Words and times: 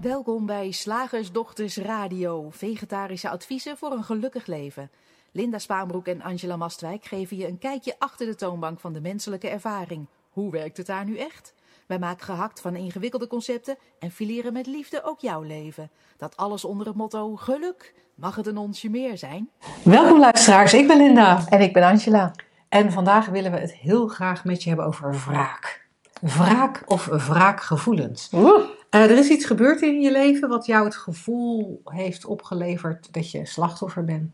Welkom 0.00 0.46
bij 0.46 0.70
Slagersdochters 0.70 1.76
Radio, 1.76 2.50
vegetarische 2.50 3.28
adviezen 3.28 3.76
voor 3.76 3.92
een 3.92 4.04
gelukkig 4.04 4.46
leven. 4.46 4.90
Linda 5.32 5.58
Spaanbroek 5.58 6.06
en 6.06 6.22
Angela 6.22 6.56
Mastwijk 6.56 7.04
geven 7.04 7.36
je 7.36 7.48
een 7.48 7.58
kijkje 7.58 7.94
achter 7.98 8.26
de 8.26 8.34
toonbank 8.34 8.80
van 8.80 8.92
de 8.92 9.00
menselijke 9.00 9.48
ervaring. 9.48 10.06
Hoe 10.30 10.50
werkt 10.50 10.76
het 10.76 10.86
daar 10.86 11.04
nu 11.04 11.16
echt? 11.16 11.54
Wij 11.86 11.98
maken 11.98 12.24
gehakt 12.24 12.60
van 12.60 12.76
ingewikkelde 12.76 13.26
concepten 13.26 13.76
en 13.98 14.10
fileren 14.10 14.52
met 14.52 14.66
liefde 14.66 15.04
ook 15.04 15.20
jouw 15.20 15.42
leven. 15.42 15.90
Dat 16.16 16.36
alles 16.36 16.64
onder 16.64 16.86
het 16.86 16.96
motto 16.96 17.36
geluk. 17.36 17.94
Mag 18.14 18.36
het 18.36 18.46
een 18.46 18.58
onsje 18.58 18.90
meer 18.90 19.18
zijn? 19.18 19.50
Welkom 19.84 20.18
luisteraars, 20.18 20.74
ik 20.74 20.86
ben 20.86 20.96
Linda. 20.96 21.44
En 21.48 21.60
ik 21.60 21.72
ben 21.72 21.82
Angela. 21.82 22.34
En 22.68 22.92
vandaag 22.92 23.26
willen 23.26 23.52
we 23.52 23.58
het 23.58 23.74
heel 23.74 24.08
graag 24.08 24.44
met 24.44 24.62
je 24.62 24.68
hebben 24.68 24.86
over 24.86 25.12
wraak. 25.26 25.88
Wraak 26.20 26.82
of 26.86 27.04
wraakgevoelens. 27.04 28.30
Oeh. 28.32 28.78
Eh, 28.90 29.02
er 29.02 29.18
is 29.18 29.28
iets 29.28 29.44
gebeurd 29.44 29.82
in 29.82 30.00
je 30.00 30.12
leven 30.12 30.48
wat 30.48 30.66
jou 30.66 30.84
het 30.84 30.96
gevoel 30.96 31.80
heeft 31.84 32.24
opgeleverd 32.24 33.12
dat 33.12 33.30
je 33.30 33.46
slachtoffer 33.46 34.04
bent. 34.04 34.30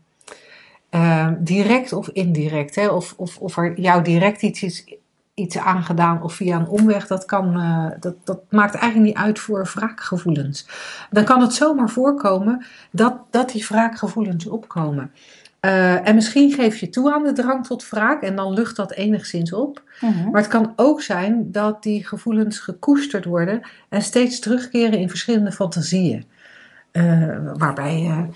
Eh, 0.89 1.31
direct 1.39 1.93
of 1.93 2.09
indirect. 2.09 2.75
Hè? 2.75 2.87
Of, 2.87 3.13
of, 3.17 3.37
of 3.37 3.57
er 3.57 3.79
jou 3.79 4.03
direct 4.03 4.41
iets 4.41 4.63
is 4.63 4.97
iets 5.37 5.57
aangedaan 5.57 6.23
of 6.23 6.33
via 6.33 6.59
een 6.59 6.67
omweg, 6.67 7.07
dat, 7.07 7.25
kan, 7.25 7.59
eh, 7.59 7.99
dat, 7.99 8.15
dat 8.23 8.39
maakt 8.49 8.75
eigenlijk 8.75 9.05
niet 9.05 9.25
uit 9.25 9.39
voor 9.39 9.69
wraakgevoelens. 9.73 10.67
Dan 11.09 11.23
kan 11.23 11.41
het 11.41 11.53
zomaar 11.53 11.89
voorkomen 11.89 12.65
dat, 12.91 13.13
dat 13.29 13.51
die 13.51 13.65
wraakgevoelens 13.67 14.47
opkomen. 14.47 15.11
Eh, 15.59 16.07
en 16.07 16.15
misschien 16.15 16.51
geef 16.51 16.77
je 16.77 16.89
toe 16.89 17.13
aan 17.13 17.23
de 17.23 17.31
drang 17.33 17.65
tot 17.65 17.89
wraak 17.89 18.21
en 18.21 18.35
dan 18.35 18.53
lucht 18.53 18.75
dat 18.75 18.91
enigszins 18.91 19.53
op. 19.53 19.83
Maar 20.31 20.41
het 20.41 20.51
kan 20.51 20.73
ook 20.75 21.01
zijn 21.01 21.51
dat 21.51 21.83
die 21.83 22.07
gevoelens 22.07 22.59
gekoesterd 22.59 23.25
worden 23.25 23.61
en 23.89 24.01
steeds 24.01 24.39
terugkeren 24.39 24.99
in 24.99 25.09
verschillende 25.09 25.51
fantasieën. 25.51 26.25
Eh, 26.91 27.37
waarbij 27.53 28.27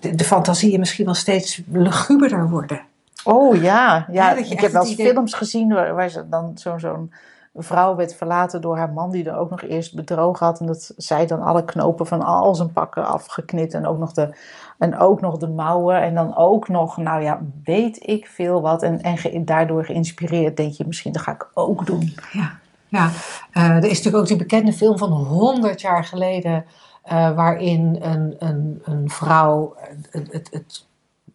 de, 0.00 0.14
de 0.14 0.24
fantasieën 0.24 0.78
misschien 0.78 1.04
wel 1.04 1.14
steeds 1.14 1.62
luguberder 1.72 2.48
worden. 2.48 2.80
Oh 3.24 3.62
ja, 3.62 4.06
ja. 4.10 4.34
Ik 4.34 4.60
heb 4.60 4.72
wel 4.72 4.80
het 4.80 4.90
eens 4.90 4.98
idee- 4.98 5.12
films 5.12 5.34
gezien 5.34 5.68
waar, 5.68 5.94
waar 5.94 6.08
ze 6.08 6.28
dan 6.28 6.52
zo'n 6.76 7.12
zo'n 7.58 7.66
vrouw 7.76 7.96
werd 7.96 8.14
verlaten 8.14 8.60
door 8.60 8.76
haar 8.76 8.92
man 8.92 9.10
die 9.10 9.24
er 9.30 9.36
ook 9.36 9.50
nog 9.50 9.62
eerst 9.62 9.94
bedrogen 9.94 10.46
had. 10.46 10.60
En 10.60 10.66
dat 10.66 10.92
zij 10.96 11.26
dan 11.26 11.42
alle 11.42 11.64
knopen 11.64 12.06
van 12.06 12.22
al 12.22 12.54
zijn 12.54 12.72
pakken 12.72 13.06
afgeknipt 13.06 13.74
en 13.74 13.86
ook 13.86 13.98
nog 13.98 14.12
de, 14.12 14.34
en 14.78 14.98
ook 14.98 15.20
nog 15.20 15.36
de 15.36 15.48
mouwen. 15.48 16.02
En 16.02 16.14
dan 16.14 16.36
ook 16.36 16.68
nog, 16.68 16.96
nou 16.96 17.22
ja, 17.22 17.40
weet 17.64 18.06
ik 18.08 18.26
veel 18.26 18.60
wat. 18.60 18.82
En, 18.82 19.00
en 19.02 19.44
daardoor 19.44 19.84
geïnspireerd 19.84 20.56
denk 20.56 20.72
je 20.72 20.86
misschien, 20.86 21.12
dat 21.12 21.22
ga 21.22 21.32
ik 21.32 21.48
ook 21.54 21.86
doen. 21.86 22.14
Ja, 22.32 22.58
ja. 22.88 23.10
Eh, 23.52 23.68
er 23.68 23.84
is 23.84 23.88
natuurlijk 23.96 24.16
ook 24.16 24.26
die 24.26 24.36
bekende 24.36 24.72
film 24.72 24.98
van 24.98 25.10
100 25.12 25.80
jaar 25.80 26.04
geleden, 26.04 26.64
eh, 27.02 27.34
waarin 27.34 27.98
een, 28.00 28.36
een, 28.38 28.82
een 28.84 29.10
vrouw, 29.10 29.74
het, 30.10 30.32
het, 30.32 30.48
het- 30.50 30.86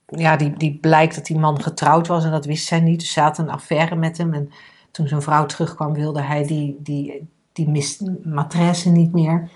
ja, 0.05 0.35
die, 0.35 0.57
die 0.57 0.77
blijkt 0.81 1.15
dat 1.15 1.25
die 1.25 1.39
man 1.39 1.61
getrouwd 1.61 2.07
was 2.07 2.25
en 2.25 2.31
dat 2.31 2.45
wist 2.45 2.67
zij 2.67 2.79
niet. 2.79 2.99
Dus 2.99 3.13
ze 3.13 3.21
had 3.21 3.37
een 3.37 3.49
affaire 3.49 3.95
met 3.95 4.17
hem. 4.17 4.33
En 4.33 4.51
toen 4.93 5.07
zijn 5.07 5.21
vrouw 5.21 5.45
terugkwam, 5.45 5.93
wilde 5.93 6.21
hij 6.21 6.43
die, 6.47 6.75
die, 6.79 7.27
die 7.53 7.69
mis, 7.69 8.01
matresse 8.23 8.89
niet 8.89 9.13
meer. 9.13 9.49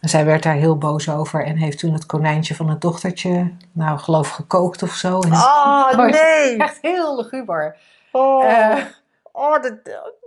Zij 0.00 0.24
werd 0.24 0.42
daar 0.42 0.54
heel 0.54 0.78
boos 0.78 1.08
over 1.08 1.44
en 1.44 1.56
heeft 1.56 1.78
toen 1.78 1.92
het 1.92 2.06
konijntje 2.06 2.54
van 2.54 2.68
het 2.68 2.80
dochtertje, 2.80 3.52
nou, 3.72 3.98
geloof 3.98 4.28
gekookt 4.28 4.82
of 4.82 4.90
zo. 4.92 5.20
En 5.20 5.30
het- 5.32 5.42
Oh 5.44 5.96
nee! 5.96 6.56
Echt 6.66 6.78
heel 6.82 7.16
luguber. 7.16 7.76
Oh, 8.12 8.44
Eh, 8.44 8.84
oh 9.32 9.62
dat, 9.62 9.74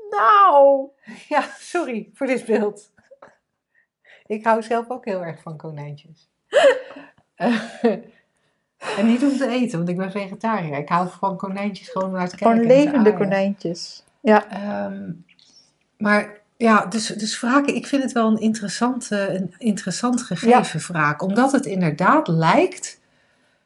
nou! 0.09 0.87
Ja, 1.29 1.43
sorry 1.59 2.09
voor 2.13 2.27
dit 2.27 2.45
beeld. 2.45 2.91
Ik 4.25 4.45
hou 4.45 4.61
zelf 4.63 4.89
ook 4.89 5.05
heel 5.05 5.23
erg 5.23 5.41
van 5.41 5.57
konijntjes. 5.57 6.29
En 8.97 9.05
niet 9.05 9.23
om 9.23 9.37
te 9.37 9.47
eten, 9.47 9.77
want 9.77 9.89
ik 9.89 9.97
ben 9.97 10.11
vegetariër. 10.11 10.77
Ik 10.77 10.89
hou 10.89 11.09
van 11.19 11.37
konijntjes 11.37 11.89
gewoon 11.89 12.27
te 12.27 12.35
kijken. 12.35 12.61
Te 12.61 12.67
levende 12.67 13.13
konijntjes. 13.13 14.03
Ja. 14.25 14.49
Ehm, 14.49 15.11
maar 15.97 16.39
ja, 16.57 16.85
dus, 16.85 17.07
dus 17.07 17.39
wraken, 17.39 17.75
ik 17.75 17.87
vind 17.87 18.03
het 18.03 18.11
wel 18.11 18.27
een 18.27 18.39
interessant, 18.39 19.11
eh, 19.11 19.33
een 19.33 19.53
interessant 19.57 20.21
gegeven 20.21 20.79
wraak. 20.79 21.21
Omdat 21.21 21.51
het 21.51 21.65
inderdaad 21.65 22.27
lijkt 22.27 22.99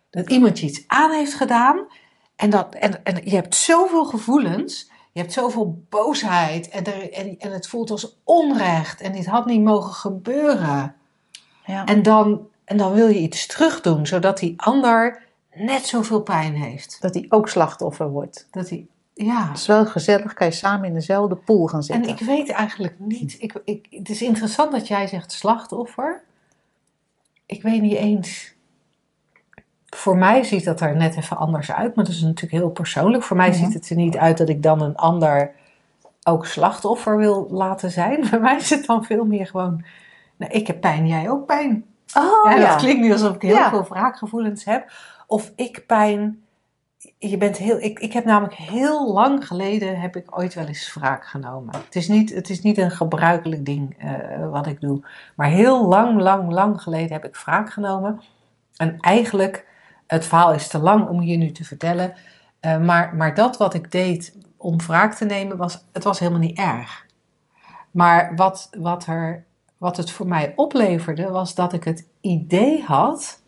dat 0.10 0.30
iemand 0.30 0.60
je 0.60 0.66
iets 0.66 0.84
aan 0.88 1.12
heeft 1.12 1.34
gedaan. 1.34 1.88
En, 2.36 2.50
dat, 2.50 2.76
en, 2.76 3.04
en 3.04 3.22
je 3.24 3.36
hebt 3.36 3.56
zoveel 3.56 4.06
gevoelens. 4.06 4.92
Je 5.12 5.20
hebt 5.20 5.34
zoveel 5.34 5.84
boosheid. 5.90 6.70
En, 6.70 6.84
er, 6.84 7.14
en, 7.14 7.40
en 7.40 7.52
het 7.52 7.68
voelt 7.68 7.92
als 7.92 8.18
onrecht. 8.24 9.02
En 9.02 9.12
dit 9.12 9.26
had 9.26 9.46
niet 9.46 9.64
mogen 9.64 9.94
gebeuren. 9.94 10.96
ja. 11.66 11.86
En 11.86 12.04
dan, 12.04 12.48
en 12.66 12.78
dan 12.78 12.94
wil 12.94 13.08
je 13.08 13.20
iets 13.20 13.46
terugdoen. 13.46 14.08
Zodat 14.08 14.40
die 14.40 14.54
ander 14.62 15.22
net 15.54 15.86
zoveel 15.86 16.22
pijn 16.22 16.56
heeft. 16.56 16.98
dat 17.02 17.14
hij 17.14 17.26
ook 17.30 17.50
slachtoffer 17.50 18.10
wordt. 18.10 18.48
Dat 18.52 18.70
hij, 18.70 18.88
ja. 19.26 19.48
Het 19.48 19.58
is 19.58 19.66
wel 19.68 19.86
gezellig, 19.86 20.34
kan 20.34 20.48
je 20.48 20.54
samen 20.54 20.88
in 20.88 20.94
dezelfde 20.94 21.36
pool 21.36 21.68
gaan 21.68 21.80
En 21.80 21.84
zitten. 21.86 22.12
ik 22.12 22.20
weet 22.20 22.50
eigenlijk 22.50 22.96
niet. 23.00 23.36
Ik, 23.40 23.54
ik, 23.64 23.88
het 23.90 24.10
is 24.10 24.22
interessant 24.22 24.72
dat 24.72 24.88
jij 24.88 25.08
zegt 25.08 25.32
slachtoffer. 25.32 26.22
Ik 27.46 27.62
weet 27.62 27.82
niet 27.82 27.96
eens. 27.96 28.54
Voor 29.86 30.18
mij 30.18 30.44
ziet 30.44 30.64
dat 30.66 30.82
er 30.82 30.96
net 30.96 31.16
even 31.18 31.38
anders 31.38 31.72
uit, 31.72 31.96
maar 31.96 32.06
dat 32.06 32.14
is 32.14 32.22
natuurlijk 32.22 32.52
heel 32.62 32.70
persoonlijk. 32.70 33.24
Voor 33.24 33.38
mij 33.38 33.50
Mhm. 33.50 33.58
ziet 33.58 33.74
het 33.74 33.90
er 33.90 33.96
niet 33.96 34.18
uit 34.18 34.38
dat 34.38 34.50
ik 34.50 34.64
dan 34.64 34.82
een 34.82 34.96
ander 34.96 35.52
ook 36.24 36.46
slachtoffer 36.46 37.18
wil 37.18 37.48
laten 37.52 37.92
zijn. 37.92 38.26
Voor 38.28 38.40
mij 38.40 38.56
is 38.56 38.70
het 38.70 38.86
dan 38.86 39.04
veel 39.04 39.26
meer 39.26 39.48
gewoon. 39.48 39.84
Nou, 40.38 40.52
ik 40.52 40.68
heb 40.68 40.82
pijn, 40.82 41.08
jij 41.08 41.30
ook 41.30 41.46
pijn. 41.46 41.86
Oh 42.18 42.52
ja, 42.52 42.68
Dat 42.68 42.76
klinkt 42.76 43.02
nu 43.02 43.12
alsof 43.12 43.36
ik 43.36 43.42
heel 43.42 43.56
Ja. 43.56 43.70
veel 43.70 43.84
wraakgevoelens 43.90 44.66
heb. 44.66 44.92
Of 45.28 45.52
ik 45.56 45.84
pijn. 45.88 46.44
Je 47.18 47.38
bent 47.38 47.58
heel, 47.58 47.80
ik, 47.80 48.00
ik 48.00 48.14
heb 48.14 48.26
namelijk 48.26 48.56
heel 48.56 49.14
lang 49.14 49.48
geleden 49.48 50.00
heb 50.00 50.16
ik 50.16 50.38
ooit 50.38 50.54
wel 50.54 50.66
eens 50.66 50.94
wraak 50.94 51.26
genomen. 51.26 51.76
Het 51.86 51.96
is 51.96 52.08
niet, 52.08 52.34
het 52.34 52.50
is 52.50 52.62
niet 52.62 52.78
een 52.78 52.92
gebruikelijk 52.92 53.66
ding 53.66 53.98
eh, 53.98 54.50
wat 54.50 54.68
ik 54.68 54.82
doe. 54.82 55.06
Maar 55.36 55.48
heel 55.48 55.88
lang, 55.88 56.22
lang, 56.22 56.52
lang 56.52 56.82
geleden 56.82 57.12
heb 57.12 57.26
ik 57.26 57.36
wraak 57.36 57.70
genomen. 57.70 58.22
En 58.76 58.98
eigenlijk, 59.00 59.68
het 60.08 60.26
verhaal 60.26 60.54
is 60.54 60.68
te 60.68 60.80
lang 60.80 61.08
om 61.08 61.20
hier 61.20 61.38
nu 61.38 61.52
te 61.52 61.64
vertellen. 61.64 62.14
eh, 62.60 62.80
maar, 62.80 63.16
maar 63.16 63.34
dat 63.34 63.58
wat 63.58 63.74
ik 63.74 63.92
deed 63.92 64.38
om 64.58 64.78
wraak 64.78 65.14
te 65.14 65.26
nemen, 65.26 65.58
was, 65.58 65.86
het 65.92 66.04
was 66.04 66.20
helemaal 66.20 66.40
niet 66.40 66.58
erg. 66.58 67.06
Maar 67.92 68.36
wat, 68.36 68.70
wat, 68.78 69.06
er, 69.06 69.46
wat 69.78 69.98
het 69.98 70.12
voor 70.12 70.28
mij 70.28 70.54
opleverde, 70.56 71.30
was 71.30 71.56
dat 71.56 71.74
ik 71.74 71.84
het 71.84 72.08
idee 72.22 72.84
had 72.84 73.42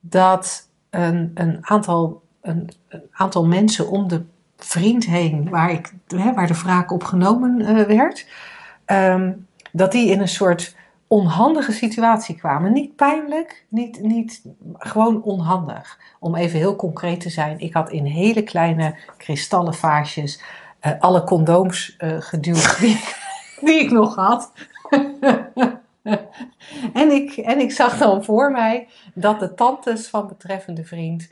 dat 0.00 0.68
een, 0.90 1.30
een, 1.34 1.58
aantal, 1.60 2.22
een, 2.40 2.70
een 2.88 3.02
aantal 3.12 3.46
mensen 3.46 3.88
om 3.88 4.08
de 4.08 4.24
vriend 4.56 5.06
heen, 5.06 5.48
waar, 5.48 5.70
ik, 5.70 5.92
hè, 6.06 6.34
waar 6.34 6.46
de 6.46 6.60
wraak 6.62 6.92
op 6.92 7.04
genomen 7.04 7.60
eh, 7.60 7.82
werd, 7.82 8.26
ehm, 8.84 9.32
dat 9.72 9.92
die 9.92 10.10
in 10.10 10.20
een 10.20 10.28
soort 10.28 10.76
onhandige 11.06 11.72
situatie 11.72 12.36
kwamen. 12.36 12.72
Niet 12.72 12.96
pijnlijk, 12.96 13.64
niet, 13.68 14.02
niet, 14.02 14.42
gewoon 14.78 15.22
onhandig. 15.22 15.98
Om 16.20 16.34
even 16.34 16.58
heel 16.58 16.76
concreet 16.76 17.20
te 17.20 17.30
zijn, 17.30 17.58
ik 17.58 17.72
had 17.72 17.90
in 17.90 18.04
hele 18.04 18.42
kleine 18.42 18.94
kristallen 19.16 19.74
vaasjes 19.74 20.42
eh, 20.80 20.92
alle 20.98 21.24
condooms 21.24 21.94
eh, 21.98 22.16
geduwd 22.18 22.78
die, 22.80 23.00
die 23.66 23.80
ik 23.80 23.90
nog 23.90 24.14
had. 24.14 24.52
en, 26.92 27.10
ik, 27.10 27.36
en 27.36 27.60
ik 27.60 27.72
zag 27.72 27.98
dan 27.98 28.24
voor 28.24 28.50
mij 28.50 28.88
dat 29.14 29.40
de 29.40 29.54
tantes 29.54 30.08
van 30.08 30.28
betreffende 30.28 30.84
vriend, 30.84 31.30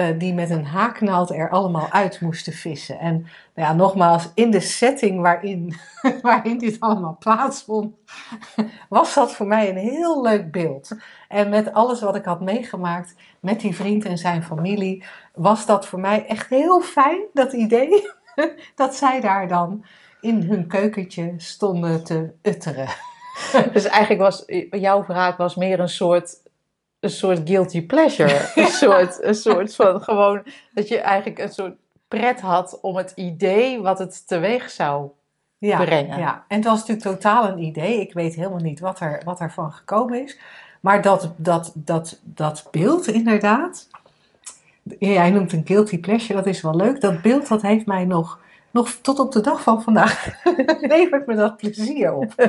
eh, 0.00 0.18
die 0.18 0.34
met 0.34 0.50
een 0.50 0.64
haaknaald 0.64 1.30
er 1.30 1.50
allemaal 1.50 1.90
uit 1.90 2.20
moesten 2.20 2.52
vissen. 2.52 2.98
En 2.98 3.12
nou 3.54 3.68
ja, 3.68 3.72
nogmaals, 3.72 4.30
in 4.34 4.50
de 4.50 4.60
setting 4.60 5.20
waarin, 5.20 5.74
waarin 6.22 6.58
dit 6.58 6.80
allemaal 6.80 7.16
plaatsvond, 7.18 7.94
was 8.88 9.14
dat 9.14 9.32
voor 9.32 9.46
mij 9.46 9.68
een 9.68 9.76
heel 9.76 10.22
leuk 10.22 10.52
beeld. 10.52 10.90
En 11.28 11.48
met 11.48 11.72
alles 11.72 12.00
wat 12.00 12.16
ik 12.16 12.24
had 12.24 12.40
meegemaakt 12.40 13.14
met 13.40 13.60
die 13.60 13.74
vriend 13.74 14.04
en 14.04 14.18
zijn 14.18 14.42
familie, 14.42 15.04
was 15.34 15.66
dat 15.66 15.86
voor 15.86 16.00
mij 16.00 16.26
echt 16.26 16.48
heel 16.48 16.80
fijn, 16.80 17.20
dat 17.32 17.52
idee, 17.52 18.10
dat 18.74 18.94
zij 18.94 19.20
daar 19.20 19.48
dan 19.48 19.84
in 20.20 20.42
hun 20.42 20.66
keukentje 20.66 21.34
stonden 21.36 22.04
te 22.04 22.32
utteren. 22.42 22.88
Dus 23.72 23.84
eigenlijk 23.84 24.20
was 24.20 24.44
jouw 24.70 25.04
wraak 25.06 25.36
was 25.36 25.54
meer 25.54 25.80
een 25.80 25.88
soort, 25.88 26.39
een 27.00 27.10
soort 27.10 27.48
guilty 27.48 27.86
pleasure. 27.86 28.50
een, 28.54 28.66
soort, 28.66 29.22
een 29.22 29.34
soort 29.34 29.74
van 29.74 30.02
gewoon 30.02 30.42
dat 30.74 30.88
je 30.88 30.98
eigenlijk 30.98 31.38
een 31.38 31.52
soort 31.52 31.74
pret 32.08 32.40
had 32.40 32.78
om 32.80 32.96
het 32.96 33.12
idee 33.14 33.80
wat 33.80 33.98
het 33.98 34.26
teweeg 34.26 34.70
zou. 34.70 35.08
ja, 35.58 35.84
brengen. 35.84 36.18
Ja, 36.18 36.44
en 36.48 36.56
het 36.56 36.64
was 36.64 36.78
natuurlijk 36.78 37.06
totaal 37.06 37.48
een 37.48 37.58
idee. 37.58 38.00
Ik 38.00 38.12
weet 38.12 38.34
helemaal 38.34 38.58
niet 38.58 38.80
wat 38.80 39.00
er, 39.00 39.22
wat 39.24 39.40
er 39.40 39.52
van 39.52 39.72
gekomen 39.72 40.22
is. 40.22 40.38
Maar 40.80 41.02
dat, 41.02 41.32
dat, 41.36 41.72
dat, 41.74 42.20
dat 42.22 42.68
beeld 42.70 43.06
inderdaad, 43.06 43.88
jij 44.98 45.30
noemt 45.30 45.52
een 45.52 45.66
guilty 45.66 46.00
pleasure, 46.00 46.34
dat 46.34 46.46
is 46.46 46.60
wel 46.60 46.76
leuk. 46.76 47.00
Dat 47.00 47.22
beeld 47.22 47.48
dat 47.48 47.62
heeft 47.62 47.86
mij 47.86 48.04
nog 48.04 48.40
nog 48.70 48.90
tot 48.90 49.18
op 49.18 49.32
de 49.32 49.40
dag 49.40 49.62
van 49.62 49.82
vandaag 49.82 50.42
levert 50.80 51.26
me 51.26 51.34
dat 51.34 51.56
plezier 51.56 52.12
op. 52.12 52.34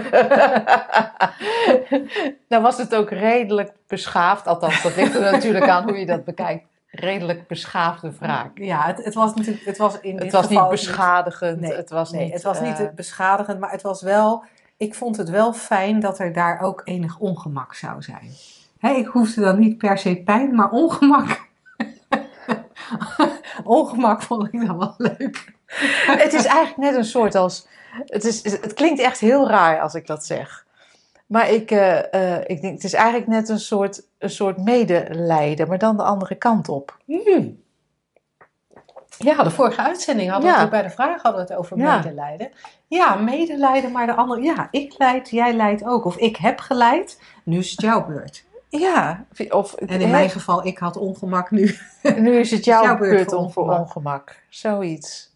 nou 2.49 2.61
was 2.61 2.77
het 2.77 2.95
ook 2.95 3.09
redelijk 3.09 3.71
beschaafd, 3.87 4.47
althans 4.47 4.81
dat 4.81 4.95
ligt 4.95 5.15
er 5.15 5.31
natuurlijk 5.31 5.67
aan 5.67 5.83
hoe 5.83 5.99
je 5.99 6.05
dat 6.05 6.23
bekijkt. 6.23 6.65
Redelijk 6.87 7.47
beschaafde 7.47 8.11
wraak. 8.19 8.57
Ja, 8.57 8.85
het, 8.85 9.03
het 9.03 9.13
was 9.13 9.33
natuurlijk, 9.33 9.65
het 9.65 9.77
was 9.77 9.99
in 9.99 10.13
Het 10.13 10.23
dit 10.23 10.31
was 10.31 10.45
geval 10.45 10.61
niet 10.61 10.71
beschadigend. 10.71 11.59
Nee, 11.59 11.73
het 11.73 11.89
was 11.89 12.11
nee, 12.11 12.23
niet, 12.23 12.33
het 12.33 12.43
was 12.43 12.59
niet 12.59 12.79
eh, 12.79 12.85
beschadigend, 12.95 13.59
maar 13.59 13.71
het 13.71 13.81
was 13.81 14.01
wel. 14.01 14.43
Ik 14.77 14.95
vond 14.95 15.17
het 15.17 15.29
wel 15.29 15.53
fijn 15.53 15.99
dat 15.99 16.19
er 16.19 16.33
daar 16.33 16.61
ook 16.61 16.81
enig 16.83 17.17
ongemak 17.19 17.73
zou 17.73 18.01
zijn. 18.01 18.31
Hè, 18.79 18.89
ik 18.89 19.07
hoefde 19.07 19.41
dan 19.41 19.59
niet 19.59 19.77
per 19.77 19.97
se 19.97 20.21
pijn, 20.25 20.55
maar 20.55 20.69
ongemak. 20.69 21.49
ongemak 23.63 24.21
vond 24.21 24.53
ik 24.53 24.67
dan 24.67 24.77
wel 24.77 24.93
leuk. 24.97 25.53
het 26.25 26.33
is 26.33 26.45
eigenlijk 26.45 26.77
net 26.77 26.95
een 26.95 27.05
soort 27.05 27.35
als. 27.35 27.67
Het, 28.05 28.23
is, 28.23 28.43
het 28.43 28.73
klinkt 28.73 28.99
echt 29.01 29.19
heel 29.19 29.47
raar 29.49 29.79
als 29.81 29.93
ik 29.93 30.07
dat 30.07 30.25
zeg. 30.25 30.65
Maar 31.25 31.49
ik, 31.49 31.71
eh, 31.71 32.13
eh, 32.13 32.43
ik 32.45 32.61
denk, 32.61 32.73
het 32.73 32.83
is 32.83 32.93
eigenlijk 32.93 33.27
net 33.27 33.49
een 33.49 33.59
soort, 33.59 34.01
een 34.17 34.29
soort 34.29 34.57
medelijden, 34.57 35.67
maar 35.67 35.77
dan 35.77 35.97
de 35.97 36.03
andere 36.03 36.35
kant 36.35 36.69
op. 36.69 36.97
Hmm. 37.05 37.59
Ja, 39.17 39.43
de 39.43 39.49
vorige 39.51 39.81
uitzending 39.81 40.31
hadden 40.31 40.51
we 40.53 40.57
Ja. 40.59 40.67
bij 40.69 40.81
de 40.81 40.89
vraag 40.89 41.21
hadden 41.21 41.45
we 41.45 41.47
het 41.53 41.59
over 41.59 41.77
Ja. 41.77 41.95
medelijden. 41.95 42.51
Ja, 42.87 43.15
medelijden, 43.15 43.91
maar 43.91 44.05
de 44.05 44.13
andere. 44.13 44.41
Ja, 44.41 44.67
ik 44.71 44.93
leid, 44.97 45.29
jij 45.29 45.53
leidt 45.53 45.83
ook. 45.85 46.05
Of 46.05 46.15
ik 46.17 46.35
heb 46.37 46.59
geleid, 46.59 47.21
nu 47.43 47.57
is 47.57 47.71
het 47.71 47.81
jouw 47.81 48.05
beurt. 48.05 48.43
Ja, 48.69 49.25
of 49.49 49.73
En 49.73 49.87
in 49.87 49.99
hè, 50.01 50.07
mijn 50.07 50.29
geval, 50.29 50.65
ik 50.65 50.77
had 50.77 50.97
ongemak 50.97 51.51
nu. 51.51 51.77
nu 52.15 52.35
is 52.39 52.51
het 52.51 52.65
jouw, 52.71 52.83
jouw 52.83 52.97
beurt 52.97 53.11
beurt 53.15 53.29
voor 53.29 53.39
om 53.39 53.51
voor 53.51 53.63
ongemak. 53.63 53.85
ongemak. 53.87 54.39
Zoiets. 54.49 55.30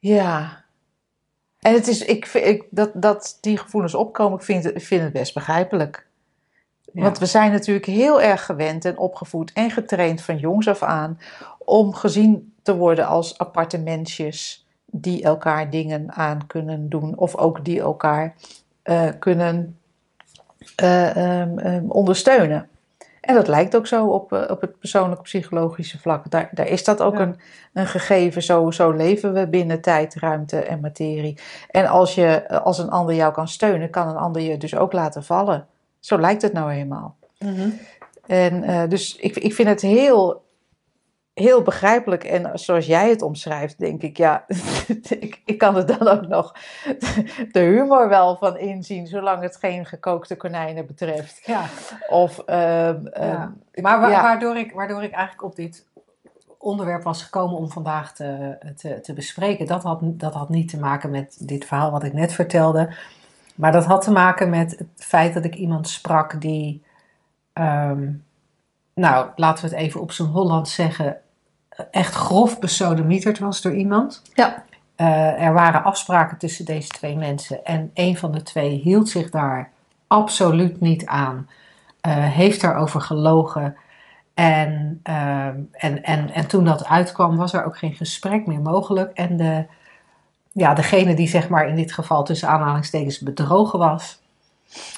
Ja. 0.00 0.64
En 1.58 1.72
het 1.72 1.88
is, 1.88 2.04
ik, 2.04 2.26
ik, 2.26 2.64
dat, 2.70 2.90
dat 2.94 3.38
die 3.40 3.56
gevoelens 3.56 3.94
opkomen, 3.94 4.38
ik 4.38 4.44
vind, 4.44 4.66
ik 4.66 4.82
vind 4.82 5.02
het 5.02 5.12
best 5.12 5.34
begrijpelijk. 5.34 6.06
Ja. 6.92 7.02
Want 7.02 7.18
we 7.18 7.26
zijn 7.26 7.52
natuurlijk 7.52 7.86
heel 7.86 8.22
erg 8.22 8.44
gewend 8.44 8.84
en 8.84 8.98
opgevoed 8.98 9.52
en 9.52 9.70
getraind 9.70 10.22
van 10.22 10.38
jongs 10.38 10.68
af 10.68 10.82
aan 10.82 11.18
om 11.58 11.94
gezien 11.94 12.54
te 12.62 12.76
worden 12.76 13.06
als 13.06 13.38
aparte 13.38 13.78
mensjes 13.78 14.66
die 14.86 15.22
elkaar 15.22 15.70
dingen 15.70 16.12
aan 16.12 16.46
kunnen 16.46 16.88
doen 16.88 17.16
of 17.16 17.36
ook 17.36 17.64
die 17.64 17.80
elkaar 17.80 18.34
eh, 18.82 19.08
kunnen 19.18 19.78
eh, 20.76 21.16
ehm, 21.16 21.58
ehm, 21.58 21.84
ondersteunen. 21.88 22.68
En 23.30 23.36
dat 23.36 23.48
lijkt 23.48 23.76
ook 23.76 23.86
zo 23.86 24.06
op, 24.06 24.32
eh, 24.32 24.50
op 24.50 24.60
het 24.60 24.78
persoonlijke 24.78 25.22
psychologische 25.22 25.98
vlak. 25.98 26.30
Daar, 26.30 26.48
daar 26.52 26.66
is 26.68 26.84
dat 26.84 27.02
ook 27.02 27.14
Ja. 27.14 27.20
een, 27.20 27.36
een 27.72 27.86
gegeven. 27.86 28.42
Zo, 28.42 28.70
zo 28.70 28.90
leven 28.90 29.32
we 29.32 29.48
binnen 29.48 29.80
tijd, 29.80 30.14
ruimte 30.14 30.56
en 30.58 30.80
materie. 30.80 31.38
En 31.70 31.86
als, 31.86 32.14
je, 32.14 32.48
als 32.62 32.78
een 32.78 32.90
ander 32.90 33.14
jou 33.14 33.32
kan 33.32 33.48
steunen, 33.48 33.90
kan 33.90 34.08
een 34.08 34.16
ander 34.16 34.42
je 34.42 34.56
dus 34.56 34.76
ook 34.76 34.92
laten 34.92 35.24
vallen. 35.24 35.66
Zo 36.00 36.18
lijkt 36.18 36.42
het 36.42 36.52
nou 36.52 36.70
eenmaal. 36.70 37.16
Mhm. 37.38 37.68
En 38.26 38.62
eh, 38.62 38.88
dus 38.88 39.16
ik, 39.16 39.36
ik 39.36 39.54
vind 39.54 39.68
het 39.68 39.80
heel, 39.80 40.42
heel 41.40 41.62
begrijpelijk. 41.62 42.24
En 42.24 42.58
zoals 42.58 42.86
jij 42.86 43.10
het 43.10 43.22
omschrijft, 43.22 43.78
denk 43.78 44.02
ik, 44.02 44.16
ja, 44.16 44.44
ik, 45.08 45.40
ik 45.44 45.58
kan 45.58 45.76
er 45.76 45.98
dan 45.98 46.08
ook 46.08 46.26
nog 46.26 46.54
de 47.52 47.60
humor 47.60 48.08
wel 48.08 48.36
van 48.36 48.58
inzien, 48.58 49.06
zolang 49.06 49.42
het 49.42 49.56
geen 49.56 49.86
gekookte 49.86 50.36
konijnen 50.36 50.86
betreft. 50.86 51.40
Ja. 51.44 51.64
Of, 52.08 52.38
ehm, 52.38 53.06
ehm. 53.06 53.48
Maar 53.74 54.00
wa- 54.00 54.08
ja. 54.08 54.22
waardoor, 54.22 54.56
ik, 54.56 54.72
waardoor 54.72 55.02
ik 55.02 55.12
eigenlijk 55.12 55.44
op 55.44 55.56
dit 55.56 55.88
onderwerp 56.58 57.02
was 57.02 57.22
gekomen 57.22 57.56
om 57.56 57.70
vandaag 57.70 58.14
te, 58.14 58.58
te, 58.76 59.00
te 59.00 59.12
bespreken, 59.12 59.66
dat 59.66 59.82
had, 59.82 59.98
dat 60.02 60.34
had 60.34 60.48
niet 60.48 60.68
te 60.68 60.78
maken 60.78 61.10
met 61.10 61.36
dit 61.48 61.64
verhaal 61.64 61.90
wat 61.90 62.04
ik 62.04 62.12
net 62.12 62.32
vertelde. 62.32 62.94
Maar 63.54 63.72
dat 63.72 63.84
had 63.84 64.02
te 64.02 64.10
maken 64.10 64.50
met 64.50 64.78
het 64.78 64.88
feit 64.96 65.34
dat 65.34 65.44
ik 65.44 65.54
iemand 65.54 65.88
sprak 65.88 66.40
die, 66.40 66.82
ehm, 67.52 68.12
nou 68.94 69.28
laten 69.36 69.64
we 69.64 69.70
het 69.70 69.78
even 69.78 70.00
op 70.00 70.12
zijn 70.12 70.28
Hollands 70.28 70.74
zeggen, 70.74 71.20
echt 71.90 72.14
grof 72.14 72.58
besodemieterd 72.58 73.38
was 73.38 73.60
door 73.60 73.74
iemand. 73.74 74.22
Ja. 74.34 74.64
Eh, 74.96 75.42
er 75.42 75.52
waren 75.52 75.84
afspraken 75.84 76.38
tussen 76.38 76.64
deze 76.64 76.88
twee 76.88 77.16
mensen 77.16 77.64
en 77.64 77.90
een 77.94 78.16
van 78.16 78.32
de 78.32 78.42
twee 78.42 78.70
hield 78.70 79.08
zich 79.08 79.30
daar 79.30 79.70
absoluut 80.06 80.80
niet 80.80 81.06
aan. 81.06 81.48
eh, 82.00 82.12
heeft 82.24 82.60
daarover 82.60 83.00
gelogen. 83.00 83.76
En, 84.34 85.00
ehm, 85.02 85.56
en, 85.72 86.02
en, 86.02 86.30
en 86.30 86.46
toen 86.46 86.64
dat 86.64 86.86
uitkwam, 86.86 87.36
was 87.36 87.52
er 87.52 87.64
ook 87.64 87.78
geen 87.78 87.94
gesprek 87.94 88.46
meer 88.46 88.60
mogelijk. 88.60 89.12
En 89.12 89.36
de, 89.36 89.66
ja, 90.52 90.74
degene 90.74 91.14
die 91.14 91.28
zeg 91.28 91.48
maar 91.48 91.68
in 91.68 91.74
dit 91.74 91.92
geval 91.92 92.24
tussen 92.24 92.48
aanhalingstekens 92.48 93.18
bedrogen 93.18 93.78
was, 93.78 94.20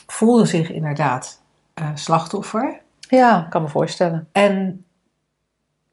voelde 0.07 0.47
zich 0.47 0.71
inderdaad 0.71 1.43
eh, 1.75 1.89
slachtoffer. 1.95 2.81
ja, 3.01 3.47
kan 3.51 3.63
me 3.63 3.69
voorstellen. 3.69 4.29
En, 4.33 4.85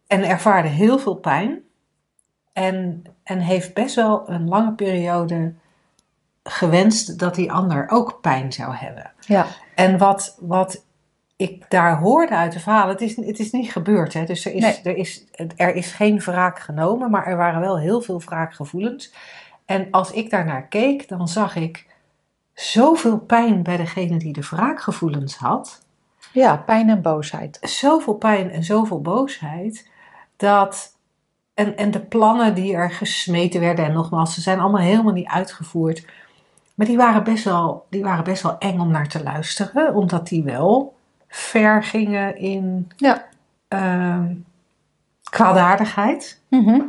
en 0.09 0.23
ervaarde 0.23 0.67
heel 0.67 1.00
veel 1.00 1.15
pijn. 1.15 1.59
En, 2.53 3.03
en 3.23 3.39
heeft 3.39 3.73
best 3.73 3.95
wel 3.95 4.29
een 4.29 4.47
lange 4.47 4.73
periode 4.73 5.53
gewenst 6.44 7.19
dat 7.19 7.35
die 7.35 7.51
ander 7.51 7.89
ook 7.89 8.17
pijn 8.21 8.53
zou 8.53 8.73
hebben. 8.75 9.11
Ja, 9.19 9.45
En 9.75 9.97
wat, 9.97 10.38
wat 10.39 10.85
ik 11.35 11.65
daar 11.69 11.97
hoorde 11.97 12.35
uit 12.35 12.51
de 12.51 12.59
verhalen, 12.59 12.94
het 12.94 13.01
is, 13.01 13.15
het 13.15 13.39
is 13.39 13.51
niet 13.51 13.71
gebeurd. 13.71 14.13
Hè? 14.13 14.25
Dus 14.25 14.45
er 14.45 14.53
is, 14.53 14.61
Nee. 14.61 14.79
er, 14.83 14.95
is, 14.95 15.25
er 15.56 15.75
is 15.75 15.91
geen 15.91 16.19
wraak 16.19 16.59
genomen, 16.59 17.11
maar 17.11 17.25
er 17.25 17.38
waren 17.38 17.59
wel 17.61 17.79
heel 17.79 18.01
veel 18.01 18.21
wraakgevoelens. 18.21 19.13
En 19.65 19.88
als 19.91 20.11
ik 20.11 20.29
daarnaar 20.29 20.67
keek, 20.67 21.07
dan 21.07 21.27
zag 21.27 21.56
ik 21.56 21.88
zoveel 22.53 23.17
pijn 23.19 23.63
bij 23.63 23.77
degene 23.77 24.17
die 24.17 24.33
de 24.33 24.47
wraakgevoelens 24.50 25.35
had. 25.35 25.85
ja 26.33 26.57
pijn 26.57 26.89
en 26.89 27.01
boosheid. 27.01 27.57
Zoveel 27.61 28.13
pijn 28.15 28.51
en 28.51 28.63
zoveel 28.63 29.01
boosheid. 29.01 29.88
Dat, 30.39 30.95
en, 31.53 31.77
en 31.77 31.91
de 31.91 32.00
plannen 32.00 32.56
die 32.56 32.74
er 32.75 32.91
gesmeten 32.91 33.59
werden, 33.59 33.86
en 33.86 33.94
nogmaals, 33.94 34.33
ze 34.33 34.41
zijn 34.41 34.59
allemaal 34.59 34.81
helemaal 34.81 35.13
niet 35.13 35.27
uitgevoerd. 35.27 36.06
Maar 36.75 36.88
die 36.88 36.97
waren 36.97 37.24
best 37.24 37.44
wel, 37.44 37.86
die 37.89 38.03
waren 38.03 38.24
best 38.24 38.44
wel 38.44 38.57
eng 38.57 38.80
om 38.80 38.91
naar 38.91 39.07
te 39.07 39.24
luisteren, 39.24 39.95
omdat 39.95 40.27
die 40.27 40.44
wel 40.44 40.95
ver 41.27 41.83
gingen 41.83 42.38
in 42.38 42.91
Ja. 42.97 43.25
ehm, 43.68 44.33
kwaadaardigheid. 45.30 46.42
Mhm. 46.50 46.81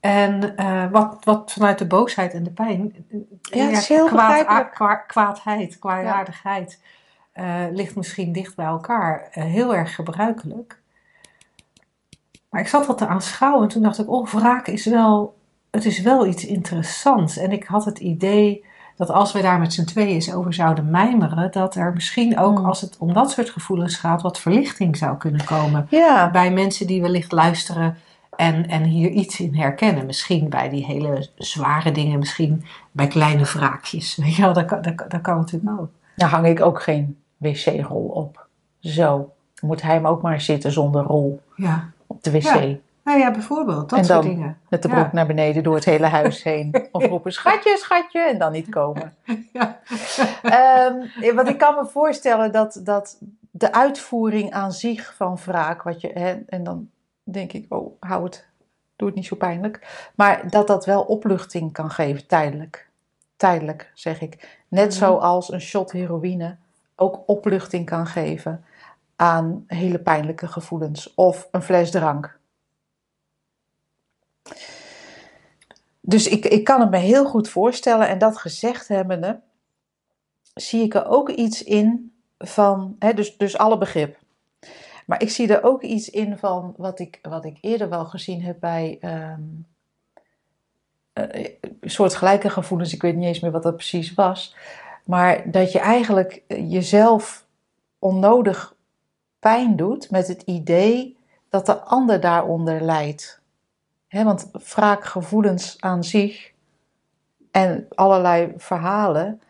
En 0.00 0.56
eh, 0.56 0.90
wat, 0.90 1.24
wat 1.24 1.52
vanuit 1.52 1.78
de 1.78 1.86
boosheid 1.86 2.32
en 2.34 2.42
de 2.42 2.50
pijn. 2.50 2.94
Ja, 3.42 3.64
het 3.64 3.76
is 3.78 3.88
heel 3.88 4.08
begrijpelijk. 4.10 4.70
kwa- 4.74 4.94
kwaadheid, 4.94 5.78
kwaadaardigheid 5.78 6.80
eh, 7.32 7.64
ligt 7.72 7.96
misschien 7.96 8.32
dicht 8.32 8.56
bij 8.56 8.66
elkaar. 8.66 9.28
eh, 9.32 9.44
heel 9.44 9.74
erg 9.74 9.94
gebruikelijk. 9.94 10.79
Maar 12.50 12.60
ik 12.60 12.68
zat 12.68 12.86
dat 12.86 12.98
te 12.98 13.06
aanschouwen 13.06 13.62
en 13.62 13.68
toen 13.68 13.82
dacht 13.82 13.98
ik, 13.98 14.10
oh, 14.10 14.26
wraak 14.28 14.66
is 14.66 14.86
wel, 14.86 15.36
het 15.70 15.84
is 15.84 16.00
wel 16.00 16.26
iets 16.26 16.46
interessants. 16.46 17.36
En 17.36 17.52
ik 17.52 17.64
had 17.64 17.84
het 17.84 17.98
idee 17.98 18.64
dat 18.96 19.10
als 19.10 19.32
we 19.32 19.42
daar 19.42 19.58
met 19.58 19.72
z'n 19.72 19.84
tweeën 19.84 20.08
eens 20.08 20.32
over 20.32 20.54
zouden 20.54 20.90
mijmeren, 20.90 21.52
dat 21.52 21.74
er 21.74 21.92
misschien 21.92 22.38
ook, 22.38 22.58
Mm. 22.58 22.64
als 22.64 22.80
het 22.80 22.96
om 22.98 23.12
dat 23.12 23.30
soort 23.30 23.50
gevoelens 23.50 23.96
gaat, 23.96 24.22
wat 24.22 24.40
verlichting 24.40 24.96
zou 24.96 25.16
kunnen 25.16 25.44
komen 25.44 25.86
Ja, 25.90 26.30
bij 26.30 26.52
mensen 26.52 26.86
die 26.86 27.02
wellicht 27.02 27.32
luisteren 27.32 27.96
en, 28.36 28.68
en 28.68 28.82
hier 28.84 29.10
iets 29.10 29.40
in 29.40 29.54
herkennen. 29.54 30.06
Misschien 30.06 30.48
bij 30.48 30.68
die 30.68 30.84
hele 30.84 31.28
zware 31.36 31.92
dingen, 31.92 32.18
misschien 32.18 32.64
bij 32.92 33.06
kleine 33.06 33.44
wraakjes. 33.44 34.16
Weet 34.22 34.34
je 34.34 34.42
wel, 34.42 34.52
dat 34.52 34.68
dat 35.08 35.20
kan 35.22 35.36
natuurlijk 35.36 35.80
ook. 35.80 35.90
daar 36.16 36.28
hang 36.28 36.46
ik 36.46 36.60
ook 36.60 36.82
geen 36.82 37.18
wc-rol 37.36 38.06
op. 38.08 38.46
Zo, 38.80 39.32
moet 39.60 39.82
hij 39.82 39.94
hem 39.94 40.06
ook 40.06 40.22
maar 40.22 40.40
zitten 40.40 40.72
zonder 40.72 41.02
rol 41.02 41.40
Ja, 41.56 41.90
op 42.10 42.22
de 42.24 42.30
wc. 42.30 42.42
Ja. 42.42 42.60
nou 43.04 43.18
ja, 43.18 43.30
bijvoorbeeld, 43.30 43.88
dat 43.90 43.98
En 43.98 44.04
soort 44.04 44.22
dan- 44.22 44.30
dingen. 44.34 44.58
Met 44.68 44.82
de 44.82 44.88
Ja. 44.88 44.94
broek 44.94 45.12
naar 45.12 45.26
beneden 45.26 45.62
door 45.62 45.74
het 45.74 45.84
hele 45.84 46.06
huis 46.06 46.42
heen. 46.42 46.74
Of 46.92 47.04
roepen 47.06 47.32
schatje, 47.32 47.76
schatje 47.76 48.20
en 48.20 48.38
dan 48.38 48.52
niet 48.52 48.68
komen. 48.68 49.14
Ja. 49.52 49.78
Ehm, 50.42 51.34
want 51.34 51.48
ik 51.48 51.58
kan 51.58 51.74
me 51.74 51.86
voorstellen 51.86 52.52
dat, 52.52 52.80
dat 52.84 53.18
de 53.50 53.72
uitvoering 53.72 54.50
aan 54.52 54.72
zich 54.72 55.14
van 55.16 55.38
wraak, 55.44 55.82
wat 55.82 56.00
je, 56.00 56.10
hè, 56.14 56.38
en 56.48 56.64
dan 56.64 56.88
denk 57.22 57.52
ik, 57.52 57.66
oh, 57.68 57.92
hou 58.00 58.24
het, 58.24 58.46
doe 58.96 59.08
het 59.08 59.16
niet 59.16 59.26
zo 59.26 59.36
pijnlijk. 59.36 60.08
Maar 60.14 60.50
dat 60.50 60.66
dat 60.66 60.84
wel 60.86 61.02
opluchting 61.02 61.72
kan 61.72 61.90
geven, 61.90 62.26
tijdelijk. 62.26 62.88
Tijdelijk, 63.36 63.90
zeg 63.94 64.20
ik. 64.20 64.58
Net 64.68 64.88
Mhm. 64.88 64.94
zoals 64.98 65.52
een 65.52 65.60
shot 65.60 65.92
heroïne 65.92 66.56
ook 66.96 67.22
opluchting 67.26 67.86
kan 67.86 68.06
geven 68.06 68.64
aan 69.20 69.64
hele 69.66 69.98
pijnlijke 69.98 70.48
gevoelens. 70.48 71.14
Of 71.14 71.48
een 71.50 71.62
fles 71.62 71.90
drank. 71.90 72.38
Dus 76.00 76.28
ik, 76.28 76.44
ik 76.44 76.64
kan 76.64 76.80
het 76.80 76.90
me 76.90 76.98
heel 76.98 77.24
goed 77.24 77.48
voorstellen. 77.48 78.08
En 78.08 78.18
dat 78.18 78.38
gezegd 78.38 78.88
hebbende, 78.88 79.40
zie 80.54 80.82
ik 80.82 80.94
er 80.94 81.06
ook 81.06 81.30
iets 81.30 81.62
in 81.62 82.12
van, 82.38 82.96
hè, 82.98 83.14
dus, 83.14 83.36
dus 83.36 83.58
alle 83.58 83.78
begrip. 83.78 84.18
Maar 85.06 85.22
ik 85.22 85.30
zie 85.30 85.54
er 85.54 85.62
ook 85.62 85.82
iets 85.82 86.10
in 86.10 86.38
van 86.38 86.74
wat 86.76 86.98
ik, 86.98 87.18
wat 87.22 87.44
ik 87.44 87.58
eerder 87.60 87.88
wel 87.88 88.04
gezien 88.04 88.42
heb 88.42 88.60
bij, 88.60 88.98
ehm, 89.00 89.42
uh, 91.14 91.46
soortgelijke 91.80 92.50
gevoelens, 92.50 92.94
ik 92.94 93.02
weet 93.02 93.16
niet 93.16 93.26
eens 93.26 93.40
meer 93.40 93.50
wat 93.50 93.62
dat 93.62 93.76
precies 93.76 94.14
was. 94.14 94.56
Maar 95.04 95.50
dat 95.50 95.72
je 95.72 95.78
eigenlijk 95.78 96.42
jezelf 96.48 97.46
onnodig 97.98 98.78
pijn 99.40 99.76
doet 99.76 100.10
met 100.10 100.28
het 100.28 100.42
idee 100.42 101.16
dat 101.48 101.66
de 101.66 101.80
ander 101.80 102.20
daaronder 102.20 102.82
lijdt. 102.82 103.42
He, 104.06 104.24
want 104.24 104.50
wraakgevoelens 104.52 105.76
aan 105.80 106.04
zich 106.04 106.52
en 107.50 107.86
allerlei 107.88 108.52
verhalen, 108.56 109.40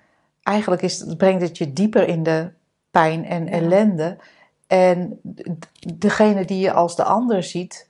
eigenlijk 0.43 0.83
is, 0.83 1.01
het, 1.01 1.17
brengt 1.17 1.43
het 1.43 1.59
je 1.59 1.73
dieper 1.73 2.09
in 2.09 2.23
de 2.23 2.53
pijn 2.91 3.25
en 3.25 3.49
ellende. 3.49 4.19
En 4.67 5.21
degene 5.97 6.45
die 6.45 6.59
je 6.59 6.73
als 6.73 6.97
de 6.97 7.05
ander 7.05 7.43
ziet, 7.43 7.90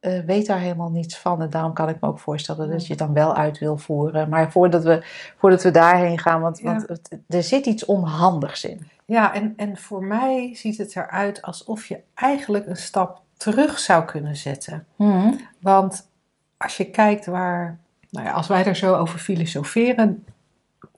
uh, 0.00 0.20
weet 0.20 0.46
daar 0.46 0.58
helemaal 0.58 0.90
niets 0.90 1.18
van. 1.18 1.42
En 1.42 1.50
daarom 1.50 1.72
kan 1.72 1.88
ik 1.88 2.00
me 2.00 2.08
ook 2.08 2.18
voorstellen 2.18 2.70
dat 2.70 2.82
je 2.82 2.88
het 2.88 2.98
dan 2.98 3.12
wel 3.12 3.34
uit 3.34 3.58
wil 3.58 3.76
voeren. 3.76 4.28
Maar 4.28 4.50
voordat 4.52 4.84
we, 4.84 5.04
voordat 5.38 5.62
we 5.62 5.70
daarheen 5.70 6.18
gaan, 6.18 6.40
want, 6.40 6.60
want 6.60 7.08
er 7.28 7.42
zit 7.42 7.66
iets 7.66 7.84
onhandigs 7.84 8.64
in. 8.64 8.88
Ja, 9.04 9.34
en, 9.34 9.52
en 9.56 9.76
voor 9.76 10.04
mij 10.04 10.54
ziet 10.54 10.78
het 10.78 10.96
eruit 10.96 11.42
alsof 11.42 11.86
je 11.86 12.00
eigenlijk 12.14 12.66
een 12.66 12.76
stap 12.76 13.22
terug 13.36 13.78
zou 13.78 14.04
kunnen 14.04 14.36
zetten. 14.36 14.86
Mhm. 14.96 15.32
Want 15.60 16.08
als 16.56 16.76
je 16.76 16.90
kijkt 16.90 17.26
waar, 17.26 17.78
nou 18.10 18.26
ja, 18.26 18.32
als 18.32 18.46
wij 18.46 18.64
er 18.64 18.76
zo 18.76 18.94
over 18.94 19.18
filosoferen, 19.18 20.24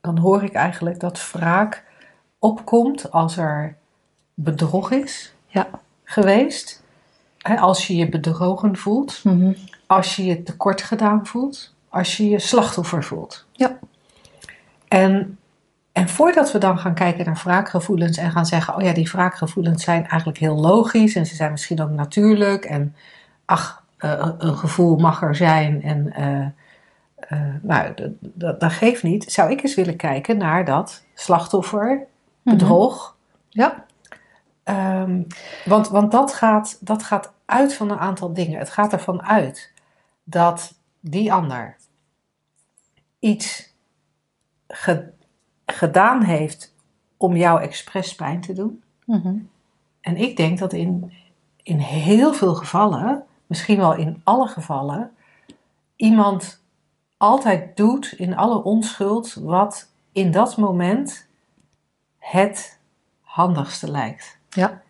dan 0.00 0.18
hoor 0.18 0.42
ik 0.42 0.52
eigenlijk 0.52 1.00
dat 1.00 1.30
wraak 1.32 1.84
opkomt 2.38 3.10
als 3.10 3.36
er 3.36 3.76
bedrog 4.34 4.90
is 4.90 5.34
ja. 5.46 5.68
geweest. 6.04 6.82
Als 7.56 7.86
je 7.86 7.96
je 7.96 8.08
bedrogen 8.08 8.76
voelt, 8.76 9.20
Mhm. 9.24 9.52
als 9.86 10.16
je 10.16 10.24
je 10.24 10.42
tekort 10.42 10.82
gedaan 10.82 11.26
voelt, 11.26 11.74
als 11.88 12.16
je 12.16 12.28
je 12.28 12.38
slachtoffer 12.38 13.04
voelt. 13.04 13.46
Ja. 13.52 13.78
En, 14.88 15.38
en 15.92 16.08
voordat 16.08 16.52
we 16.52 16.58
dan 16.58 16.78
gaan 16.78 16.94
kijken 16.94 17.24
naar 17.24 17.40
wraakgevoelens 17.44 18.16
en 18.16 18.30
gaan 18.30 18.46
zeggen: 18.46 18.76
oh 18.76 18.82
ja, 18.82 18.92
die 18.92 19.10
wraakgevoelens 19.12 19.84
zijn 19.84 20.06
eigenlijk 20.06 20.38
heel 20.38 20.56
logisch 20.56 21.14
en 21.14 21.26
ze 21.26 21.34
zijn 21.34 21.50
misschien 21.50 21.82
ook 21.82 21.90
natuurlijk. 21.90 22.64
En 22.64 22.94
ach, 23.44 23.82
uh, 23.98 24.28
een 24.38 24.56
gevoel 24.56 24.96
mag 24.96 25.22
er 25.22 25.34
zijn 25.34 25.82
en 25.82 26.12
uh, 26.18 26.46
uh, 27.38 27.54
nou, 27.62 27.92
dat, 28.34 28.72
geeft 28.72 29.02
niet. 29.02 29.32
Zou 29.32 29.50
ik 29.50 29.62
eens 29.62 29.74
willen 29.74 29.96
kijken 29.96 30.36
naar 30.36 30.64
dat 30.64 31.04
slachtoffer, 31.14 32.06
bedrog. 32.42 33.16
Ja. 33.48 33.84
Um, 34.68 35.26
want 35.64 35.88
want 35.88 36.10
dat, 36.10 36.34
gaat, 36.34 36.78
dat 36.80 37.02
gaat 37.02 37.32
uit 37.44 37.74
van 37.74 37.90
een 37.90 37.98
aantal 37.98 38.32
dingen. 38.32 38.58
Het 38.58 38.70
gaat 38.70 38.92
ervan 38.92 39.22
uit 39.22 39.72
dat 40.24 40.74
die 41.00 41.32
ander 41.32 41.76
iets 43.18 43.74
ge, 44.68 45.12
gedaan 45.66 46.22
heeft 46.22 46.74
om 47.16 47.36
jou 47.36 47.60
expres 47.60 48.14
pijn 48.14 48.40
te 48.40 48.52
doen. 48.52 48.82
Mm-hmm. 49.04 49.48
En 50.00 50.16
ik 50.16 50.36
denk 50.36 50.58
dat 50.58 50.72
in, 50.72 51.12
in 51.62 51.78
heel 51.78 52.32
veel 52.32 52.54
gevallen, 52.54 53.24
misschien 53.46 53.78
wel 53.78 53.94
in 53.94 54.20
alle 54.24 54.48
gevallen, 54.48 55.10
iemand 55.96 56.62
altijd 57.16 57.76
doet 57.76 58.12
in 58.12 58.36
alle 58.36 58.62
onschuld 58.62 59.34
wat 59.34 59.90
in 60.12 60.30
dat 60.30 60.56
moment 60.56 61.26
het 62.18 62.78
handigste 63.20 63.90
lijkt. 63.90 64.37
Ja. 64.58 64.82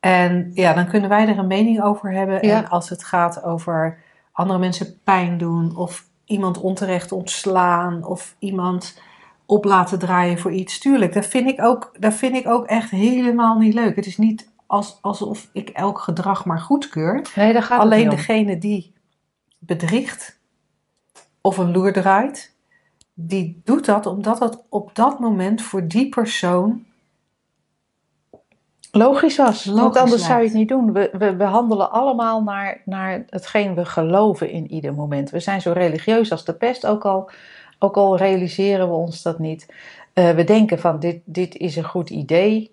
En 0.00 0.50
ja, 0.54 0.72
dan 0.72 0.86
kunnen 0.86 1.08
wij 1.08 1.28
er 1.28 1.38
een 1.38 1.46
mening 1.46 1.82
over 1.82 2.12
hebben. 2.12 2.46
Ja. 2.46 2.56
En 2.56 2.68
als 2.68 2.88
het 2.88 3.04
gaat 3.04 3.42
over 3.42 3.98
andere 4.32 4.58
mensen 4.58 5.00
pijn 5.04 5.38
doen, 5.38 5.76
of 5.76 6.04
iemand 6.24 6.60
onterecht 6.60 7.12
ontslaan, 7.12 8.04
of 8.04 8.36
iemand 8.38 9.00
op 9.46 9.64
laten 9.64 9.98
draaien 9.98 10.38
voor 10.38 10.52
iets. 10.52 10.78
Tuurlijk, 10.78 11.12
dat 11.12 11.26
vind 11.26 11.48
ik 11.48 11.62
ook, 11.62 11.92
dat 11.98 12.14
vind 12.14 12.36
ik 12.36 12.46
ook 12.46 12.66
echt 12.66 12.90
helemaal 12.90 13.58
niet 13.58 13.74
leuk. 13.74 13.96
Het 13.96 14.06
is 14.06 14.18
niet 14.18 14.48
als, 14.66 14.98
alsof 15.00 15.48
ik 15.52 15.68
elk 15.68 15.98
gedrag 15.98 16.44
maar 16.44 16.60
goedkeur. 16.60 17.26
Nee, 17.34 17.52
daar 17.52 17.62
gaat 17.62 17.80
Alleen 17.80 18.10
degene 18.10 18.58
die 18.58 18.92
bedriegt 19.58 20.38
of 21.40 21.58
een 21.58 21.72
loer 21.72 21.92
draait, 21.92 22.54
die 23.14 23.60
doet 23.64 23.84
dat 23.84 24.06
omdat 24.06 24.38
het 24.38 24.58
op 24.68 24.94
dat 24.94 25.18
moment 25.18 25.62
voor 25.62 25.88
die 25.88 26.08
persoon 26.08 26.85
Logisch 28.98 29.36
was, 29.36 29.64
want 29.64 29.96
anders 29.96 30.22
zou 30.26 30.40
je 30.40 30.46
het 30.46 30.56
niet 30.56 30.68
doen. 30.68 30.92
We, 30.92 31.10
we, 31.18 31.36
we 31.36 31.44
handelen 31.44 31.90
allemaal 31.90 32.42
naar, 32.42 32.80
naar 32.84 33.24
hetgeen 33.30 33.74
we 33.74 33.84
geloven 33.84 34.50
in 34.50 34.70
ieder 34.72 34.94
moment. 34.94 35.30
We 35.30 35.40
zijn 35.40 35.60
zo 35.60 35.72
religieus 35.72 36.30
als 36.30 36.44
de 36.44 36.52
pest, 36.54 36.86
ook 36.86 37.04
al, 37.04 37.30
ook 37.78 37.96
al 37.96 38.16
realiseren 38.16 38.88
we 38.88 38.94
ons 38.94 39.22
dat 39.22 39.38
niet. 39.38 39.72
Eh, 40.12 40.30
we 40.30 40.44
denken 40.44 40.78
van 40.78 40.98
dit, 41.00 41.20
dit 41.24 41.56
is 41.56 41.76
een 41.76 41.84
goed 41.84 42.10
idee, 42.10 42.70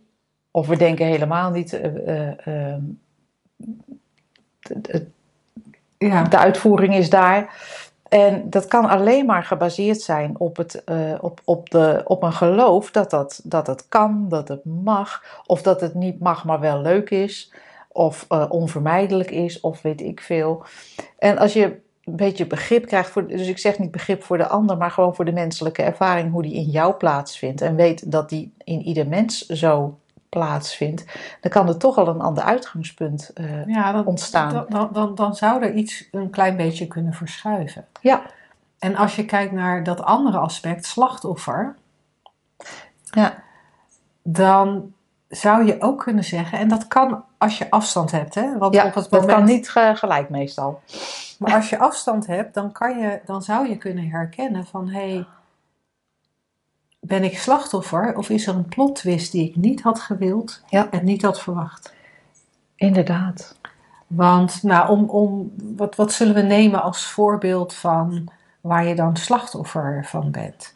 of 0.51 0.67
we 0.67 0.77
denken 0.77 1.05
helemaal 1.05 1.51
niet. 1.51 1.73
eh, 1.73 2.07
eh, 2.07 2.47
eh, 2.73 2.75
de- 4.81 5.07
ja, 5.97 6.23
de 6.23 6.37
uitvoering 6.37 6.95
is 6.95 7.09
daar. 7.09 7.55
En 8.13 8.49
dat 8.49 8.67
kan 8.67 8.85
alleen 8.85 9.25
maar 9.25 9.43
gebaseerd 9.43 10.01
zijn 10.01 10.39
op, 10.39 10.57
het, 10.57 10.83
eh, 10.83 11.13
op, 11.21 11.41
op, 11.43 11.69
de, 11.69 12.01
op 12.05 12.23
een 12.23 12.33
geloof 12.33 12.91
dat, 12.91 13.09
dat, 13.09 13.41
dat 13.43 13.67
het 13.67 13.87
kan, 13.89 14.25
dat 14.29 14.47
het 14.47 14.65
mag, 14.65 15.41
of 15.45 15.61
dat 15.61 15.81
het 15.81 15.93
niet 15.93 16.19
mag, 16.19 16.45
maar 16.45 16.59
wel 16.59 16.81
leuk 16.81 17.09
is, 17.09 17.53
of 17.91 18.25
eh, 18.29 18.45
onvermijdelijk 18.49 19.31
is, 19.31 19.59
of 19.59 19.81
weet 19.81 20.01
ik 20.01 20.21
veel. 20.21 20.63
En 21.17 21.37
als 21.37 21.53
je 21.53 21.63
een 22.03 22.15
beetje 22.15 22.47
begrip 22.47 22.85
krijgt, 22.85 23.09
voor, 23.09 23.27
dus 23.27 23.47
ik 23.47 23.57
zeg 23.57 23.79
niet 23.79 23.91
begrip 23.91 24.23
voor 24.23 24.37
de 24.37 24.47
ander, 24.47 24.77
maar 24.77 24.91
gewoon 24.91 25.15
voor 25.15 25.25
de 25.25 25.31
menselijke 25.31 25.83
ervaring, 25.83 26.31
hoe 26.31 26.41
die 26.41 26.55
in 26.55 26.69
jou 26.69 26.93
plaatsvindt, 26.93 27.61
en 27.61 27.75
weet 27.75 28.11
dat 28.11 28.29
die 28.29 28.53
in 28.63 28.81
ieder 28.81 29.07
mens 29.07 29.45
zo 29.45 29.97
plaatsvindt, 30.33 31.05
dan 31.41 31.51
kan 31.51 31.67
er 31.67 31.77
toch 31.77 31.97
al 31.97 32.07
een 32.07 32.21
ander 32.21 32.43
uitgangspunt 32.43 33.31
eh, 33.33 33.65
ja 33.65 33.91
dan, 33.91 34.05
ontstaan. 34.05 34.53
Dan, 34.53 34.65
dan, 34.69 34.89
dan, 34.91 35.15
dan 35.15 35.35
zou 35.35 35.63
er 35.63 35.73
iets 35.73 36.07
een 36.11 36.29
klein 36.29 36.57
beetje 36.57 36.87
kunnen 36.87 37.13
verschuiven. 37.13 37.85
Ja. 38.01 38.21
En 38.79 38.95
als 38.95 39.15
je 39.15 39.25
kijkt 39.25 39.51
naar 39.51 39.83
dat 39.83 40.01
andere 40.01 40.37
aspect, 40.37 40.85
slachtoffer, 40.85 41.75
Ja. 43.03 43.33
dan 44.23 44.93
zou 45.27 45.65
je 45.65 45.81
ook 45.81 45.99
kunnen 46.03 46.23
zeggen, 46.23 46.59
en 46.59 46.67
dat 46.67 46.87
kan 46.87 47.23
als 47.37 47.57
je 47.57 47.69
afstand 47.69 48.11
hebt, 48.11 48.35
hè? 48.35 48.57
Want 48.57 48.73
Ja, 48.75 48.85
op 48.85 48.93
het 48.93 49.03
dat 49.09 49.11
moment, 49.21 49.37
kan 49.37 49.43
niet 49.43 49.69
ge- 49.69 49.91
gelijk 49.95 50.29
meestal. 50.29 50.81
Maar 51.39 51.53
als 51.53 51.69
je 51.69 51.79
afstand 51.79 52.27
hebt, 52.27 52.53
dan, 52.53 52.71
kan 52.71 52.99
je, 52.99 53.19
dan 53.25 53.41
zou 53.41 53.69
je 53.69 53.77
kunnen 53.77 54.09
herkennen 54.09 54.65
van 54.65 54.87
hé, 54.89 55.13
hey, 55.13 55.25
ben 57.05 57.23
ik 57.23 57.37
slachtoffer 57.37 58.17
of 58.17 58.29
is 58.29 58.47
er 58.47 58.55
een 58.55 58.65
plot 58.65 58.95
twist 58.95 59.31
die 59.31 59.49
ik 59.49 59.55
niet 59.55 59.81
had 59.81 59.99
gewild 59.99 60.61
Ja. 60.69 60.87
en 60.91 61.05
niet 61.05 61.21
had 61.21 61.41
verwacht? 61.41 61.93
Inderdaad. 62.75 63.55
Want 64.07 64.63
nou, 64.63 64.89
om, 64.89 65.09
om, 65.09 65.51
wat, 65.75 65.95
wat 65.95 66.11
zullen 66.11 66.33
we 66.33 66.41
nemen 66.41 66.81
als 66.83 67.05
voorbeeld 67.05 67.73
van 67.73 68.27
waar 68.61 68.85
je 68.85 68.95
dan 68.95 69.17
slachtoffer 69.17 70.05
van 70.05 70.31
bent? 70.31 70.75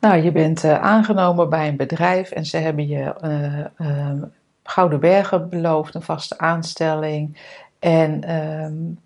Nou, 0.00 0.22
je 0.22 0.32
bent 0.32 0.64
eh, 0.64 0.80
aangenomen 0.80 1.48
bij 1.48 1.68
een 1.68 1.76
bedrijf 1.76 2.30
en 2.30 2.46
ze 2.46 2.56
hebben 2.56 2.86
je 2.86 3.14
eh, 3.76 4.12
Gouden 4.62 5.00
Bergen 5.00 5.48
beloofd, 5.48 5.94
een 5.94 6.02
vaste 6.02 6.38
aanstelling. 6.38 7.38
En, 7.78 8.24
ehm, 8.24 8.72
en 8.72 9.02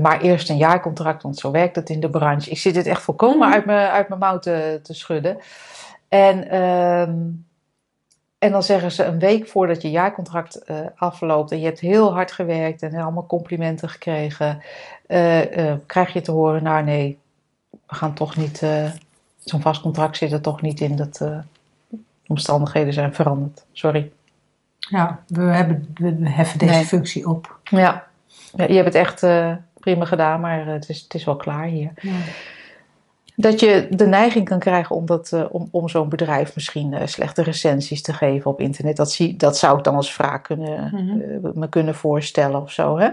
maar 0.00 0.20
eerst 0.20 0.50
een 0.50 0.56
jaarcontract, 0.56 1.22
want 1.22 1.38
zo 1.38 1.50
werkt 1.50 1.76
het 1.76 1.90
in 1.90 2.00
de 2.00 2.10
branche. 2.10 2.50
Ik 2.50 2.58
zit 2.58 2.76
het 2.76 2.86
echt 2.86 3.02
volkomen 3.02 3.46
Mhm. 3.46 3.52
uit 3.56 3.64
mijn, 3.64 3.90
uit 3.90 4.08
mijn 4.08 4.20
mouw 4.20 4.38
te, 4.38 4.80
te 4.82 4.94
schudden. 4.94 5.38
En, 6.08 6.48
ehm, 6.50 7.16
en 8.38 8.50
dan 8.52 8.62
zeggen 8.62 8.92
ze 8.92 9.04
een 9.04 9.18
week 9.18 9.48
voordat 9.48 9.82
je 9.82 9.90
jaarcontract 9.90 10.56
eh, 10.64 10.76
afloopt 10.96 11.50
en 11.52 11.58
je 11.58 11.64
hebt 11.64 11.80
heel 11.80 12.12
hard 12.12 12.32
gewerkt 12.32 12.82
en 12.82 12.94
allemaal 12.94 13.26
complimenten 13.26 13.88
gekregen, 13.88 14.62
eh, 15.06 15.70
eh, 15.70 15.78
krijg 15.86 16.12
je 16.12 16.20
te 16.20 16.30
horen, 16.32 16.62
nou 16.62 16.84
nee, 16.84 17.18
we 17.70 17.94
gaan 17.94 18.14
toch 18.14 18.36
niet, 18.36 18.62
zo'n 19.38 19.60
vast 19.60 19.80
contract 19.80 20.16
zit 20.16 20.32
er 20.32 20.40
toch 20.40 20.60
niet 20.62 20.80
in, 20.80 20.96
dat 20.96 21.22
omstandigheden 22.26 22.92
zijn 22.92 23.14
veranderd. 23.14 23.64
Sorry. 23.72 24.12
Ja, 24.78 25.22
we, 25.26 25.40
hebben, 25.42 25.88
we 25.94 26.30
heffen 26.30 26.58
deze 26.58 26.72
Nee. 26.72 26.84
functie 26.84 27.28
op. 27.28 27.58
Ja, 27.62 28.06
ja 28.54 28.64
je 28.64 28.74
hebt 28.74 28.94
het 28.94 28.94
echt 28.94 29.22
prima 29.90 30.04
gedaan, 30.04 30.40
maar 30.40 30.60
eh, 30.66 30.72
het, 30.72 30.88
is, 30.88 31.00
het 31.00 31.14
is 31.14 31.24
wel 31.24 31.36
klaar 31.36 31.64
hier. 31.64 31.92
Dat 33.36 33.60
je 33.60 33.86
de 33.90 34.06
neiging 34.06 34.48
kan 34.48 34.58
krijgen 34.58 34.96
om, 34.96 35.06
dat, 35.06 35.32
eh, 35.32 35.44
om, 35.50 35.68
om 35.70 35.88
zo'n 35.88 36.08
bedrijf 36.08 36.54
misschien 36.54 36.94
eh, 36.94 37.06
slechte 37.06 37.42
recensies 37.42 38.02
te 38.02 38.12
geven 38.12 38.50
op 38.50 38.60
internet. 38.60 38.96
Dat, 38.96 39.12
zie, 39.12 39.36
dat 39.36 39.58
zou 39.58 39.78
ik 39.78 39.84
dan 39.84 39.94
als 39.94 40.12
vraag 40.12 40.40
kunnen, 40.42 40.90
Mhm. 40.94 41.58
me 41.58 41.68
kunnen 41.68 41.94
voorstellen 41.94 42.60
of 42.62 42.70
zo. 42.72 42.98
Hè? 42.98 43.08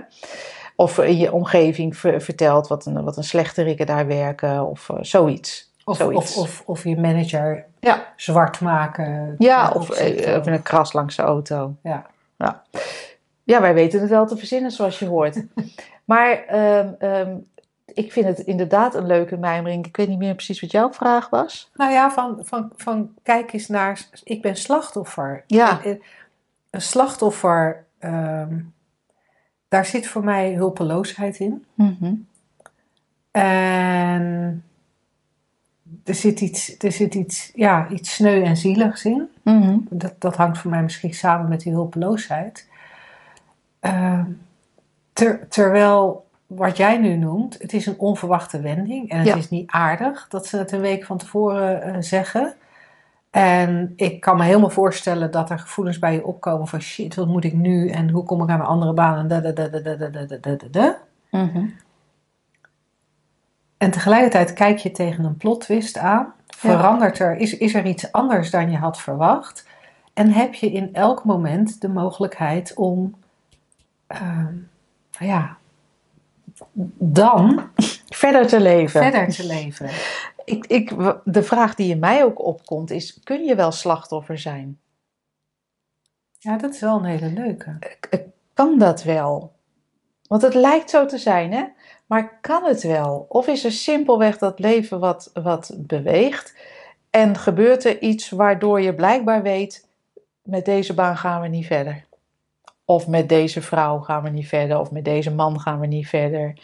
Of 0.76 0.98
in 0.98 1.18
je 1.18 1.32
omgeving 1.34 1.98
ver- 1.98 2.22
vertelt 2.22 2.68
wat 2.68 2.86
een, 2.86 3.04
wat 3.04 3.18
een 3.34 3.86
daar 3.86 4.08
werken 4.08 4.66
of 4.66 4.90
zoiets. 5.00 5.74
Of, 5.86 5.98
Zoiets. 5.98 6.36
of, 6.36 6.44
of, 6.44 6.64
of 6.66 6.84
je 6.84 6.98
manager 7.00 7.66
Ja. 7.80 8.14
zwart 8.16 8.62
maken. 8.62 9.36
Ja, 9.38 9.72
of 9.76 10.00
even 10.00 10.54
een 10.54 10.62
kras 10.62 10.94
langs 10.94 11.16
de 11.16 11.22
auto. 11.22 11.76
Ja. 11.84 12.06
ja. 12.38 12.64
Ja, 13.44 13.62
wij 13.62 13.74
weten 13.74 14.02
het 14.02 14.10
wel 14.10 14.26
te 14.28 14.38
verzinnen 14.38 14.72
zoals 14.72 15.00
je 15.00 15.06
hoort. 15.08 15.36
maar 16.06 16.44
ehm, 16.46 16.94
ehm, 17.00 17.38
ik 17.86 18.12
vind 18.12 18.26
het 18.26 18.40
inderdaad 18.40 18.96
een 18.96 19.06
leuke 19.06 19.38
mijmering. 19.38 19.86
Ik 19.86 19.98
weet 19.98 20.08
niet 20.08 20.18
meer 20.18 20.36
precies 20.36 20.62
wat 20.62 20.72
jouw 20.72 20.94
vraag 20.94 21.30
was. 21.30 21.72
Nou 21.74 21.92
ja, 21.92 22.12
van, 22.12 22.40
van, 22.42 22.72
van 22.76 23.14
kijk 23.24 23.54
eens 23.54 23.68
naar, 23.68 24.10
ik 24.24 24.42
ben 24.42 24.56
slachtoffer. 24.56 25.44
Ja. 25.48 25.86
Een, 25.86 26.04
een 26.70 26.82
slachtoffer, 26.82 27.86
ehm, 28.00 28.60
daar 29.68 29.86
zit 29.86 30.08
voor 30.08 30.24
mij 30.24 30.54
hulpeloosheid 30.54 31.40
in. 31.40 31.66
Mhm. 31.74 32.14
En 33.32 34.64
er 36.04 36.16
zit 36.16 36.42
iets, 36.42 36.76
er 36.78 36.92
zit 36.92 37.16
iets, 37.16 37.52
ja, 37.54 37.90
iets 37.90 38.14
sneu 38.14 38.44
en 38.44 38.58
zieligs 38.58 39.06
in. 39.06 39.30
Mhm. 39.42 39.78
Dat, 39.90 40.14
dat 40.20 40.36
hangt 40.36 40.58
voor 40.58 40.72
mij 40.72 40.84
misschien 40.84 41.14
samen 41.14 41.50
met 41.50 41.62
die 41.62 41.74
hulpeloosheid. 41.74 42.68
Ter- 45.16 45.48
terwijl 45.48 46.26
wat 46.48 46.78
jij 46.78 46.98
nu 46.98 47.16
noemt, 47.16 47.58
het 47.60 47.74
is 47.74 47.86
een 47.86 48.00
onverwachte 48.00 48.62
wending. 48.62 49.10
En 49.10 49.18
het 49.18 49.28
Ja. 49.28 49.36
is 49.36 49.50
niet 49.50 49.72
aardig 49.72 50.28
dat 50.28 50.48
ze 50.48 50.58
het 50.58 50.72
een 50.72 50.82
week 50.82 51.06
van 51.06 51.18
tevoren 51.18 51.82
eh, 51.82 51.96
zeggen. 52.00 52.54
En 53.32 53.94
ik 53.96 54.20
kan 54.20 54.38
me 54.38 54.44
helemaal 54.44 54.70
voorstellen 54.70 55.32
dat 55.32 55.50
er 55.50 55.60
gevoelens 55.60 56.00
bij 56.00 56.14
je 56.14 56.26
opkomen 56.26 56.68
van 56.68 56.82
shit, 56.82 57.16
wat 57.16 57.28
moet 57.28 57.44
ik 57.44 57.54
nu? 57.54 57.90
En 57.90 58.10
hoe 58.10 58.24
kom 58.24 58.42
ik 58.44 58.50
aan 58.50 58.58
mijn 58.58 58.70
andere 58.70 58.94
baan? 58.94 59.18
En 59.18 59.28
da, 59.28 59.40
da, 59.40 59.52
da, 59.52 59.68
da, 59.68 59.80
da, 59.80 59.96
da, 59.96 60.26
da, 60.26 60.38
da, 60.56 60.68
da. 60.72 60.98
Mhm. 61.32 61.66
En 63.78 63.92
tegelijkertijd 63.92 64.54
kijk 64.54 64.78
je 64.78 64.92
tegen 64.92 65.24
een 65.24 65.38
plot 65.38 65.62
twist 65.62 65.98
aan. 65.98 66.34
Verandert 66.48 67.20
er, 67.20 67.36
is, 67.38 67.58
is 67.58 67.74
er 67.74 67.86
iets 67.86 68.12
anders 68.12 68.50
dan 68.50 68.72
je 68.72 68.78
had 68.78 69.00
verwacht? 69.00 69.68
En 70.14 70.32
heb 70.32 70.54
je 70.54 70.72
in 70.72 70.94
elk 70.94 71.24
moment 71.24 71.82
de 71.82 71.90
mogelijkheid 71.90 72.74
om, 72.74 73.16
ehm, 74.08 74.44
nou 74.44 74.64
ja, 75.20 75.58
dan 76.98 77.70
Verder 78.16 78.48
te 78.48 78.60
leven. 78.60 79.02
verder 79.02 79.30
te 79.30 79.46
leven? 79.46 79.90
Ik, 80.46 80.66
ik, 80.66 80.94
de 81.24 81.44
vraag 81.44 81.76
die 81.76 81.90
in 81.90 82.00
mij 82.00 82.24
ook 82.24 82.46
opkomt 82.46 82.92
is: 82.92 83.20
kun 83.24 83.44
je 83.44 83.56
wel 83.56 83.72
slachtoffer 83.72 84.38
zijn? 84.38 84.80
Ja, 86.38 86.58
dat 86.58 86.74
is 86.74 86.80
wel 86.80 86.98
een 86.98 87.06
hele 87.06 87.32
leuke. 87.32 87.78
Kan 88.54 88.78
dat 88.80 89.04
wel? 89.04 89.54
Want 90.28 90.42
het 90.42 90.54
lijkt 90.54 90.90
zo 90.90 91.06
te 91.06 91.18
zijn, 91.18 91.52
hè? 91.54 91.66
Maar 92.06 92.40
kan 92.42 92.64
het 92.64 92.84
wel? 92.84 93.26
Of 93.30 93.48
is 93.48 93.64
er 93.64 93.72
simpelweg 93.72 94.38
dat 94.38 94.60
leven 94.60 95.00
wat, 95.00 95.32
wat 95.34 95.76
beweegt 95.78 96.56
en 97.10 97.38
gebeurt 97.38 97.84
er 97.84 98.02
iets 98.02 98.30
waardoor 98.30 98.82
je 98.82 98.96
blijkbaar 98.96 99.42
weet: 99.42 99.88
met 100.42 100.66
deze 100.66 100.94
baan 100.94 101.18
gaan 101.18 101.42
we 101.42 101.48
niet 101.48 101.66
verder? 101.66 102.06
Of 102.86 103.08
met 103.08 103.30
deze 103.30 103.62
vrouw 103.62 104.00
gaan 104.00 104.24
we 104.24 104.30
niet 104.30 104.48
verder, 104.48 104.80
of 104.80 104.92
met 104.92 105.06
deze 105.06 105.32
man 105.32 105.60
gaan 105.60 105.80
we 105.80 105.88
niet 105.88 106.08
verder. 106.08 106.60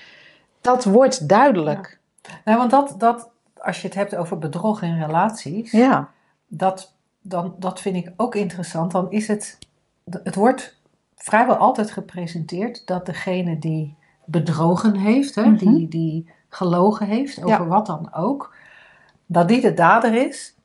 Dat 0.62 0.84
wordt 0.84 1.28
duidelijk. 1.30 2.00
Nou, 2.46 2.58
want 2.58 2.72
dat, 2.72 2.96
dat, 2.98 3.30
als 3.58 3.82
je 3.82 3.88
het 3.88 3.96
hebt 3.96 4.16
over 4.16 4.38
bedrog 4.38 4.82
in 4.82 5.00
relaties, 5.02 5.72
Ja, 5.72 6.10
dat, 6.48 6.96
dan, 7.22 7.56
dat 7.60 7.82
vind 7.82 7.96
ik 7.96 8.12
ook 8.18 8.36
interessant. 8.36 8.92
Dan 8.92 9.12
is 9.12 9.28
het, 9.28 9.58
het 10.24 10.36
wordt 10.36 10.80
vrijwel 11.16 11.56
altijd 11.56 11.92
gepresenteerd 11.92 12.88
dat 12.88 13.06
degene 13.06 13.60
die 13.60 13.96
bedrogen 14.26 14.96
heeft, 14.96 15.36
hè, 15.36 15.46
Mhm. 15.46 15.56
die, 15.58 15.88
die 15.88 16.30
gelogen 16.50 17.08
heeft, 17.08 17.38
over 17.44 17.50
Ja. 17.50 17.66
wat 17.66 17.86
dan 17.86 18.14
ook, 18.14 18.56
dat 19.26 19.48
die 19.48 19.62
de 19.62 19.74
dader 19.74 20.14
is. 20.28 20.56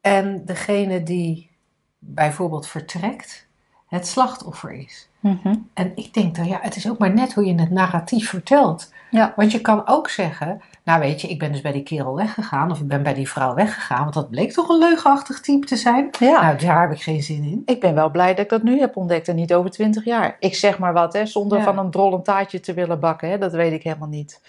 En 0.00 0.44
degene 0.44 1.02
die 1.02 1.50
bijvoorbeeld 1.98 2.66
vertrekt, 2.66 3.46
het 3.94 4.06
slachtoffer 4.06 4.72
is. 4.72 5.08
Mhm. 5.20 5.54
En 5.74 5.92
ik 5.94 6.14
denk 6.14 6.36
dan, 6.36 6.46
ja, 6.46 6.58
het 6.62 6.76
is 6.76 6.90
ook 6.90 6.98
maar 6.98 7.14
net 7.14 7.34
hoe 7.34 7.44
je 7.44 7.54
het 7.54 7.70
narratief 7.70 8.28
vertelt. 8.28 8.92
Ja. 9.10 9.32
Want 9.36 9.52
je 9.52 9.60
kan 9.60 9.86
ook 9.86 10.08
zeggen, 10.08 10.60
nou 10.84 11.00
weet 11.00 11.20
je, 11.20 11.28
ik 11.28 11.38
ben 11.38 11.52
dus 11.52 11.60
bij 11.60 11.72
die 11.72 11.82
kerel 11.82 12.14
weggegaan, 12.14 12.70
of 12.70 12.80
ik 12.80 12.88
ben 12.88 13.02
bij 13.02 13.14
die 13.14 13.28
vrouw 13.28 13.54
weggegaan, 13.54 14.02
want 14.02 14.14
dat 14.14 14.30
bleek 14.30 14.52
toch 14.52 14.68
een 14.68 14.78
leugenachtig 14.78 15.40
type 15.40 15.66
te 15.66 15.76
zijn. 15.76 16.08
ja. 16.18 16.40
Nou, 16.42 16.58
daar 16.58 16.80
heb 16.80 16.90
ik 16.92 17.02
geen 17.02 17.22
zin 17.22 17.42
in. 17.44 17.62
Ik 17.64 17.80
ben 17.80 17.94
wel 17.94 18.10
blij 18.10 18.28
dat 18.34 18.44
ik 18.44 18.48
dat 18.50 18.62
nu 18.62 18.80
heb 18.80 18.96
ontdekt 18.96 19.28
en 19.28 19.36
niet 19.36 19.54
over 19.54 19.70
twintig 19.70 20.04
jaar. 20.04 20.36
Ik 20.38 20.54
zeg 20.54 20.78
maar 20.78 20.92
wat, 20.92 21.12
hè, 21.12 21.26
zonder 21.26 21.58
Ja. 21.58 21.64
van 21.64 21.78
een 21.78 21.90
drollend 21.90 22.24
taartje 22.24 22.60
te 22.60 22.74
willen 22.74 23.00
bakken. 23.00 23.28
Hè, 23.30 23.38
dat 23.38 23.52
weet 23.52 23.72
ik 23.72 23.82
helemaal 23.82 24.08
niet. 24.08 24.40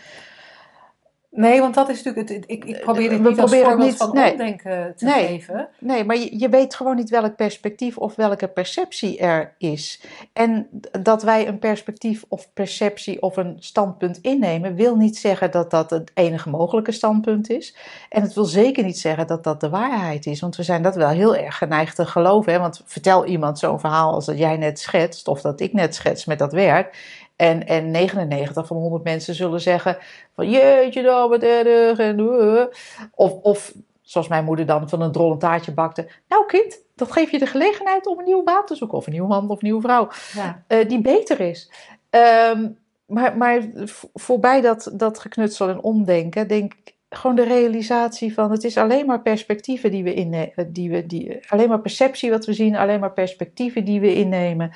Nee, 1.36 1.60
want 1.60 1.74
dat 1.76 1.89
is 1.89 2.04
natuurlijk, 2.04 2.30
het, 2.30 2.43
ik, 2.48 2.65
ik 2.65 2.80
probeer 2.80 3.10
dit 3.10 3.21
We 3.21 3.30
niet 3.30 3.39
als 3.39 3.52
voorbeeld 3.56 3.80
niet- 3.80 3.95
van 3.95 4.13
nee. 4.13 4.32
omdenken 4.32 4.93
te 4.95 5.06
Nee. 5.06 5.26
geven. 5.28 5.67
Nee, 5.80 6.04
maar 6.04 6.15
je, 6.17 6.39
je 6.39 6.50
weet 6.50 6.76
gewoon 6.76 6.95
niet 6.95 7.10
welk 7.10 7.36
perspectief 7.36 7.98
of 7.98 8.15
welke 8.15 8.48
perceptie 8.48 9.17
er 9.17 9.54
is. 9.58 10.02
En 10.34 10.67
dat 11.02 11.24
wij 11.24 11.48
een 11.48 11.60
perspectief 11.60 12.24
of 12.28 12.54
perceptie 12.54 13.21
of 13.21 13.38
een 13.38 13.56
standpunt 13.60 14.19
innemen, 14.21 14.76
wil 14.76 14.95
niet 14.95 15.17
zeggen 15.17 15.52
dat 15.52 15.71
dat 15.71 15.89
het 15.89 16.12
enige 16.13 16.50
mogelijke 16.50 16.91
standpunt 16.91 17.50
is. 17.50 17.76
En 18.10 18.21
het 18.21 18.34
wil 18.34 18.45
zeker 18.45 18.84
niet 18.84 19.00
zeggen 19.00 19.28
dat 19.28 19.43
dat 19.43 19.60
de 19.60 19.69
waarheid 19.69 20.26
is, 20.26 20.39
want 20.41 20.56
we 20.56 20.63
zijn 20.63 20.82
dat 20.82 20.95
wel 20.95 21.10
heel 21.10 21.36
erg 21.36 21.58
geneigd 21.58 21.95
te 21.95 22.06
geloven. 22.06 22.54
Hè? 22.54 22.60
Want 22.60 22.82
vertel 22.86 23.26
iemand 23.26 23.60
zo'n 23.60 23.80
verhaal 23.80 24.13
als 24.13 24.26
dat 24.26 24.38
jij 24.38 24.58
net 24.58 24.80
schetst, 24.80 25.28
of 25.28 25.41
dat 25.41 25.60
ik 25.60 25.74
net 25.74 25.95
schets 25.95 26.26
met 26.26 26.39
dat 26.39 26.52
werk. 26.54 27.13
En, 27.36 27.67
en 27.67 27.91
99 27.91 28.67
van 28.67 28.78
100 28.78 29.04
mensen 29.04 29.36
zullen 29.36 29.62
zeggen 29.62 29.98
van 30.36 30.50
jeetje 30.50 31.02
nou 31.02 31.30
wat 31.30 31.43
erg 31.43 32.00
en 32.00 32.19
uh. 32.19 32.65
of, 33.15 33.34
of 33.41 33.74
zoals 34.02 34.28
mijn 34.28 34.45
moeder 34.45 34.65
dan 34.65 34.89
van 34.89 35.02
een 35.02 35.12
drollend 35.12 35.39
taartje 35.39 35.74
bakte. 35.74 36.08
Nou 36.28 36.45
kind, 36.45 36.80
dat 36.95 37.12
geeft 37.12 37.32
je 37.32 37.39
de 37.39 37.45
gelegenheid 37.45 38.08
om 38.08 38.19
een 38.19 38.26
nieuwe 38.26 38.43
baan 38.43 38.65
te 38.65 38.76
zoeken 38.76 38.98
of 38.98 39.06
een 39.06 39.12
nieuwe 39.12 39.28
man 39.28 39.50
of 39.50 39.62
een 39.62 39.67
nieuwe 39.67 39.82
vrouw 39.82 40.08
Ja. 40.34 40.63
eh, 40.67 40.88
die 40.88 41.02
beter 41.02 41.39
is. 41.39 41.71
Ehm, 42.10 42.69
maar, 43.06 43.38
maar 43.38 43.62
voorbij 44.13 44.62
dat, 44.62 44.91
dat 44.93 45.19
geknutsel 45.19 45.69
en 45.69 45.82
omdenken, 45.82 46.48
denk 46.48 46.74
ik 46.74 46.93
gewoon 47.10 47.36
de 47.36 47.43
realisatie 47.43 48.34
van 48.34 48.52
het 48.52 48.63
is 48.63 48.78
alleen 48.78 49.06
maar 49.06 49.21
perspectieven 49.21 49.91
die 49.91 50.04
we 50.04 50.13
innemen, 50.13 50.74
die 50.74 50.89
we, 50.89 51.06
die, 51.06 51.39
alleen 51.48 51.69
maar 51.69 51.82
perceptie 51.82 52.30
wat 52.30 52.45
we 52.45 52.54
zien, 52.54 52.76
alleen 52.76 53.00
maar 53.00 53.13
perspectieven 53.13 53.86
die 53.86 54.00
we 54.00 54.15
innemen, 54.15 54.71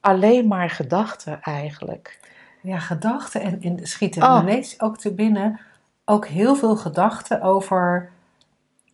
alleen 0.00 0.46
maar 0.46 0.70
gedachten 0.70 1.42
eigenlijk. 1.42 2.20
Ja, 2.62 2.78
gedachten 2.78 3.40
en, 3.42 3.62
en 3.62 3.78
schieten 3.86 4.22
Oh. 4.22 4.38
ineens 4.42 4.80
ook 4.80 4.98
te 4.98 5.12
binnen. 5.14 5.60
Ook 6.04 6.26
heel 6.26 6.54
veel 6.56 6.76
gedachten 6.76 7.42
over 7.42 8.10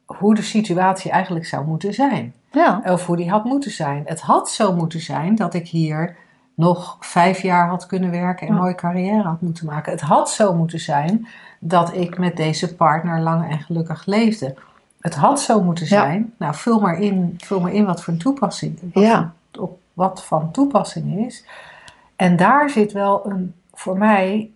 hoe 0.04 0.34
de 0.34 0.42
situatie 0.42 1.10
eigenlijk 1.10 1.46
zou 1.46 1.66
moeten 1.66 1.94
zijn. 1.94 2.34
Ja, 2.50 2.80
Of 2.84 3.06
hoe 3.06 3.16
die 3.16 3.30
had 3.30 3.44
moeten 3.44 3.70
zijn. 3.70 4.02
Het 4.06 4.20
had 4.20 4.50
zo 4.50 4.74
moeten 4.74 5.00
zijn 5.00 5.34
dat 5.34 5.54
ik 5.54 5.68
hier 5.68 6.16
nog 6.54 6.96
vijf 7.00 7.42
jaar 7.42 7.68
had 7.68 7.86
kunnen 7.86 8.10
werken 8.10 8.40
en 8.46 8.48
een 8.48 8.54
Ja. 8.58 8.62
mooie 8.62 8.74
carrière 8.74 9.22
had 9.22 9.40
moeten 9.40 9.66
maken. 9.66 9.92
Het 9.92 10.00
had 10.00 10.30
zo 10.30 10.54
moeten 10.54 10.80
zijn 10.80 11.26
dat 11.60 11.94
ik 11.94 12.18
met 12.18 12.36
deze 12.36 12.74
partner 12.74 13.20
lang 13.20 13.50
en 13.50 13.58
gelukkig 13.60 14.06
leefde. 14.06 14.54
Het 15.00 15.14
had 15.14 15.40
zo 15.40 15.62
moeten 15.62 15.84
Ja. 15.84 15.90
zijn. 15.90 16.32
Nou, 16.38 16.54
vul 16.54 16.80
maar 16.80 16.98
in, 17.00 17.34
vul 17.38 17.60
maar 17.60 17.72
in 17.72 17.84
wat 17.84 18.02
voor 18.02 18.12
een 18.12 18.18
toepassing, 18.18 18.78
wat, 18.92 19.02
Ja. 19.02 19.32
Wat 19.94 20.24
van 20.24 20.50
toepassing 20.50 21.26
is. 21.26 21.44
En 22.16 22.36
daar 22.36 22.70
zit 22.70 22.92
wel 22.92 23.26
een, 23.26 23.54
voor 23.72 23.98
mij, 23.98 24.52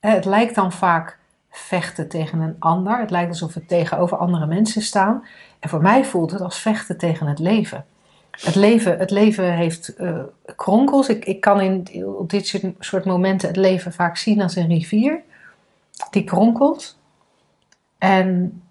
het 0.00 0.24
lijkt 0.24 0.54
dan 0.54 0.72
vaak 0.72 1.18
vechten 1.50 2.08
tegen 2.08 2.40
een 2.40 2.56
ander. 2.58 2.98
Het 2.98 3.10
lijkt 3.10 3.30
alsof 3.30 3.54
we 3.54 3.66
tegenover 3.66 4.16
andere 4.16 4.46
mensen 4.46 4.82
staan. 4.82 5.24
En 5.58 5.68
voor 5.68 5.82
mij 5.82 6.04
voelt 6.04 6.30
het 6.30 6.40
als 6.40 6.58
vechten 6.58 6.98
tegen 6.98 7.26
het 7.26 7.38
leven. 7.38 7.84
Het 8.30 8.54
leven, 8.54 8.98
het 8.98 9.10
leven 9.10 9.52
heeft 9.54 9.94
eh, 9.94 10.18
kronkels. 10.56 11.08
Ik, 11.08 11.24
ik 11.24 11.40
kan 11.40 11.60
in 11.60 12.06
op 12.06 12.30
dit 12.30 12.62
soort 12.78 13.04
momenten 13.04 13.48
het 13.48 13.56
leven 13.56 13.92
vaak 13.92 14.16
zien 14.16 14.42
als 14.42 14.56
een 14.56 14.68
rivier. 14.68 15.20
Die 16.10 16.24
kronkelt. 16.24 16.98
En, 17.98 18.62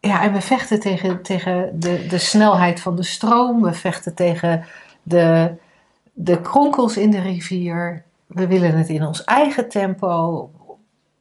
ja, 0.00 0.22
en 0.22 0.32
we 0.32 0.40
vechten 0.40 0.80
tegen, 0.80 1.22
tegen 1.22 1.80
de, 1.80 2.06
de 2.06 2.18
snelheid 2.18 2.80
van 2.80 2.96
de 2.96 3.02
stroom. 3.02 3.62
We 3.62 3.72
vechten 3.72 4.14
tegen 4.14 4.64
de, 5.02 5.54
de 6.12 6.40
kronkels 6.40 6.96
in 6.96 7.10
de 7.10 7.20
rivier. 7.20 8.02
We 8.26 8.46
willen 8.46 8.78
het 8.78 8.88
in 8.88 9.06
ons 9.06 9.24
eigen 9.24 9.68
tempo. 9.68 10.50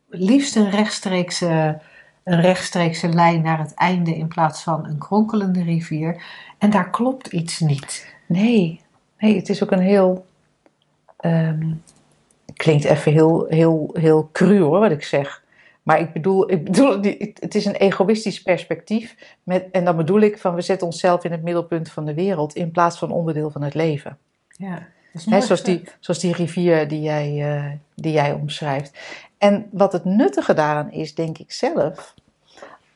Liefst 0.10 0.56
een 0.56 0.70
rechtstreekse, 0.70 1.80
een 2.24 2.42
rechtstreekse 2.42 3.10
lijn 3.10 3.42
naar 3.42 3.60
het 3.60 3.74
einde 3.74 4.16
in 4.16 4.28
plaats 4.28 4.64
van 4.64 4.86
een 4.86 4.98
kronkelende 4.98 5.64
rivier. 5.64 6.24
En 6.58 6.70
daar 6.70 6.90
klopt 6.90 7.28
iets 7.28 7.60
niet. 7.60 8.16
nee, 8.26 8.82
nee, 9.20 9.36
het 9.36 9.50
is 9.50 9.64
ook 9.64 9.72
een 9.72 9.80
heel, 9.80 10.26
ehm, 11.18 11.72
klinkt 12.54 12.84
even 12.84 13.12
heel, 13.12 13.46
heel, 13.50 13.90
heel 13.94 14.30
cru 14.32 14.60
hoor 14.60 14.80
wat 14.80 14.92
ik 14.92 15.04
zeg. 15.04 15.44
Maar 15.90 16.00
ik 16.00 16.14
bedoel, 16.14 16.52
ik 16.52 16.64
bedoel, 16.64 17.02
het 17.40 17.56
is 17.56 17.66
een 17.66 17.76
egoïstisch 17.76 18.42
perspectief. 18.42 19.16
Met, 19.44 19.68
en 19.72 19.86
dan 19.86 19.96
bedoel 19.96 20.20
ik 20.20 20.38
van 20.38 20.56
we 20.56 20.62
zetten 20.62 20.88
onszelf 20.88 21.24
in 21.24 21.32
het 21.32 21.44
middelpunt 21.44 21.92
van 21.92 22.06
de 22.06 22.14
wereld 22.14 22.56
in 22.56 22.72
plaats 22.72 22.98
van 22.98 23.12
onderdeel 23.12 23.50
van 23.50 23.62
het 23.62 23.74
leven. 23.74 24.18
Ja, 24.50 24.74
dat 24.74 24.82
is 25.14 25.26
Hè, 25.26 25.32
mooi 25.32 25.44
zoals, 25.44 25.64
die, 25.64 25.84
zoals 26.00 26.20
die 26.20 26.34
rivier 26.34 26.88
die 26.88 27.02
jij, 27.02 27.56
eh, 27.56 27.72
die 27.96 28.12
jij 28.12 28.32
omschrijft. 28.32 29.00
En 29.38 29.68
wat 29.72 29.94
het 29.94 30.06
nuttige 30.06 30.54
daaraan 30.54 30.92
is, 30.92 31.16
denk 31.16 31.38
ik 31.38 31.52
zelf, 31.52 32.14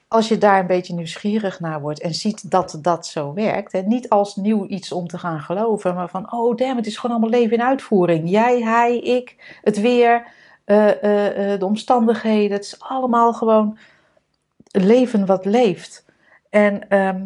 als 0.07 0.27
je 0.27 0.37
daar 0.37 0.59
een 0.59 0.67
beetje 0.67 0.93
nieuwsgierig 0.93 1.59
naar 1.59 1.81
wordt 1.81 2.01
en 2.01 2.13
ziet 2.13 2.51
dat 2.51 2.79
dat 2.81 3.07
zo 3.07 3.33
werkt, 3.33 3.73
en 3.73 3.87
niet 3.87 4.09
als 4.09 4.35
nieuw 4.35 4.67
iets 4.67 4.91
om 4.91 5.07
te 5.07 5.17
gaan 5.17 5.39
geloven, 5.39 5.95
maar 5.95 6.09
van, 6.09 6.33
oh 6.33 6.55
damn, 6.55 6.77
het 6.77 6.87
is 6.87 6.97
gewoon 6.97 7.15
allemaal 7.15 7.39
leven 7.39 7.57
in 7.57 7.63
uitvoering. 7.63 8.29
Jij, 8.29 8.61
hij, 8.61 8.97
ik, 8.99 9.57
het 9.61 9.81
weer, 9.81 10.41
eh, 10.63 11.03
eh, 11.03 11.53
eh, 11.53 11.59
de 11.59 11.65
omstandigheden. 11.65 12.51
Het 12.51 12.65
is 12.65 12.79
allemaal 12.79 13.33
gewoon 13.33 13.77
leven 14.71 15.25
wat 15.25 15.45
leeft. 15.45 16.05
En 16.49 16.89
ehm, 16.89 17.25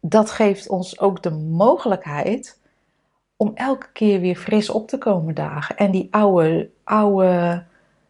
dat 0.00 0.30
geeft 0.30 0.68
ons 0.68 0.98
ook 0.98 1.22
de 1.22 1.30
mogelijkheid 1.30 2.60
om 3.36 3.52
elke 3.54 3.92
keer 3.92 4.20
weer 4.20 4.36
fris 4.36 4.70
op 4.70 4.88
te 4.88 4.98
komen 4.98 5.34
dagen. 5.34 5.76
En 5.76 5.90
die 5.90 6.08
oude, 6.10 6.70
oude 6.84 7.64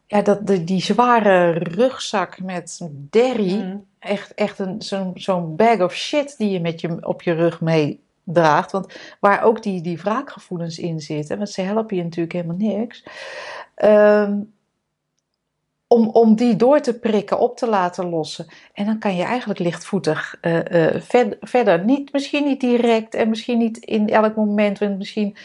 ja, 0.07 0.23
dat, 0.23 0.47
die, 0.47 0.65
die 0.65 0.83
zware 0.83 1.51
rugzak 1.51 2.41
met 2.41 2.89
derry, 2.93 3.55
Mm. 3.55 3.87
echt, 3.99 4.35
echt 4.35 4.59
een, 4.59 4.83
zo'n, 4.83 5.11
zo'n 5.15 5.57
bag 5.57 5.81
of 5.81 5.95
shit 5.95 6.39
die 6.39 6.51
je 6.51 6.61
met 6.61 6.81
je 6.81 7.07
op 7.07 7.23
je 7.23 7.33
rug 7.33 7.61
meedraagt. 8.25 8.73
Want 8.73 8.93
waar 9.21 9.43
ook 9.43 9.63
die, 9.63 9.81
die 9.81 9.99
wraakgevoelens 9.99 10.79
in 10.79 11.01
zitten, 11.01 11.37
want 11.37 11.51
ze 11.51 11.61
helpen 11.61 11.97
je 11.97 12.03
natuurlijk 12.03 12.33
helemaal 12.33 12.57
niks. 12.57 13.05
Ehm, 13.75 14.41
om, 15.87 16.09
om 16.09 16.37
die 16.37 16.57
door 16.57 16.81
te 16.81 16.99
prikken, 16.99 17.39
op 17.39 17.57
te 17.57 17.69
laten 17.69 18.09
lossen. 18.09 18.47
En 18.73 18.87
dan 18.87 18.99
kan 18.99 19.17
je 19.17 19.23
eigenlijk 19.23 19.61
lichtvoetig 19.61 20.37
eh, 20.41 20.95
eh, 20.95 21.03
ver- 21.03 21.37
verder. 21.41 21.85
Niet, 21.85 22.13
misschien 22.13 22.45
niet 22.45 22.61
direct 22.61 23.15
en 23.15 23.29
misschien 23.29 23.59
niet 23.59 23.79
in 23.79 24.09
elk 24.09 24.37
moment. 24.37 24.79
Want 24.79 24.99
misschien 24.99 25.37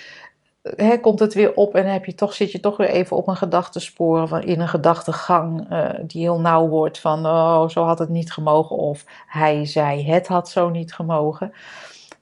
eh, 0.62 0.90
hè, 0.90 1.00
komt 1.00 1.20
het 1.20 1.34
weer 1.34 1.54
op 1.54 1.76
en 1.76 1.86
heb 1.86 2.06
je 2.06 2.16
toch, 2.16 2.34
zit 2.34 2.52
je 2.52 2.60
toch 2.60 2.78
weer 2.78 2.90
even 2.90 3.18
op 3.18 3.28
een 3.28 3.36
gedachtespoor. 3.36 4.28
Van, 4.28 4.44
in 4.44 4.60
een 4.60 4.68
gedachtegang 4.68 5.68
die 6.08 6.22
heel 6.22 6.40
nauw 6.40 6.68
wordt. 6.68 7.00
Van 7.00 7.26
oh, 7.26 7.70
zo 7.70 7.84
had 7.84 8.00
het 8.00 8.10
niet 8.10 8.32
gemogen. 8.32 8.76
Of 8.76 9.06
hij 9.28 9.66
zei 9.66 10.06
het 10.12 10.28
had 10.28 10.50
zo 10.50 10.70
niet 10.70 10.94
gemogen. 10.94 11.54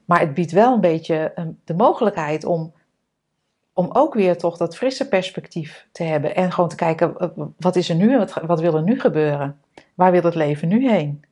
Maar 0.07 0.19
het 0.19 0.33
biedt 0.33 0.51
wel 0.51 0.73
een 0.73 0.81
beetje 0.81 1.15
eh, 1.15 1.45
de 1.63 1.73
mogelijkheid 1.73 2.45
om 2.45 2.73
om 3.73 3.89
ook 3.91 4.13
weer 4.13 4.37
toch 4.37 4.57
dat 4.57 4.77
frisse 4.77 5.07
perspectief 5.07 5.87
te 5.91 6.03
hebben. 6.03 6.35
En 6.35 6.51
gewoon 6.51 6.69
te 6.69 6.75
kijken, 6.75 7.17
eh, 7.17 7.29
wat 7.57 7.75
is 7.75 7.89
er 7.89 7.95
nu 7.95 8.11
en 8.11 8.17
wat, 8.17 8.33
wat 8.33 8.59
wil 8.59 8.75
er 8.75 8.83
nu 8.83 8.99
gebeuren? 8.99 9.61
Waar 9.95 10.11
wil 10.11 10.21
het 10.21 10.35
leven 10.35 10.67
nu 10.67 10.89
heen? 10.89 11.23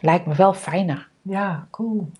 Lijkt 0.00 0.26
me 0.26 0.34
wel 0.34 0.54
fijner. 0.54 1.08
Ja, 1.22 1.68
cool. 1.70 2.10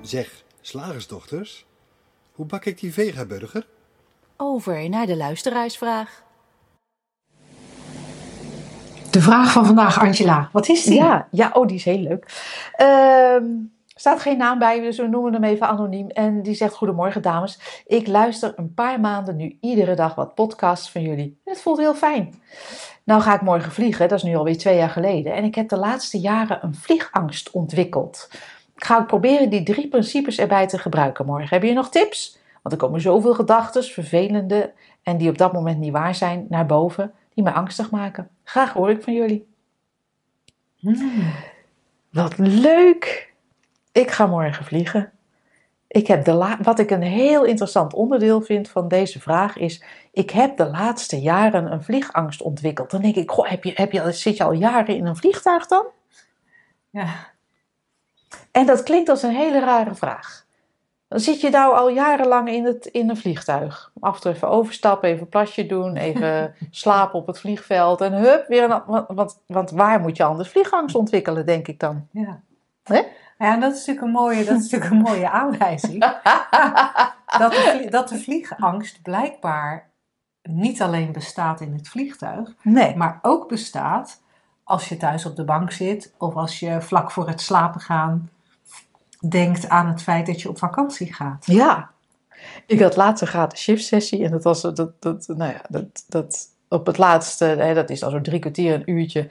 Zeg, 0.00 0.44
slagersdochters, 0.60 1.66
hoe 2.32 2.46
bak 2.46 2.64
ik 2.64 2.80
die 2.80 2.92
vegaburger? 2.92 3.66
Over 4.36 4.88
naar 4.88 5.06
de 5.06 5.16
luisteraarsvraag. 5.16 6.22
De 9.12 9.20
vraag 9.20 9.52
van 9.52 9.66
vandaag, 9.66 10.00
Angela. 10.00 10.48
Wat 10.52 10.68
is 10.68 10.84
die? 10.84 10.94
Ja, 10.94 11.28
ja, 11.30 11.50
oh, 11.52 11.66
die 11.66 11.76
is 11.76 11.84
heel 11.84 11.98
leuk. 11.98 12.26
Ehm, 12.76 13.44
er 13.86 14.00
staat 14.00 14.20
geen 14.20 14.38
naam 14.38 14.58
bij, 14.58 14.80
dus 14.80 14.96
we 14.96 15.06
noemen 15.06 15.32
hem 15.32 15.44
even 15.44 15.66
anoniem. 15.68 16.08
En 16.08 16.42
die 16.42 16.54
zegt: 16.54 16.74
Goedemorgen, 16.74 17.22
dames. 17.22 17.82
Ik 17.86 18.06
luister 18.06 18.52
een 18.56 18.74
paar 18.74 19.00
maanden 19.00 19.36
nu 19.36 19.56
iedere 19.60 19.94
dag 19.94 20.14
wat 20.14 20.34
podcasts 20.34 20.90
van 20.90 21.02
jullie. 21.02 21.40
Het 21.44 21.60
voelt 21.60 21.78
heel 21.78 21.94
fijn. 21.94 22.34
Nou 23.04 23.20
ga 23.20 23.34
ik 23.34 23.40
morgen 23.40 23.72
vliegen, 23.72 24.08
dat 24.08 24.18
is 24.18 24.24
nu 24.24 24.36
alweer 24.36 24.58
twee 24.58 24.76
jaar 24.76 24.90
geleden. 24.90 25.34
En 25.34 25.44
ik 25.44 25.54
heb 25.54 25.68
de 25.68 25.78
laatste 25.78 26.20
jaren 26.20 26.58
een 26.62 26.74
vliegangst 26.74 27.50
ontwikkeld. 27.50 28.28
Ik 28.76 28.84
ga 28.84 28.98
ook 28.98 29.06
proberen 29.06 29.50
die 29.50 29.62
drie 29.62 29.88
principes 29.88 30.38
erbij 30.38 30.66
te 30.66 30.78
gebruiken 30.78 31.26
morgen. 31.26 31.48
Heb 31.48 31.62
je 31.62 31.72
nog 31.72 31.88
tips? 31.88 32.38
Want 32.62 32.74
er 32.74 32.80
komen 32.80 33.00
zoveel 33.00 33.34
gedachten, 33.34 33.84
vervelende 33.84 34.72
en 35.02 35.16
die 35.16 35.28
op 35.28 35.38
dat 35.38 35.52
moment 35.52 35.78
niet 35.78 35.92
waar 35.92 36.14
zijn, 36.14 36.46
naar 36.48 36.66
boven, 36.66 37.12
die 37.34 37.44
me 37.44 37.52
angstig 37.52 37.90
maken. 37.90 38.28
Graag 38.44 38.72
hoor 38.72 38.90
ik 38.90 39.02
van 39.02 39.14
jullie. 39.14 39.48
Hmm. 40.76 41.32
Wat 42.10 42.38
leuk! 42.38 43.34
Ik 43.92 44.10
ga 44.10 44.26
morgen 44.26 44.64
vliegen. 44.64 45.12
Ik 45.88 46.06
heb 46.06 46.24
de 46.24 46.56
Wat 46.62 46.78
ik 46.78 46.90
een 46.90 47.02
heel 47.02 47.44
interessant 47.44 47.94
onderdeel 47.94 48.40
vind 48.40 48.68
van 48.68 48.88
deze 48.88 49.20
vraag 49.20 49.56
is: 49.56 49.84
ik 50.12 50.30
heb 50.30 50.56
de 50.56 50.70
laatste 50.70 51.20
jaren 51.20 51.72
een 51.72 51.82
vliegangst 51.82 52.42
ontwikkeld. 52.42 52.90
Dan 52.90 53.02
denk 53.02 53.16
ik: 53.16 53.30
goh, 53.30 53.48
heb 53.48 53.64
je, 53.64 53.72
heb 53.74 53.92
je, 53.92 54.12
zit 54.12 54.36
je 54.36 54.44
al 54.44 54.52
jaren 54.52 54.96
in 54.96 55.06
een 55.06 55.16
vliegtuig 55.16 55.66
dan? 55.66 55.86
Ja. 56.90 57.30
En 58.50 58.66
dat 58.66 58.82
klinkt 58.82 59.08
als 59.08 59.22
een 59.22 59.34
hele 59.34 59.60
rare 59.60 59.94
vraag. 59.94 60.41
Dan 61.12 61.20
zit 61.20 61.40
je 61.40 61.50
nou 61.50 61.76
al 61.76 61.88
jarenlang 61.88 62.48
in, 62.48 62.64
het, 62.64 62.86
in 62.86 63.10
een 63.10 63.16
vliegtuig. 63.16 63.92
Af 64.00 64.14
en 64.14 64.20
toe 64.20 64.32
even 64.32 64.48
overstappen, 64.48 65.08
even 65.08 65.22
een 65.22 65.28
plasje 65.28 65.66
doen, 65.66 65.96
even 65.96 66.54
slapen 66.70 67.18
op 67.18 67.26
het 67.26 67.38
vliegveld. 67.38 68.00
En 68.00 68.12
hup, 68.12 68.46
weer 68.48 68.70
een. 68.70 69.04
Want, 69.08 69.42
want, 69.46 69.70
waar 69.70 70.00
moet 70.00 70.16
je 70.16 70.24
anders 70.24 70.48
vliegangst 70.48 70.94
ontwikkelen, 70.94 71.46
denk 71.46 71.68
ik 71.68 71.80
dan? 71.80 72.06
Ja. 72.10 72.40
Hè? 72.82 73.02
Ja, 73.38 73.56
dat 73.56 73.72
is 73.72 73.78
natuurlijk 73.78 74.06
een 74.06 74.12
mooie, 74.12 74.44
dat 74.44 74.56
is 74.60 74.70
natuurlijk 74.70 74.90
een 74.90 75.12
mooie 75.12 75.30
aanwijzing. 75.30 76.00
dat, 77.38 77.52
de 77.52 77.86
dat 77.90 78.08
de 78.08 78.18
vliegangst 78.18 79.02
blijkbaar 79.02 79.90
niet 80.42 80.82
alleen 80.82 81.12
bestaat 81.12 81.60
in 81.60 81.72
het 81.72 81.88
vliegtuig, 81.88 82.54
Nee. 82.62 82.96
maar 82.96 83.18
ook 83.22 83.48
bestaat 83.48 84.22
als 84.64 84.88
je 84.88 84.96
thuis 84.96 85.26
op 85.26 85.36
de 85.36 85.44
bank 85.44 85.70
zit 85.72 86.14
of 86.18 86.34
als 86.34 86.60
je 86.60 86.80
vlak 86.80 87.10
voor 87.10 87.28
het 87.28 87.40
slapen 87.40 87.80
gaan 87.80 88.30
denkt 89.28 89.68
aan 89.68 89.88
het 89.88 90.02
feit 90.02 90.26
dat 90.26 90.40
je 90.42 90.48
op 90.48 90.58
vakantie 90.58 91.14
gaat. 91.14 91.46
Ja. 91.46 91.90
Ik 92.66 92.80
had 92.80 92.96
laatst 92.96 93.22
een 93.22 93.28
gratis 93.28 93.60
shift 93.60 93.84
sessie 93.84 94.24
en 94.24 94.30
dat 94.30 94.42
was 94.42 94.60
dat, 94.62 95.02
dat, 95.02 95.24
nou 95.26 95.52
ja, 95.52 95.62
dat, 95.68 96.04
dat 96.08 96.48
op 96.68 96.86
het 96.86 96.98
laatste, 96.98 97.44
hè, 97.44 97.74
dat 97.74 97.90
is 97.90 98.00
dan 98.00 98.10
zo'n 98.10 98.22
drie 98.22 98.38
kwartier, 98.38 98.74
een 98.74 98.90
uurtje, 98.90 99.28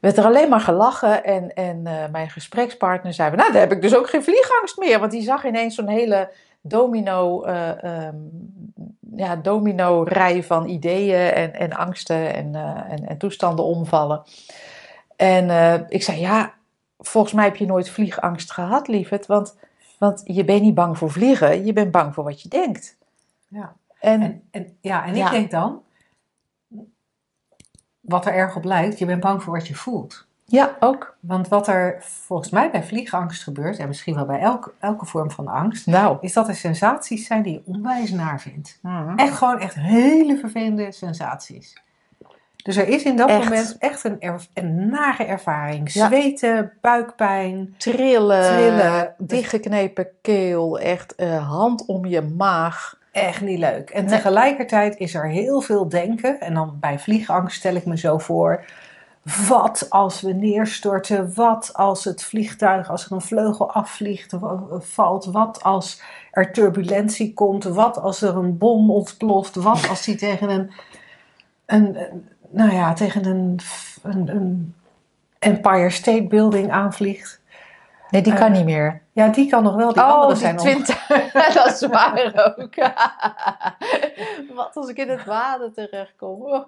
werd 0.00 0.16
er 0.16 0.24
alleen 0.24 0.48
maar 0.48 0.60
gelachen 0.60 1.24
en, 1.24 1.54
en 1.54 1.86
eh, 1.86 2.10
mijn 2.10 2.30
gesprekspartner 2.30 3.14
zei, 3.14 3.36
nou, 3.36 3.52
dan 3.52 3.60
heb 3.60 3.72
ik 3.72 3.82
dus 3.82 3.96
ook 3.96 4.08
geen 4.08 4.22
vliegangst 4.22 4.78
meer, 4.78 4.98
want 4.98 5.10
die 5.10 5.22
zag 5.22 5.44
ineens 5.44 5.74
zo'n 5.74 5.88
hele 5.88 6.30
domino, 6.60 7.42
eh, 7.42 7.84
ehm, 7.84 8.16
ja, 9.16 9.36
domino 9.36 10.02
rij 10.02 10.42
van 10.42 10.68
ideeën 10.68 11.32
en, 11.32 11.54
en 11.54 11.72
angsten 11.72 12.34
en, 12.34 12.54
eh, 12.54 12.92
en, 12.92 13.06
en 13.08 13.18
toestanden 13.18 13.64
omvallen. 13.64 14.22
En 15.16 15.86
ik 15.88 16.02
zei, 16.02 16.20
ja, 16.20 16.54
volgens 17.06 17.32
mij 17.32 17.44
heb 17.44 17.56
je 17.56 17.66
nooit 17.66 17.90
vliegangst 17.90 18.52
gehad, 18.52 18.88
lieverd, 18.88 19.26
want, 19.26 19.56
want 19.98 20.22
je 20.24 20.44
bent 20.44 20.62
niet 20.62 20.74
bang 20.74 20.98
voor 20.98 21.10
vliegen, 21.10 21.64
je 21.64 21.72
bent 21.72 21.90
bang 21.90 22.14
voor 22.14 22.24
wat 22.24 22.42
je 22.42 22.48
denkt. 22.48 22.96
Ja. 23.48 23.74
En, 24.00 24.22
En, 24.22 24.42
en, 24.50 24.76
ja, 24.80 25.04
en 25.04 25.14
Ja. 25.14 25.24
ik 25.26 25.30
denk 25.32 25.50
dan, 25.50 25.82
wat 28.00 28.26
er 28.26 28.34
erg 28.34 28.56
op 28.56 28.64
lijkt, 28.64 28.98
je 28.98 29.06
bent 29.06 29.20
bang 29.20 29.42
voor 29.42 29.52
wat 29.52 29.66
je 29.66 29.74
voelt. 29.74 30.26
ja, 30.44 30.76
ook. 30.80 31.16
Want 31.20 31.48
wat 31.48 31.68
er 31.68 31.96
volgens 32.02 32.50
mij 32.50 32.70
bij 32.70 32.82
vliegangst 32.84 33.42
gebeurt, 33.42 33.78
en 33.78 33.88
misschien 33.88 34.14
wel 34.14 34.26
bij 34.26 34.40
elke, 34.40 34.72
elke 34.78 35.06
vorm 35.06 35.30
van 35.30 35.48
angst, 35.48 35.86
Nou. 35.86 36.16
is 36.20 36.32
dat 36.32 36.48
er 36.48 36.54
sensaties 36.54 37.26
zijn 37.26 37.42
die 37.42 37.52
je 37.52 37.62
onwijs 37.64 38.10
naar 38.10 38.40
vindt. 38.40 38.78
Mhm. 38.82 39.16
Echt 39.16 39.36
gewoon 39.36 39.58
echt 39.60 39.74
hele 39.74 40.38
vervelende 40.38 40.92
sensaties. 40.92 41.82
Dus 42.62 42.76
er 42.76 42.88
is 42.88 43.02
in 43.02 43.16
dat 43.16 43.28
Echt. 43.28 43.44
moment 43.44 43.76
echt 43.78 44.04
een, 44.04 44.20
er- 44.20 44.46
een 44.54 44.88
nare 44.90 45.24
ervaring. 45.24 45.92
Ja. 45.92 46.06
Zweten, 46.06 46.72
buikpijn. 46.80 47.74
Trillen, 47.78 48.42
Trillen. 48.56 49.14
dichtgeknepen 49.18 50.06
keel, 50.20 50.78
echt 50.78 51.14
eh, 51.14 51.48
hand 51.48 51.86
om 51.86 52.06
je 52.06 52.20
maag. 52.20 52.98
Echt 53.12 53.40
niet 53.40 53.58
leuk. 53.58 53.90
En 53.90 54.04
Nee. 54.04 54.14
tegelijkertijd 54.14 54.96
is 54.98 55.14
er 55.14 55.28
heel 55.28 55.60
veel 55.60 55.88
denken. 55.88 56.40
En 56.40 56.54
dan 56.54 56.76
bij 56.80 56.98
vliegangst 56.98 57.56
stel 57.58 57.74
ik 57.74 57.84
me 57.86 57.98
zo 57.98 58.18
voor. 58.18 58.64
Wat 59.48 59.86
als 59.88 60.20
we 60.20 60.32
neerstorten? 60.32 61.34
Wat 61.34 61.70
als 61.74 62.04
het 62.04 62.22
vliegtuig, 62.24 62.90
als 62.90 63.04
er 63.04 63.12
een 63.12 63.20
vleugel 63.20 63.72
afvliegt, 63.72 64.32
valt? 64.78 65.24
Wat 65.24 65.62
als 65.62 66.02
er 66.30 66.52
turbulentie 66.52 67.34
komt? 67.34 67.64
Wat 67.64 67.98
als 67.98 68.22
er 68.22 68.36
een 68.36 68.58
bom 68.58 68.90
ontploft? 68.90 69.54
Wat 69.54 69.88
als 69.88 70.04
die 70.04 70.16
tegen 70.16 70.48
een, 70.50 70.70
een- 71.66 72.28
nou 72.52 72.72
ja, 72.72 72.92
tegen 72.92 73.24
een, 73.24 73.60
een, 74.02 74.28
een 74.28 74.74
Empire 75.38 75.90
State 75.90 76.22
Building 76.26 76.70
aanvliegt? 76.70 77.40
Nee, 78.10 78.22
die 78.22 78.32
Eh, 78.32 78.38
kan 78.38 78.52
niet 78.52 78.64
meer. 78.64 79.02
Ja, 79.12 79.28
die 79.28 79.50
kan 79.50 79.62
nog 79.62 79.74
wel. 79.74 79.92
Die 79.92 80.02
oh, 80.02 80.26
die 80.26 80.36
zijn 80.36 80.54
nog. 80.54 80.64
20. 80.64 81.06
dat 81.54 81.66
is 81.66 81.86
waar 81.86 82.54
ook. 82.58 82.74
Wat 84.56 84.76
als 84.76 84.88
ik 84.88 84.96
in 84.96 85.08
het 85.08 85.24
water 85.24 85.72
terechtkom. 85.72 86.42
Oh. 86.42 86.66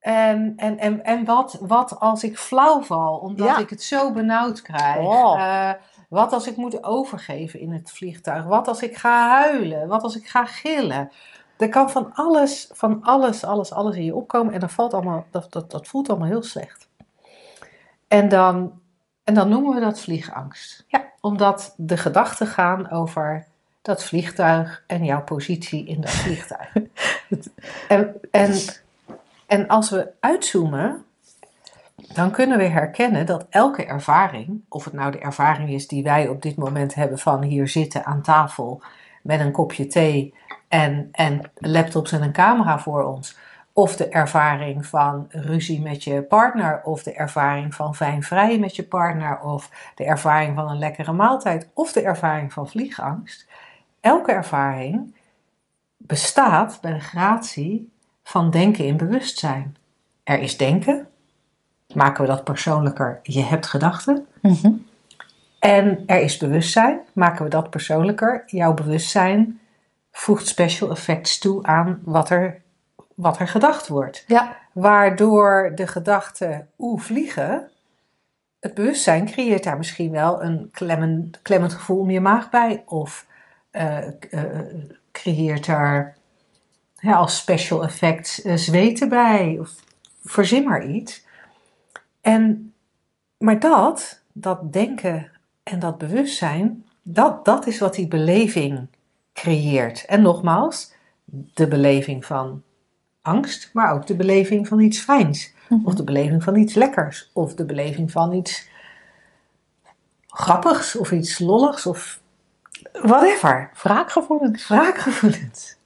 En, 0.00 0.52
en, 0.56 0.78
en, 0.78 1.04
en 1.04 1.24
wat, 1.24 1.58
wat 1.60 2.00
als 2.00 2.24
ik 2.24 2.38
flauw 2.38 2.82
val, 2.82 3.16
omdat 3.16 3.46
Ja. 3.46 3.58
ik 3.58 3.70
het 3.70 3.82
zo 3.82 4.12
benauwd 4.12 4.62
krijg? 4.62 4.98
Oh. 5.06 5.40
Eh, 5.40 5.70
wat 6.08 6.32
als 6.32 6.46
ik 6.46 6.56
moet 6.56 6.84
overgeven 6.84 7.60
in 7.60 7.72
het 7.72 7.90
vliegtuig? 7.90 8.44
Wat 8.44 8.68
als 8.68 8.82
ik 8.82 8.96
ga 8.96 9.28
huilen? 9.28 9.88
Wat 9.88 10.02
als 10.02 10.16
ik 10.16 10.26
ga 10.28 10.44
gillen? 10.44 11.10
Er 11.60 11.68
kan 11.68 11.90
van 11.90 12.14
alles, 12.14 12.70
van 12.72 13.02
alles, 13.02 13.44
alles, 13.44 13.72
alles 13.72 13.96
in 13.96 14.04
je 14.04 14.14
opkomen 14.14 14.54
en 14.54 14.60
dat, 14.60 14.72
valt 14.72 14.94
allemaal, 14.94 15.26
dat, 15.30 15.52
dat, 15.52 15.70
dat 15.70 15.88
voelt 15.88 16.08
allemaal 16.08 16.28
heel 16.28 16.42
slecht. 16.42 16.88
En 18.08 18.28
dan, 18.28 18.80
en 19.24 19.34
dan 19.34 19.48
noemen 19.48 19.74
we 19.74 19.80
dat 19.80 20.00
vliegangst. 20.00 20.84
Ja. 20.86 21.04
Omdat 21.20 21.74
de 21.76 21.96
gedachten 21.96 22.46
gaan 22.46 22.90
over 22.90 23.46
dat 23.82 24.04
vliegtuig 24.04 24.84
en 24.86 25.04
jouw 25.04 25.22
positie 25.22 25.86
in 25.86 26.00
dat 26.00 26.10
vliegtuig. 26.10 26.72
en, 27.88 28.14
en, 28.30 28.54
en 29.46 29.68
als 29.68 29.90
we 29.90 30.10
uitzoomen, 30.20 31.04
dan 32.14 32.30
kunnen 32.30 32.58
we 32.58 32.64
herkennen 32.64 33.26
dat 33.26 33.46
elke 33.50 33.84
ervaring, 33.84 34.60
of 34.68 34.84
het 34.84 34.92
nou 34.92 35.10
de 35.10 35.18
ervaring 35.18 35.70
is 35.70 35.88
die 35.88 36.02
wij 36.02 36.28
op 36.28 36.42
dit 36.42 36.56
moment 36.56 36.94
hebben 36.94 37.18
van 37.18 37.42
hier 37.42 37.68
zitten 37.68 38.04
aan 38.04 38.22
tafel 38.22 38.82
met 39.22 39.40
een 39.40 39.52
kopje 39.52 39.86
thee 39.86 40.34
en, 40.70 41.08
en 41.12 41.50
laptops 41.54 42.12
en 42.12 42.22
een 42.22 42.32
camera 42.32 42.78
voor 42.78 43.02
ons, 43.02 43.36
of 43.72 43.96
de 43.96 44.08
ervaring 44.08 44.86
van 44.86 45.26
ruzie 45.28 45.80
met 45.80 46.04
je 46.04 46.22
partner, 46.22 46.82
of 46.82 47.02
de 47.02 47.12
ervaring 47.12 47.74
van 47.74 47.94
fijn 47.94 48.22
vrij 48.22 48.58
met 48.58 48.76
je 48.76 48.82
partner, 48.82 49.40
of 49.40 49.92
de 49.94 50.04
ervaring 50.04 50.54
van 50.54 50.70
een 50.70 50.78
lekkere 50.78 51.12
maaltijd, 51.12 51.68
of 51.74 51.92
de 51.92 52.02
ervaring 52.02 52.52
van 52.52 52.68
vliegangst. 52.68 53.46
Elke 54.00 54.32
ervaring 54.32 55.14
bestaat 55.96 56.78
bij 56.80 56.92
de 56.92 57.00
gratie 57.00 57.92
van 58.22 58.50
denken 58.50 58.84
in 58.84 58.96
bewustzijn. 58.96 59.76
Er 60.24 60.38
is 60.38 60.56
denken, 60.56 61.08
maken 61.94 62.22
we 62.22 62.30
dat 62.30 62.44
persoonlijker, 62.44 63.20
je 63.22 63.42
hebt 63.42 63.66
gedachten. 63.66 64.26
Mhm. 64.42 64.72
En 65.58 66.02
er 66.06 66.20
is 66.20 66.36
bewustzijn, 66.36 67.00
maken 67.12 67.44
we 67.44 67.50
dat 67.50 67.70
persoonlijker, 67.70 68.42
jouw 68.46 68.74
bewustzijn 68.74 69.59
voegt 70.10 70.46
special 70.46 70.90
effects 70.90 71.38
toe 71.38 71.62
aan 71.62 72.00
wat 72.04 72.30
er, 72.30 72.62
wat 73.14 73.38
er 73.38 73.48
gedacht 73.48 73.88
wordt. 73.88 74.24
Ja. 74.26 74.56
Waardoor 74.72 75.72
de 75.74 75.86
gedachte 75.86 76.66
oeh 76.78 77.00
vliegen, 77.00 77.70
het 78.60 78.74
bewustzijn 78.74 79.26
creëert 79.26 79.64
daar 79.64 79.76
misschien 79.76 80.10
wel 80.10 80.42
een 80.42 80.68
klemmend, 80.72 81.42
klemmend 81.42 81.72
gevoel 81.72 81.98
om 81.98 82.10
je 82.10 82.20
maag 82.20 82.50
bij. 82.50 82.82
Of 82.86 83.26
eh, 83.70 84.06
eh, 84.06 84.74
creëert 85.12 85.66
daar 85.66 86.16
ja, 86.94 87.14
als 87.14 87.36
special 87.36 87.82
effect 87.82 88.42
eh, 88.44 88.54
zweten 88.54 89.08
bij. 89.08 89.56
Of 89.60 89.74
verzin 90.24 90.64
maar 90.64 90.86
iets. 90.86 91.26
En, 92.20 92.74
maar 93.38 93.58
dat, 93.58 94.22
dat 94.32 94.72
denken 94.72 95.30
en 95.62 95.78
dat 95.78 95.98
bewustzijn, 95.98 96.84
dat, 97.02 97.44
dat 97.44 97.66
is 97.66 97.78
wat 97.78 97.94
die 97.94 98.08
beleving 98.08 98.86
creëert. 99.32 100.04
En 100.04 100.22
nogmaals, 100.22 100.92
de 101.54 101.68
beleving 101.68 102.24
van 102.24 102.62
angst, 103.22 103.70
maar 103.72 103.92
ook 103.92 104.06
de 104.06 104.16
beleving 104.16 104.68
van 104.68 104.80
iets 104.80 104.98
fijns. 104.98 105.52
Of 105.84 105.94
de 105.94 106.04
beleving 106.04 106.42
van 106.42 106.56
iets 106.56 106.74
lekkers. 106.74 107.30
Of 107.32 107.54
de 107.54 107.64
beleving 107.64 108.10
van 108.10 108.32
iets 108.32 108.68
grappigs 110.26 110.96
of 110.96 111.12
iets 111.12 111.38
lolligs 111.38 111.86
of 111.86 112.20
whatever. 113.02 113.70
Wraakgevoelens. 113.82 114.68
Wraakgevoelens. 114.68 115.78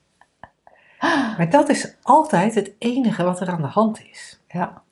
Maar 1.36 1.50
dat 1.50 1.68
is 1.68 1.94
altijd 2.02 2.54
het 2.54 2.72
enige 2.78 3.24
wat 3.24 3.40
er 3.40 3.48
aan 3.48 3.62
de 3.62 3.68
hand 3.68 4.02
is. 4.10 4.40
Ja. 4.48 4.82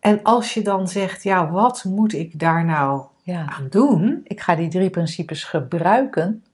En 0.00 0.22
als 0.22 0.54
je 0.54 0.62
dan 0.62 0.88
zegt, 0.88 1.22
ja, 1.22 1.50
wat 1.50 1.84
moet 1.84 2.12
ik 2.12 2.38
daar 2.38 2.64
nou 2.64 3.04
ja. 3.22 3.46
aan 3.48 3.66
doen? 3.70 4.20
Ik 4.24 4.40
ga 4.40 4.54
die 4.54 4.68
drie 4.68 4.90
principes 4.90 5.44
gebruiken. 5.44 6.44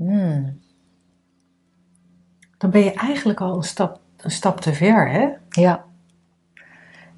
Hmm. 0.00 0.60
Dan 2.58 2.70
ben 2.70 2.84
je 2.84 2.92
eigenlijk 2.92 3.40
al 3.40 3.56
een 3.56 3.62
stap, 3.62 4.00
een 4.16 4.30
stap 4.30 4.60
te 4.60 4.74
ver, 4.74 5.10
hè? 5.10 5.28
Ja. 5.48 5.84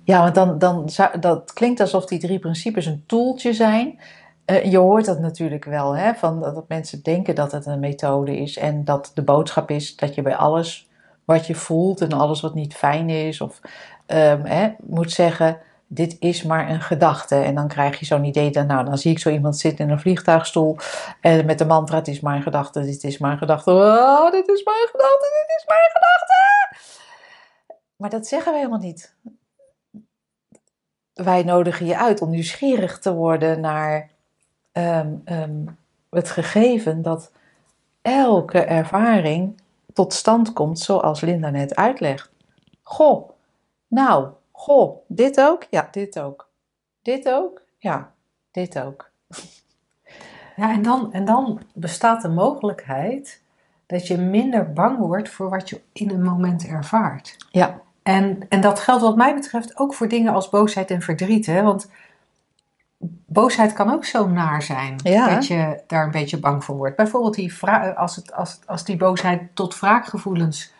Ja, 0.05 0.23
want 0.23 0.35
dan, 0.35 0.59
dan 0.59 0.91
zou, 0.91 1.19
dat 1.19 1.53
klinkt 1.53 1.81
alsof 1.81 2.07
die 2.07 2.19
drie 2.19 2.39
principes 2.39 2.87
een 2.87 3.05
toeltje 3.07 3.53
zijn. 3.53 4.01
Eh, 4.45 4.65
je 4.65 4.79
hoort 4.79 5.05
dat 5.05 5.21
natuurlijk 5.21 5.65
wel, 5.65 5.97
hè, 5.97 6.15
van 6.15 6.41
dat, 6.41 6.69
mensen 6.69 7.03
denken 7.03 7.35
dat 7.35 7.53
het 7.53 7.67
een 7.67 7.81
methode 7.81 8.37
is. 8.37 8.59
En 8.59 8.85
dat 8.85 9.11
de 9.15 9.23
boodschap 9.23 9.71
is 9.71 9.97
dat 9.97 10.15
je 10.15 10.23
bij 10.23 10.37
alles 10.37 10.89
wat 11.25 11.47
je 11.47 11.55
voelt 11.55 12.01
en 12.01 12.13
alles 12.13 12.41
wat 12.41 12.55
niet 12.55 12.75
fijn 12.75 13.09
is, 13.09 13.41
of 13.41 13.61
ehm, 14.07 14.45
hè, 14.45 14.69
moet 14.81 15.13
zeggen: 15.13 15.59
Dit 15.95 16.17
is 16.19 16.43
maar 16.43 16.71
een 16.71 16.81
gedachte. 16.81 17.35
En 17.35 17.55
dan 17.55 17.69
krijg 17.69 17.99
je 17.99 18.05
zo'n 18.05 18.25
idee, 18.25 18.51
dan, 18.51 18.67
nou, 18.67 18.85
dan 18.85 18.99
zie 18.99 19.11
ik 19.11 19.19
zo 19.19 19.31
iemand 19.31 19.57
zitten 19.57 19.85
in 19.85 19.91
een 19.91 20.01
vliegtuigstoel 20.01 20.77
en 21.21 21.47
met 21.47 21.59
de 21.59 21.65
mantra: 21.65 21.97
Het 21.97 22.09
is 22.09 22.21
maar 22.21 22.37
een 22.37 22.43
gedachte, 22.43 22.81
dit 22.81 23.05
is 23.05 23.19
maar 23.19 23.33
een 23.33 23.39
gedachte. 23.39 23.71
Oh, 23.71 24.31
dit 24.31 24.49
is 24.49 24.65
maar 24.65 24.75
een 24.75 24.91
gedachte, 24.91 25.47
dit 25.47 25.57
is 25.59 25.65
maar 25.67 25.79
een 25.85 26.01
gedachte. 26.01 26.35
Maar 27.97 28.11
dat 28.11 28.27
zeggen 28.27 28.53
we 28.53 28.59
helemaal 28.59 28.79
niet 28.79 29.15
wij 31.15 31.43
nodigen 31.43 31.87
je 31.87 31.99
uit 31.99 32.21
om 32.21 32.31
nieuwsgierig 32.31 32.99
te 32.99 33.15
worden 33.15 33.61
naar 33.61 34.11
ehm, 34.73 35.15
ehm, 35.25 35.65
het 36.11 36.31
gegeven 36.31 37.03
dat 37.03 37.31
elke 38.03 38.61
ervaring 38.61 39.61
tot 39.93 40.13
stand 40.13 40.53
komt 40.53 40.79
zoals 40.79 41.21
Linda 41.21 41.51
net 41.51 41.77
uitlegt. 41.77 42.31
Goh, 42.83 43.31
nou, 43.89 44.29
goh, 44.63 44.97
dit 45.07 45.41
ook? 45.41 45.67
Ja, 45.71 45.89
dit 45.91 46.19
ook. 46.19 46.49
Dit 47.03 47.29
ook? 47.29 47.63
Ja, 47.79 48.13
dit 48.51 48.79
ook. 48.79 49.11
Ja, 50.57 50.71
en 50.73 50.83
dan, 50.83 51.13
en 51.13 51.25
dan 51.25 51.61
bestaat 51.75 52.23
de 52.23 52.29
mogelijkheid 52.29 53.43
dat 53.87 54.07
je 54.07 54.19
minder 54.19 54.73
bang 54.73 54.99
wordt 54.99 55.29
voor 55.29 55.51
wat 55.51 55.69
je 55.69 55.81
in 55.93 56.11
een 56.11 56.23
moment 56.23 56.67
ervaart. 56.67 57.37
Ja, 57.51 57.81
En, 58.03 58.47
en 58.49 58.61
dat 58.61 58.81
geldt 58.81 59.03
wat 59.03 59.17
mij 59.17 59.35
betreft 59.35 59.79
ook 59.79 59.95
voor 59.95 60.09
dingen 60.09 60.33
als 60.33 60.49
boosheid 60.49 60.91
en 60.91 61.03
verdriet. 61.03 61.47
Hè? 61.47 61.63
Want 61.63 61.91
boosheid 63.27 63.73
kan 63.73 63.93
ook 63.93 64.05
zo 64.05 64.29
naar 64.29 64.63
zijn 64.63 65.01
Ja. 65.03 65.35
dat 65.35 65.47
je 65.47 65.83
daar 65.87 66.05
een 66.05 66.11
beetje 66.11 66.39
bang 66.41 66.65
voor 66.65 66.77
wordt. 66.77 66.97
Bijvoorbeeld 66.97 67.35
die 67.35 67.53
als, 67.97 68.17
het, 68.17 68.33
als, 68.33 68.61
als 68.67 68.85
die 68.85 68.97
boosheid 68.97 69.43
tot 69.55 69.81
wraakgevoelens 69.81 70.73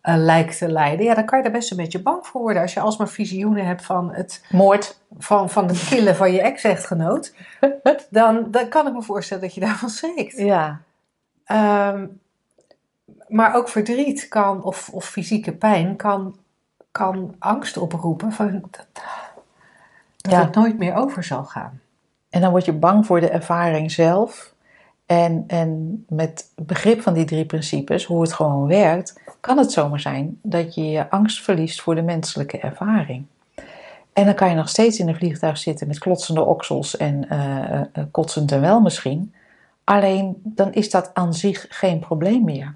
eh, 0.00 0.14
lijkt 0.16 0.58
te 0.58 0.68
leiden. 0.68 1.04
Ja, 1.04 1.14
dan 1.14 1.24
kan 1.24 1.38
je 1.38 1.44
daar 1.44 1.52
best 1.52 1.70
een 1.70 1.76
beetje 1.76 2.02
bang 2.02 2.26
voor 2.26 2.40
worden. 2.40 2.62
Als 2.62 2.74
je 2.74 2.80
alsmaar 2.80 3.08
visioenen 3.08 3.66
hebt 3.66 3.84
van, 3.84 4.12
het, 4.14 4.44
moord. 4.50 5.00
van, 5.18 5.50
van 5.50 5.66
de 5.66 5.86
killen 5.88 6.16
van 6.16 6.32
je 6.32 6.40
ex-echtgenoot. 6.40 7.34
Dan, 8.10 8.46
dan 8.50 8.68
kan 8.68 8.86
ik 8.86 8.92
me 8.92 9.02
voorstellen 9.02 9.42
dat 9.42 9.54
je 9.54 9.60
daarvan 9.60 9.88
schrikt. 9.90 10.36
Ja, 10.36 10.80
Ehm, 11.44 12.06
maar 13.28 13.54
ook 13.54 13.68
verdriet 13.68 14.28
kan, 14.28 14.62
of, 14.62 14.88
of 14.88 15.04
fysieke 15.04 15.52
pijn 15.52 15.96
kan, 15.96 16.36
kan 16.90 17.34
angst 17.38 17.76
oproepen 17.76 18.32
van 18.32 18.50
dat, 18.70 18.86
dat 20.16 20.32
Ja. 20.32 20.40
het 20.44 20.54
nooit 20.54 20.78
meer 20.78 20.94
over 20.94 21.24
zal 21.24 21.44
gaan. 21.44 21.80
En 22.30 22.40
dan 22.40 22.50
word 22.50 22.64
je 22.64 22.72
bang 22.72 23.06
voor 23.06 23.20
de 23.20 23.30
ervaring 23.30 23.90
zelf. 23.92 24.49
En, 25.10 25.44
en 25.46 26.04
met 26.08 26.52
begrip 26.56 27.02
van 27.02 27.14
die 27.14 27.24
drie 27.24 27.44
principes, 27.44 28.04
hoe 28.04 28.22
het 28.22 28.32
gewoon 28.32 28.66
werkt, 28.66 29.20
kan 29.40 29.58
het 29.58 29.72
zomaar 29.72 30.00
zijn 30.00 30.38
dat 30.42 30.74
je 30.74 30.90
je 30.90 31.10
angst 31.10 31.42
verliest 31.42 31.80
voor 31.80 31.94
de 31.94 32.02
menselijke 32.02 32.58
ervaring. 32.58 33.24
En 34.12 34.24
dan 34.24 34.34
kan 34.34 34.48
je 34.48 34.54
nog 34.54 34.68
steeds 34.68 34.98
in 34.98 35.08
een 35.08 35.14
vliegtuig 35.14 35.58
zitten 35.58 35.86
met 35.86 35.98
klotsende 35.98 36.44
oksels 36.44 36.96
en 36.96 37.28
eh, 37.28 38.02
kotsend 38.10 38.52
en 38.52 38.60
wel 38.60 38.80
misschien. 38.80 39.34
Alleen 39.84 40.40
dan 40.44 40.72
is 40.72 40.90
dat 40.90 41.10
aan 41.14 41.34
zich 41.34 41.66
geen 41.68 41.98
probleem 41.98 42.44
meer. 42.44 42.74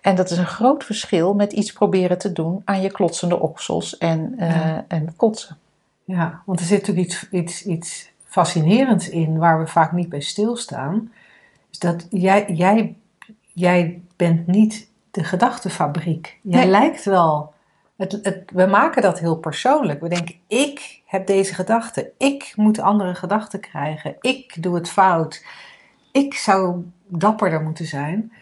En 0.00 0.14
dat 0.16 0.30
is 0.30 0.38
een 0.38 0.46
groot 0.46 0.84
verschil 0.84 1.34
met 1.34 1.52
iets 1.52 1.72
proberen 1.72 2.18
te 2.18 2.32
doen 2.32 2.62
aan 2.64 2.80
je 2.80 2.90
klotsende 2.90 3.40
oksels 3.40 3.98
en, 3.98 4.34
eh, 4.38 4.48
Ja. 4.48 4.84
en 4.88 5.16
kotsen. 5.16 5.56
Ja, 6.04 6.42
want 6.44 6.60
er 6.60 6.66
zit 6.66 6.78
natuurlijk 6.86 7.06
iets, 7.06 7.28
iets, 7.30 7.64
iets 7.64 8.10
fascinerends 8.24 9.08
in 9.08 9.38
waar 9.38 9.58
we 9.58 9.66
vaak 9.66 9.92
niet 9.92 10.08
bij 10.08 10.20
stilstaan. 10.20 11.10
Is 11.70 11.78
dat 11.78 12.06
jij, 12.10 12.52
jij, 12.52 12.96
jij 13.42 14.02
bent 14.16 14.46
niet 14.46 14.90
de 15.10 15.24
gedachtenfabriek. 15.24 16.38
Jij 16.42 16.60
Nee. 16.60 16.70
lijkt 16.70 17.04
wel. 17.04 17.54
Het, 17.96 18.18
het, 18.22 18.50
we 18.52 18.66
maken 18.66 19.02
dat 19.02 19.18
heel 19.18 19.36
persoonlijk. 19.38 20.00
We 20.00 20.08
denken, 20.08 20.34
ik 20.46 21.02
heb 21.06 21.26
deze 21.26 21.54
gedachte. 21.54 22.12
Ik 22.18 22.52
moet 22.56 22.78
andere 22.80 23.14
gedachten 23.14 23.60
krijgen. 23.60 24.16
Ik 24.20 24.62
doe 24.62 24.74
het 24.74 24.88
fout. 24.88 25.44
Ik 26.12 26.34
zou 26.34 26.84
dapperder 27.06 27.62
moeten 27.62 27.86
zijn. 27.86 28.32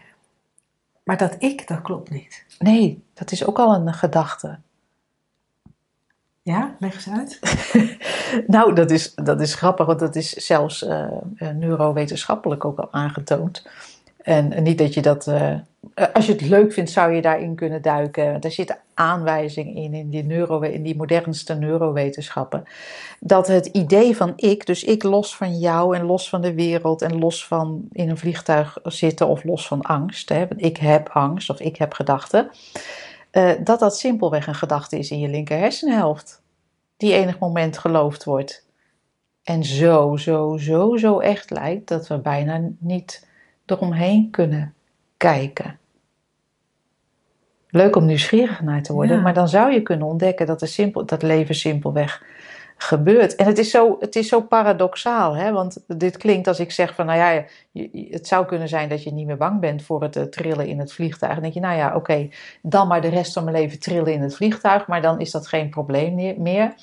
Maar 1.03 1.17
dat 1.17 1.35
ik, 1.39 1.67
dat 1.67 1.81
klopt 1.81 2.09
niet. 2.09 2.45
Nee, 2.59 3.03
dat 3.13 3.31
is 3.31 3.45
ook 3.45 3.59
al 3.59 3.75
een 3.75 3.93
gedachte. 3.93 4.59
Ja, 6.45 6.75
leg 6.79 6.93
eens 6.93 7.09
uit. 7.09 7.39
Nou, 8.47 8.73
dat 8.73 8.91
is, 8.91 9.13
dat 9.13 9.41
is 9.41 9.55
grappig, 9.55 9.85
want 9.85 9.99
dat 9.99 10.15
is 10.15 10.29
zelfs 10.29 10.83
eh, 10.83 11.03
eh, 11.35 11.49
neurowetenschappelijk 11.55 12.65
ook 12.65 12.79
al 12.79 12.87
aangetoond. 12.91 13.67
En, 14.17 14.63
niet 14.63 14.77
dat 14.77 14.93
je 14.93 15.01
dat, 15.01 15.27
eh, 15.27 15.53
als 16.13 16.25
je 16.25 16.31
het 16.31 16.41
leuk 16.41 16.73
vindt, 16.73 16.91
zou 16.91 17.13
je 17.13 17.21
daarin 17.21 17.55
kunnen 17.55 17.81
duiken. 17.81 18.41
Daar 18.41 18.51
zitten 18.51 18.77
aanwijzingen 18.93 19.73
in, 19.73 19.93
in 19.93 20.09
die, 20.09 20.23
neuro, 20.23 20.61
in 20.61 20.83
die 20.83 20.95
modernste 20.95 21.53
neurowetenschappen. 21.53 22.63
Dat 23.19 23.47
het 23.47 23.65
idee 23.65 24.15
van 24.15 24.33
ik, 24.35 24.65
dus 24.65 24.83
ik 24.83 25.03
los 25.03 25.35
van 25.35 25.59
jou 25.59 25.95
en 25.95 26.05
los 26.05 26.29
van 26.29 26.41
de 26.41 26.53
wereld 26.53 27.01
en 27.01 27.19
los 27.19 27.47
van 27.47 27.87
in 27.91 28.09
een 28.09 28.17
vliegtuig 28.17 28.77
zitten 28.83 29.27
of 29.27 29.43
los 29.43 29.67
van 29.67 29.81
angst. 29.81 30.29
Hè, 30.29 30.47
want 30.47 30.63
ik 30.63 30.77
heb 30.77 31.09
angst 31.09 31.49
of 31.49 31.59
ik 31.59 31.77
heb 31.77 31.93
gedachten. 31.93 32.49
Eh, 33.35 33.51
dat 33.63 33.79
dat 33.79 33.97
simpelweg 33.97 34.47
een 34.47 34.55
gedachte 34.55 34.97
is 34.97 35.11
in 35.11 35.19
je 35.19 35.27
linker 35.27 35.57
hersenhelft 35.57 36.41
die 36.97 37.13
enig 37.13 37.39
moment 37.39 37.77
geloofd 37.77 38.23
wordt. 38.23 38.67
En 39.43 39.63
zo, 39.63 40.15
zo, 40.17 40.57
zo, 40.57 40.97
zo 40.97 41.19
echt 41.19 41.49
lijkt 41.49 41.87
dat 41.87 42.07
we 42.07 42.17
bijna 42.19 42.61
niet 42.79 43.27
eromheen 43.65 44.29
kunnen 44.31 44.73
kijken. 45.17 45.79
Leuk 47.69 47.95
om 47.95 48.05
nieuwsgierig 48.05 48.61
naar 48.61 48.81
te 48.83 48.93
worden, 48.93 49.15
Ja. 49.15 49.21
maar 49.21 49.33
dan 49.33 49.47
zou 49.47 49.71
je 49.73 49.81
kunnen 49.81 50.07
ontdekken 50.07 50.45
dat, 50.45 50.59
de 50.59 50.65
simpel, 50.65 51.05
dat 51.05 51.21
leven 51.21 51.55
simpelweg 51.55 52.23
gebeurt. 52.77 53.35
En 53.35 53.45
het 53.45 53.57
is 53.57 53.69
zo, 53.69 53.97
het 53.99 54.15
is 54.15 54.27
zo 54.27 54.41
paradoxaal, 54.41 55.35
hè? 55.35 55.51
want 55.51 55.83
dit 55.87 56.17
klinkt 56.17 56.47
als 56.47 56.59
ik 56.59 56.71
zeg 56.71 56.95
van, 56.95 57.05
nou 57.05 57.19
ja, 57.19 57.45
het 58.09 58.27
zou 58.27 58.45
kunnen 58.45 58.67
zijn 58.67 58.89
dat 58.89 59.03
je 59.03 59.11
niet 59.11 59.25
meer 59.25 59.37
bang 59.37 59.59
bent 59.59 59.83
voor 59.83 60.01
het 60.01 60.15
eh, 60.15 60.23
trillen 60.23 60.67
in 60.67 60.79
het 60.79 60.93
vliegtuig. 60.93 61.33
Dan 61.33 61.41
denk 61.41 61.53
je, 61.53 61.59
nou 61.59 61.77
ja, 61.77 61.95
oké, 61.95 62.29
dan 62.61 62.87
maar 62.87 63.01
de 63.01 63.07
rest 63.07 63.33
van 63.33 63.43
mijn 63.43 63.55
leven 63.55 63.79
trillen 63.79 64.13
in 64.13 64.21
het 64.21 64.35
vliegtuig, 64.35 64.87
maar 64.87 65.01
dan 65.01 65.19
is 65.19 65.31
dat 65.31 65.47
geen 65.47 65.69
probleem 65.69 66.41
meer. 66.41 66.73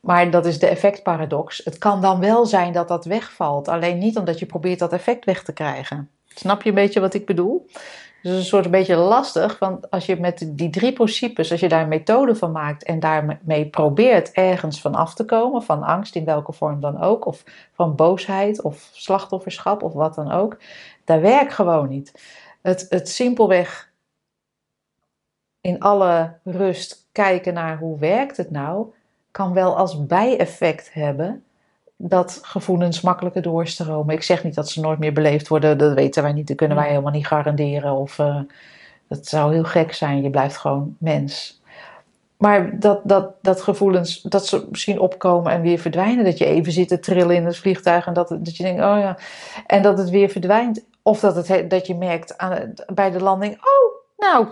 Maar 0.00 0.30
dat 0.30 0.46
is 0.46 0.58
de 0.58 0.66
effectparadox. 0.66 1.60
Het 1.64 1.78
kan 1.78 2.00
dan 2.00 2.20
wel 2.20 2.46
zijn 2.46 2.72
dat 2.72 2.88
dat 2.88 3.04
wegvalt, 3.04 3.68
alleen 3.68 3.98
niet 3.98 4.18
omdat 4.18 4.38
je 4.38 4.46
probeert 4.46 4.78
dat 4.78 4.92
effect 4.92 5.24
weg 5.24 5.42
te 5.42 5.52
krijgen. 5.52 6.10
Snap 6.26 6.62
je 6.62 6.68
een 6.68 6.74
beetje 6.74 7.00
wat 7.00 7.14
ik 7.14 7.26
bedoel? 7.26 7.66
Dus 8.22 8.36
een 8.36 8.44
soort 8.44 8.64
een 8.64 8.70
beetje 8.70 8.96
lastig, 8.96 9.58
want 9.58 9.90
als 9.90 10.06
je 10.06 10.20
met 10.20 10.48
die 10.48 10.70
drie 10.70 10.92
principes, 10.92 11.50
als 11.50 11.60
je 11.60 11.68
daar 11.68 11.82
een 11.82 11.88
methode 11.88 12.34
van 12.34 12.52
maakt 12.52 12.84
en 12.84 13.00
daarmee 13.00 13.66
probeert 13.66 14.32
ergens 14.32 14.80
van 14.80 14.94
af 14.94 15.14
te 15.14 15.24
komen, 15.24 15.62
van 15.62 15.82
angst 15.82 16.14
in 16.14 16.24
welke 16.24 16.52
vorm 16.52 16.80
dan 16.80 17.00
ook, 17.00 17.26
of 17.26 17.44
van 17.72 17.94
boosheid 17.94 18.62
of 18.62 18.88
slachtofferschap 18.92 19.82
of 19.82 19.92
wat 19.92 20.14
dan 20.14 20.30
ook, 20.30 20.56
dat 21.04 21.20
werkt 21.20 21.52
gewoon 21.52 21.88
niet. 21.88 22.12
Het, 22.62 22.86
het 22.88 23.08
simpelweg 23.08 23.92
in 25.60 25.80
alle 25.80 26.38
rust 26.44 27.08
kijken 27.12 27.54
naar 27.54 27.78
hoe 27.78 27.98
werkt 27.98 28.36
het 28.36 28.50
nou, 28.50 28.92
kan 29.30 29.52
wel 29.52 29.76
als 29.76 30.06
bijeffect 30.06 30.92
hebben 30.92 31.44
dat 32.00 32.38
gevoelens 32.42 33.00
makkelijker 33.00 33.42
doorstromen. 33.42 34.14
Ik 34.14 34.22
zeg 34.22 34.44
niet 34.44 34.54
dat 34.54 34.68
ze 34.68 34.80
nooit 34.80 34.98
meer 34.98 35.12
beleefd 35.12 35.48
worden, 35.48 35.78
dat 35.78 35.94
weten 35.94 36.22
wij 36.22 36.32
niet, 36.32 36.46
dat 36.48 36.56
kunnen 36.56 36.76
wij 36.76 36.88
helemaal 36.88 37.12
niet 37.12 37.26
garanderen. 37.26 37.92
Of 37.92 38.18
eh, 38.18 38.40
dat 39.08 39.26
zou 39.26 39.52
heel 39.52 39.64
gek 39.64 39.92
zijn, 39.92 40.22
je 40.22 40.30
blijft 40.30 40.56
gewoon 40.56 40.96
mens. 40.98 41.60
Maar 42.36 42.78
dat, 42.80 43.00
dat, 43.04 43.32
dat 43.42 43.60
gevoelens, 43.62 44.22
dat 44.22 44.46
ze 44.46 44.66
misschien 44.70 45.00
opkomen 45.00 45.52
en 45.52 45.60
weer 45.60 45.78
verdwijnen. 45.78 46.24
Dat 46.24 46.38
je 46.38 46.44
even 46.44 46.72
zit 46.72 46.88
te 46.88 46.98
trillen 46.98 47.36
in 47.36 47.44
het 47.46 47.56
vliegtuig 47.56 48.06
en 48.06 48.12
dat, 48.12 48.28
dat 48.28 48.56
je 48.56 48.62
denkt, 48.62 48.82
oh 48.82 48.98
ja. 48.98 49.18
En 49.66 49.82
dat 49.82 49.98
het 49.98 50.10
weer 50.10 50.28
verdwijnt. 50.28 50.84
Of 51.02 51.20
dat, 51.20 51.34
het, 51.36 51.48
he- 51.48 51.66
dat 51.66 51.86
je 51.86 51.94
merkt 51.94 52.38
aan, 52.38 52.74
bij 52.94 53.10
de 53.10 53.20
landing, 53.20 53.54
oh, 53.54 53.94
nou, 54.16 54.46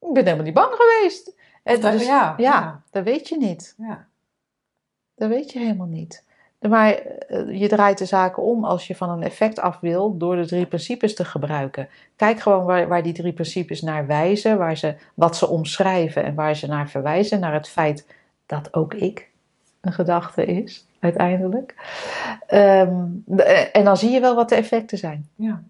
ik 0.00 0.12
ben 0.12 0.24
helemaal 0.24 0.44
niet 0.44 0.54
bang 0.54 0.74
geweest. 0.74 1.32
En 1.62 1.80
Dat- 1.80 1.92
dus- 1.92 2.06
ja, 2.06 2.34
ja, 2.36 2.52
ja. 2.52 2.82
dat 2.90 3.04
weet 3.04 3.28
je 3.28 3.36
niet. 3.36 3.74
Ja. 3.78 4.07
Dat 5.18 5.28
weet 5.28 5.52
je 5.52 5.58
helemaal 5.58 5.86
niet. 5.86 6.24
Maar 6.58 6.92
eh, 6.94 7.60
je 7.60 7.68
draait 7.68 7.98
de 7.98 8.04
zaken 8.04 8.42
om 8.42 8.64
als 8.64 8.86
je 8.86 8.96
van 8.96 9.10
een 9.10 9.22
effect 9.22 9.58
af 9.58 9.80
wil 9.80 10.16
door 10.16 10.36
de 10.36 10.46
drie 10.46 10.66
principes 10.66 11.14
te 11.14 11.24
gebruiken. 11.24 11.88
Kijk 12.16 12.40
gewoon 12.40 12.64
waar, 12.64 12.88
waar 12.88 13.02
die 13.02 13.12
drie 13.12 13.32
principes 13.32 13.80
naar 13.80 14.06
wijzen, 14.06 14.58
waar 14.58 14.76
ze, 14.76 14.94
wat 15.14 15.36
ze 15.36 15.48
omschrijven 15.48 16.24
en 16.24 16.34
waar 16.34 16.56
ze 16.56 16.66
naar 16.66 16.88
verwijzen. 16.88 17.40
Naar 17.40 17.52
het 17.52 17.68
feit 17.68 18.06
dat 18.46 18.74
ook 18.74 18.94
ik 18.94 19.28
een 19.80 19.92
gedachte 19.92 20.44
is, 20.44 20.86
uiteindelijk. 20.98 21.74
Ehm, 22.46 23.04
en 23.72 23.84
dan 23.84 23.96
zie 23.96 24.10
je 24.10 24.20
wel 24.20 24.34
wat 24.34 24.48
de 24.48 24.54
effecten 24.54 24.98
zijn. 24.98 25.28
Ja. 25.34 25.62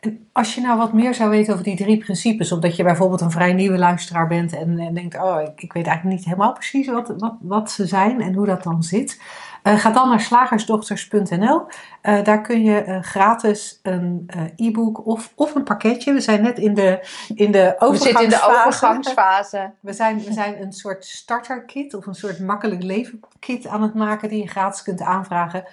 En 0.00 0.28
als 0.32 0.54
je 0.54 0.60
nou 0.60 0.78
wat 0.78 0.92
meer 0.92 1.14
zou 1.14 1.30
weten 1.30 1.52
over 1.52 1.64
die 1.64 1.76
drie 1.76 1.98
principes, 1.98 2.52
omdat 2.52 2.76
je 2.76 2.82
bijvoorbeeld 2.82 3.20
een 3.20 3.30
vrij 3.30 3.52
nieuwe 3.52 3.78
luisteraar 3.78 4.26
bent 4.26 4.52
en, 4.52 4.78
en 4.78 4.94
denkt, 4.94 5.14
oh, 5.14 5.40
ik, 5.42 5.62
ik 5.62 5.72
weet 5.72 5.86
eigenlijk 5.86 6.16
niet 6.16 6.24
helemaal 6.26 6.52
precies 6.52 6.86
wat, 6.86 7.14
wat, 7.16 7.36
wat 7.40 7.70
ze 7.70 7.86
zijn 7.86 8.20
en 8.20 8.34
hoe 8.34 8.46
dat 8.46 8.62
dan 8.62 8.82
zit. 8.82 9.20
Eh, 9.68 9.78
ga 9.78 9.90
dan 9.90 10.08
naar 10.08 10.20
slagersdochters.nl. 10.20 11.66
Eh, 12.00 12.24
daar 12.24 12.40
kun 12.40 12.62
je 12.62 12.82
eh, 12.82 13.02
gratis 13.02 13.80
een 13.82 14.30
e-book 14.56 15.06
of, 15.06 15.32
of 15.34 15.54
een 15.54 15.62
pakketje. 15.64 16.12
We 16.12 16.20
zijn 16.20 16.42
net 16.42 16.58
in 16.58 16.74
de, 16.74 17.08
in 17.34 17.52
de 17.52 17.76
overgangsfase. 17.78 19.72
We 19.80 19.92
zijn, 19.92 20.24
we 20.24 20.32
zijn 20.32 20.62
een 20.62 20.72
soort 20.72 21.04
starterkit 21.04 21.94
of 21.94 22.06
een 22.06 22.14
soort 22.14 22.40
makkelijk 22.40 22.82
leven 22.82 23.20
kit 23.38 23.66
aan 23.66 23.82
het 23.82 23.94
maken 23.94 24.28
die 24.28 24.42
je 24.42 24.48
gratis 24.48 24.82
kunt 24.82 25.00
aanvragen. 25.00 25.64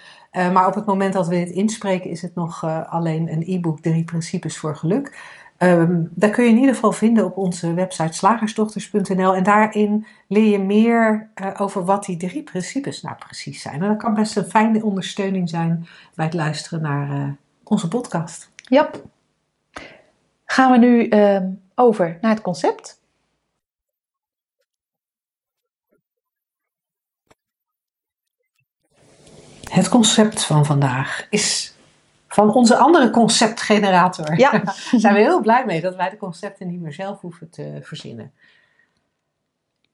Maar 0.52 0.66
op 0.66 0.74
het 0.74 0.86
moment 0.86 1.12
dat 1.12 1.28
we 1.28 1.34
dit 1.34 1.50
inspreken 1.50 2.10
is 2.10 2.22
het 2.22 2.34
nog 2.34 2.64
alleen 2.88 3.32
een 3.32 3.42
e-book 3.46 3.80
Drie 3.80 4.04
Principes 4.04 4.58
voor 4.58 4.76
Geluk. 4.76 5.18
Ehm 5.58 6.04
daar 6.10 6.30
kun 6.30 6.44
je 6.44 6.50
in 6.50 6.58
ieder 6.58 6.74
geval 6.74 6.92
vinden 6.92 7.24
op 7.24 7.36
onze 7.36 7.74
website 7.74 8.12
slagersdochters.nl. 8.12 9.34
En 9.34 9.42
daarin 9.42 10.06
leer 10.28 10.50
je 10.50 10.58
meer 10.58 11.30
eh, 11.34 11.50
over 11.56 11.84
wat 11.84 12.04
die 12.04 12.16
drie 12.16 12.42
principes 12.42 13.02
nou 13.02 13.16
precies 13.16 13.62
zijn. 13.62 13.82
En 13.82 13.88
dat 13.88 13.96
kan 13.96 14.14
best 14.14 14.36
een 14.36 14.44
fijne 14.44 14.84
ondersteuning 14.84 15.48
zijn 15.48 15.86
bij 16.14 16.24
het 16.24 16.34
luisteren 16.34 16.82
naar 16.82 17.10
eh, 17.10 17.28
onze 17.64 17.88
podcast. 17.88 18.50
Ja. 18.56 18.90
Gaan 20.44 20.72
we 20.72 20.78
nu 20.78 21.08
ehm, 21.08 21.48
over 21.74 22.18
naar 22.20 22.30
het 22.30 22.42
concept. 22.42 23.00
Het 29.70 29.88
concept 29.88 30.44
van 30.44 30.66
vandaag 30.66 31.26
is 31.30 31.75
van 32.36 32.54
onze 32.54 32.76
andere 32.76 33.10
conceptgenerator. 33.10 34.38
Ja. 34.38 34.50
Daar 34.50 34.74
zijn 34.96 35.14
we 35.14 35.20
heel 35.20 35.40
blij 35.40 35.64
mee 35.66 35.80
dat 35.80 35.96
wij 35.96 36.10
de 36.10 36.16
concepten 36.16 36.66
niet 36.66 36.80
meer 36.80 36.92
zelf 36.92 37.20
hoeven 37.20 37.50
te 37.50 37.78
verzinnen. 37.82 38.32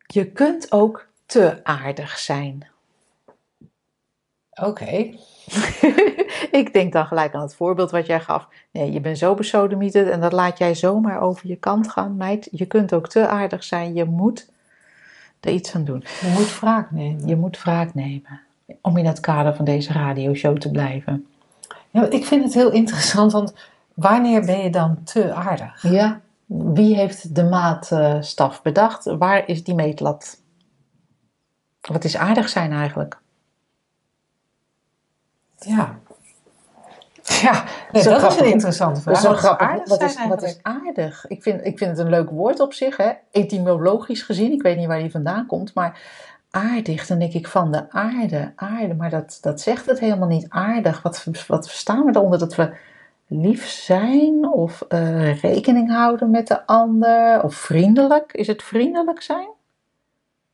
Je 0.07 0.26
kunt 0.26 0.72
ook 0.72 1.09
te 1.26 1.61
aardig 1.62 2.18
zijn. 2.18 2.66
Oké. 4.50 5.14
ik 6.61 6.72
denk 6.72 6.92
dan 6.92 7.07
gelijk 7.07 7.35
aan 7.35 7.42
het 7.42 7.55
voorbeeld 7.55 7.90
wat 7.90 8.07
jij 8.07 8.20
gaf. 8.20 8.48
Nee, 8.70 8.92
je 8.92 9.00
bent 9.00 9.18
zo 9.18 9.35
besodemieterd 9.35 10.09
en 10.09 10.20
dat 10.20 10.33
laat 10.33 10.59
jij 10.59 10.74
zomaar 10.74 11.20
over 11.20 11.48
je 11.48 11.57
kant 11.57 11.90
gaan. 11.90 12.16
Meid, 12.16 12.48
je 12.50 12.66
kunt 12.66 12.94
ook 12.94 13.09
te 13.09 13.26
aardig 13.26 13.64
zijn. 13.64 13.94
Je 13.94 14.05
moet 14.05 14.50
er 15.40 15.52
iets 15.52 15.74
aan 15.74 15.85
doen. 15.85 16.05
Je 16.20 16.33
moet 16.35 16.61
wraak 16.61 16.90
nemen. 16.90 17.26
Je 17.26 17.37
moet 17.37 17.62
wraak 17.62 17.94
nemen. 17.94 18.40
Om 18.81 18.96
in 18.96 19.07
het 19.07 19.20
kader 19.20 19.55
van 19.55 19.64
deze 19.64 19.92
radioshow 19.92 20.57
te 20.57 20.70
blijven. 20.70 21.26
Ja, 21.92 22.11
ik 22.11 22.24
vind 22.24 22.44
het 22.44 22.55
heel 22.55 22.70
interessant, 22.70 23.33
want 23.33 23.55
wanneer 23.94 24.44
ben 24.44 24.62
je 24.62 24.70
dan 24.70 25.02
te 25.05 25.35
aardig? 25.35 25.83
Ja. 25.83 26.20
Wie 26.46 26.96
heeft 26.96 27.35
de 27.35 27.44
maatstaf 27.44 28.62
bedacht? 28.62 29.05
Waar 29.05 29.48
is 29.48 29.64
die 29.64 29.74
meetlat? 29.74 30.40
Wat 31.81 32.05
is 32.05 32.16
aardig 32.16 32.48
zijn 32.48 32.72
eigenlijk? 32.72 33.20
Ja. 35.59 35.98
Ja, 37.22 37.64
nee, 37.92 38.02
dat 38.02 38.33
is 38.33 38.37
een 38.37 38.52
interessante 38.52 39.00
vraag. 39.00 39.16
Is 39.16 39.22
Wat 39.22 39.37
grappig. 39.37 39.66
aardig 39.66 39.88
Wat 39.88 39.98
zijn 39.98 40.11
is, 40.11 40.28
wat 40.28 40.42
is 40.42 40.59
aardig? 40.62 41.26
Ik 41.26 41.42
vind, 41.42 41.64
ik 41.64 41.78
vind 41.78 41.90
het 41.90 41.98
een 41.98 42.11
leuk 42.11 42.31
woord 42.31 42.61
op 42.61 42.72
zich, 42.72 42.96
hè? 42.96 43.12
etymologisch 43.31 44.22
gezien. 44.22 44.52
Ik 44.52 44.62
weet 44.62 44.76
niet 44.76 44.87
waar 44.87 44.98
die 44.98 45.11
vandaan 45.11 45.46
komt, 45.46 45.74
maar 45.74 46.00
aardig, 46.53 47.07
dan 47.07 47.19
denk 47.19 47.33
ik 47.33 47.49
van 47.49 47.73
de 47.73 47.91
aarde, 47.91 48.53
aarde. 48.57 48.95
Maar 48.95 49.11
dat, 49.11 49.38
dat 49.41 49.61
zegt 49.61 49.87
het 49.87 50.01
helemaal 50.01 50.29
niet 50.29 50.47
aardig. 50.49 51.03
Wat, 51.03 51.27
wat 51.47 51.69
verstaan 51.69 52.05
we 52.05 52.17
eronder? 52.17 52.38
Dat 52.38 52.55
we 52.55 52.77
lief 53.27 53.67
zijn 53.67 54.49
of 54.53 54.81
eh, 54.88 55.41
rekening 55.41 55.91
houden 55.91 56.31
met 56.31 56.47
de 56.47 56.67
ander? 56.67 57.43
Of 57.43 57.55
vriendelijk? 57.55 58.33
Is 58.33 58.47
het 58.47 58.62
vriendelijk 58.62 59.23
zijn? 59.23 59.49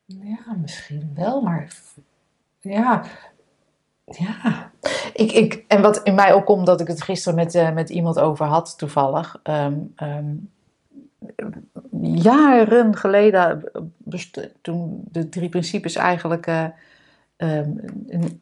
Ja, 0.05 0.57
misschien 0.61 1.13
wel, 1.15 1.41
maar 1.41 1.73
ja. 2.61 3.03
Ja. 4.05 4.71
Ik, 5.13 5.33
ik, 5.33 5.65
en 5.69 5.83
wat 5.83 6.03
in 6.03 6.15
mij 6.15 6.33
opkomt, 6.33 6.67
dat 6.67 6.81
ik 6.81 6.87
het 6.87 7.03
gisteren 7.03 7.39
met, 7.39 7.55
eh, 7.55 7.73
met 7.73 7.91
iemand 7.91 8.19
over 8.19 8.47
had, 8.47 8.79
toevallig. 8.79 9.41
Ehm, 9.43 9.77
ehm, 9.97 10.35
jaren 12.03 12.97
geleden, 12.97 13.65
toen 14.61 15.03
de 15.11 15.29
drie 15.29 15.49
principes 15.49 15.97
eigenlijk 15.97 16.47
eh, 16.47 16.65
ehm, 17.37 17.71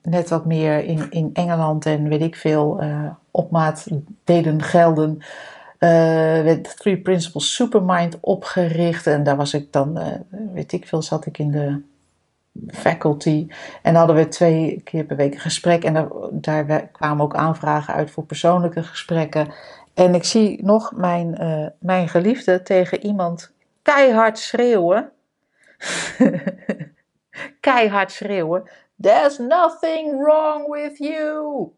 net 0.03 0.29
wat 0.29 0.47
meer 0.47 0.85
in, 0.85 1.11
in 1.11 1.31
Engeland 1.33 1.87
en 1.87 2.09
weet 2.09 2.23
ik 2.23 2.37
veel 2.37 2.81
eh, 2.81 3.11
op 3.31 3.51
maat 3.51 3.87
deden 4.25 4.63
gelden. 4.63 5.19
eh, 5.79 5.89
werd 6.43 6.65
de 6.65 6.75
Three 6.77 6.99
Principles 6.99 7.55
Supermind 7.55 8.19
opgericht. 8.21 9.07
En 9.07 9.23
daar 9.23 9.37
was 9.37 9.55
ik 9.55 9.73
dan, 9.73 9.99
weet 10.53 10.73
ik 10.73 10.87
veel, 10.87 11.03
zat 11.03 11.27
ik 11.27 11.39
in 11.39 11.51
de 11.51 11.83
faculty. 12.69 13.47
En 13.83 13.95
hadden 13.95 14.17
we 14.17 14.29
twee 14.29 14.81
keer 14.85 15.05
per 15.05 15.17
week 15.17 15.35
een 15.35 15.41
gesprek. 15.41 15.85
En 15.85 16.09
daar, 16.31 16.87
kwamen 16.87 17.25
ook 17.25 17.35
aanvragen 17.35 17.95
uit 17.95 18.11
voor 18.11 18.25
persoonlijke 18.25 18.83
gesprekken. 18.83 19.49
En 19.97 20.15
ik 20.15 20.25
zie 20.25 20.65
nog 20.65 20.93
mijn, 20.93 21.37
eh, 21.37 21.67
mijn 21.79 22.09
geliefde 22.09 22.63
tegen 22.63 23.05
iemand 23.05 23.53
keihard 23.83 24.39
schreeuwen. 24.39 25.13
keihard 27.61 28.13
schreeuwen. 28.13 28.71
There's 29.01 29.39
nothing 29.39 30.23
wrong 30.23 30.69
with 30.73 30.99
you. 30.99 31.69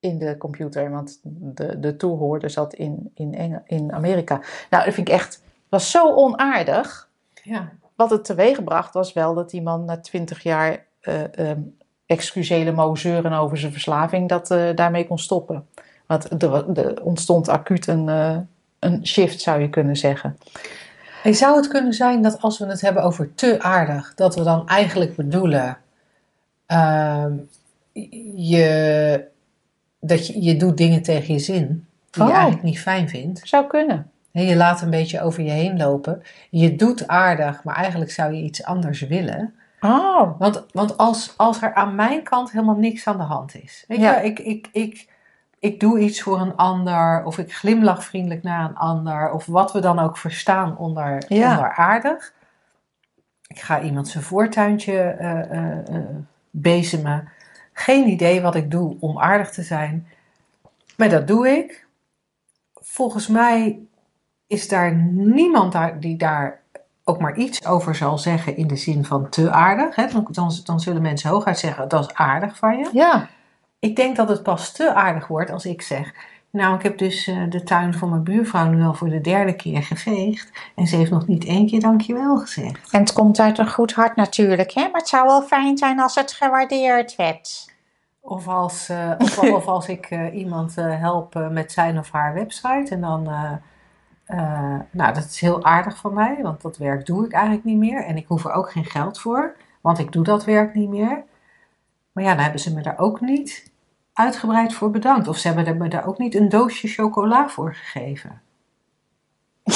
In 0.00 0.18
de 0.18 0.36
computer, 0.36 0.90
want 0.90 1.20
de, 1.22 1.78
de 1.80 1.96
toehoorder 1.96 2.50
zat 2.50 2.74
in, 2.74 3.10
in, 3.14 3.62
in 3.66 3.92
Amerika. 3.92 4.40
Nou, 4.70 4.84
dat 4.84 4.94
vind 4.94 5.08
ik 5.08 5.14
echt, 5.14 5.42
was 5.68 5.90
zo 5.90 6.14
onaardig 6.14 7.10
Ja. 7.42 7.72
wat 7.96 8.10
het 8.10 8.24
teweegbracht 8.24 8.94
was 8.94 9.12
wel 9.12 9.34
dat 9.34 9.50
die 9.50 9.62
man 9.62 9.84
na 9.84 10.00
twintig 10.00 10.42
jaar 10.42 10.86
eh 11.00 11.38
ehm 11.38 11.60
excusele 12.06 12.72
mauzeuren 12.72 13.32
over 13.32 13.58
zijn 13.58 13.72
verslaving 13.72 14.28
dat 14.28 14.50
eh, 14.50 14.74
daarmee 14.74 15.06
kon 15.06 15.18
stoppen. 15.18 15.68
Want 16.06 16.42
er, 16.42 16.78
er 16.78 17.02
ontstond 17.02 17.48
acuut 17.48 17.86
een, 17.86 18.08
eh, 18.08 18.36
een 18.78 19.06
shift, 19.06 19.40
zou 19.40 19.60
je 19.60 19.68
kunnen 19.70 19.96
zeggen. 19.96 20.38
En 21.22 21.34
zou 21.34 21.56
het 21.56 21.68
kunnen 21.68 21.92
zijn 21.92 22.22
dat 22.22 22.40
als 22.40 22.58
we 22.58 22.66
het 22.66 22.80
hebben 22.80 23.02
over 23.02 23.34
te 23.34 23.60
aardig, 23.62 24.12
dat 24.14 24.34
we 24.34 24.42
dan 24.42 24.68
eigenlijk 24.68 25.16
bedoelen 25.16 25.76
ehm, 26.66 27.32
je, 28.36 29.24
dat 30.00 30.26
je, 30.26 30.42
je 30.42 30.56
doet 30.56 30.76
dingen 30.76 31.02
tegen 31.02 31.34
je 31.34 31.40
zin 31.40 31.86
die 32.10 32.22
Oh. 32.22 32.28
je 32.28 32.34
eigenlijk 32.34 32.64
niet 32.64 32.80
fijn 32.80 33.08
vindt. 33.08 33.40
Zou 33.44 33.66
kunnen. 33.66 34.10
Je 34.30 34.56
laat 34.56 34.82
een 34.82 34.90
beetje 34.90 35.20
over 35.20 35.42
je 35.42 35.50
heen 35.50 35.76
lopen. 35.76 36.22
Je 36.50 36.76
doet 36.76 37.08
aardig, 37.08 37.64
maar 37.64 37.74
eigenlijk 37.76 38.10
zou 38.10 38.32
je 38.32 38.42
iets 38.42 38.64
anders 38.64 39.00
willen. 39.00 39.54
Oh. 39.80 40.38
Want, 40.38 40.64
want 40.72 40.96
als, 40.96 41.34
als 41.36 41.62
er 41.62 41.74
aan 41.74 41.94
mijn 41.94 42.22
kant 42.22 42.52
helemaal 42.52 42.76
niks 42.76 43.06
aan 43.06 43.16
de 43.16 43.22
hand 43.22 43.54
is. 43.62 43.84
Weet 43.88 43.98
Ja. 44.00 44.18
je, 44.20 44.24
ik, 44.26 44.38
ik, 44.38 44.68
ik, 44.72 45.08
ik 45.64 45.80
doe 45.80 45.98
iets 45.98 46.22
voor 46.22 46.40
een 46.40 46.56
ander. 46.56 47.24
Of 47.24 47.38
ik 47.38 47.54
glimlach 47.54 48.04
vriendelijk 48.04 48.42
naar 48.42 48.68
een 48.68 48.76
ander. 48.76 49.30
Of 49.32 49.46
wat 49.46 49.72
we 49.72 49.80
dan 49.80 49.98
ook 49.98 50.16
verstaan 50.16 50.76
onder, 50.76 51.24
Ja. 51.28 51.50
onder 51.50 51.72
aardig. 51.72 52.32
Ik 53.46 53.60
ga 53.60 53.80
iemand 53.80 54.08
zijn 54.08 54.24
voortuintje 54.24 54.98
eh, 54.98 55.78
eh, 55.78 56.04
bezemen. 56.50 57.28
Geen 57.72 58.08
idee 58.08 58.40
wat 58.40 58.54
ik 58.54 58.70
doe 58.70 58.96
om 59.00 59.18
aardig 59.20 59.50
te 59.50 59.62
zijn. 59.62 60.06
Maar 60.96 61.08
dat 61.08 61.26
doe 61.26 61.48
ik. 61.48 61.86
Volgens 62.74 63.28
mij 63.28 63.78
is 64.46 64.68
daar 64.68 64.94
niemand 65.12 65.76
die 66.00 66.16
daar 66.16 66.60
ook 67.04 67.20
maar 67.20 67.36
iets 67.36 67.66
over 67.66 67.94
zal 67.94 68.18
zeggen 68.18 68.56
in 68.56 68.66
de 68.66 68.76
zin 68.76 69.04
van 69.04 69.28
te 69.28 69.50
aardig. 69.50 69.94
Hè? 69.96 70.06
Dan, 70.06 70.26
dan, 70.30 70.52
dan 70.64 70.80
zullen 70.80 71.02
mensen 71.02 71.30
hooguit 71.30 71.58
zeggen 71.58 71.88
dat 71.88 72.04
is 72.10 72.14
aardig 72.14 72.56
van 72.56 72.78
je. 72.78 72.90
Ja. 72.92 73.28
Ik 73.84 73.96
denk 73.96 74.16
dat 74.16 74.28
het 74.28 74.42
pas 74.42 74.72
te 74.72 74.94
aardig 74.94 75.26
wordt 75.26 75.50
als 75.50 75.64
ik 75.64 75.82
zeg. 75.82 76.14
Nou, 76.50 76.74
ik 76.74 76.82
heb 76.82 76.98
dus 76.98 77.26
eh, 77.26 77.42
de 77.48 77.62
tuin 77.62 77.94
van 77.94 78.08
mijn 78.08 78.22
buurvrouw 78.22 78.66
nu 78.66 78.82
al 78.82 78.94
voor 78.94 79.08
de 79.08 79.20
derde 79.20 79.56
keer 79.56 79.82
geveegd. 79.82 80.50
En 80.74 80.86
ze 80.86 80.96
heeft 80.96 81.10
nog 81.10 81.26
niet 81.26 81.44
één 81.44 81.66
keer 81.66 81.80
dankjewel 81.80 82.38
gezegd. 82.38 82.92
En 82.92 83.00
het 83.00 83.12
komt 83.12 83.40
uit 83.40 83.58
een 83.58 83.70
goed 83.70 83.92
hart 83.92 84.16
natuurlijk, 84.16 84.72
hè? 84.72 84.82
Maar 84.82 85.00
het 85.00 85.08
zou 85.08 85.26
wel 85.26 85.42
fijn 85.42 85.78
zijn 85.78 86.00
als 86.00 86.14
het 86.14 86.32
gewaardeerd 86.32 87.16
werd. 87.16 87.72
Of 88.20 88.48
als, 88.48 88.88
eh, 88.88 89.10
of, 89.18 89.38
of 89.58 89.66
als 89.66 89.88
ik 89.88 90.06
eh, 90.06 90.34
iemand 90.34 90.74
help 90.74 91.48
met 91.50 91.72
zijn 91.72 91.98
of 91.98 92.10
haar 92.10 92.34
website. 92.34 92.94
En 92.94 93.00
dan, 93.00 93.22
nou, 94.90 95.14
dat 95.14 95.24
is 95.24 95.40
heel 95.40 95.64
aardig 95.64 95.96
van 95.96 96.14
mij, 96.14 96.38
want 96.42 96.60
dat 96.60 96.76
werk 96.76 97.06
doe 97.06 97.24
ik 97.24 97.32
eigenlijk 97.32 97.64
niet 97.64 97.78
meer. 97.78 98.04
En 98.04 98.16
ik 98.16 98.26
hoef 98.28 98.44
er 98.44 98.52
ook 98.52 98.72
geen 98.72 98.84
geld 98.84 99.20
voor, 99.20 99.56
want 99.80 99.98
ik 99.98 100.12
doe 100.12 100.24
dat 100.24 100.44
werk 100.44 100.74
niet 100.74 100.88
meer. 100.88 101.24
Maar 102.12 102.24
ja, 102.24 102.34
dan 102.34 102.42
hebben 102.42 102.60
ze 102.60 102.74
me 102.74 102.82
daar 102.82 102.98
ook 102.98 103.20
niet 103.20 103.72
uitgebreid 104.14 104.74
voor 104.74 104.90
bedankt. 104.90 105.28
Of 105.28 105.36
ze 105.36 105.48
hebben 105.48 105.76
me 105.76 105.88
daar 105.88 106.06
ook 106.06 106.18
niet 106.18 106.34
een 106.34 106.48
doosje 106.48 106.88
chocola 106.88 107.48
voor 107.48 107.74
gegeven. 107.74 108.42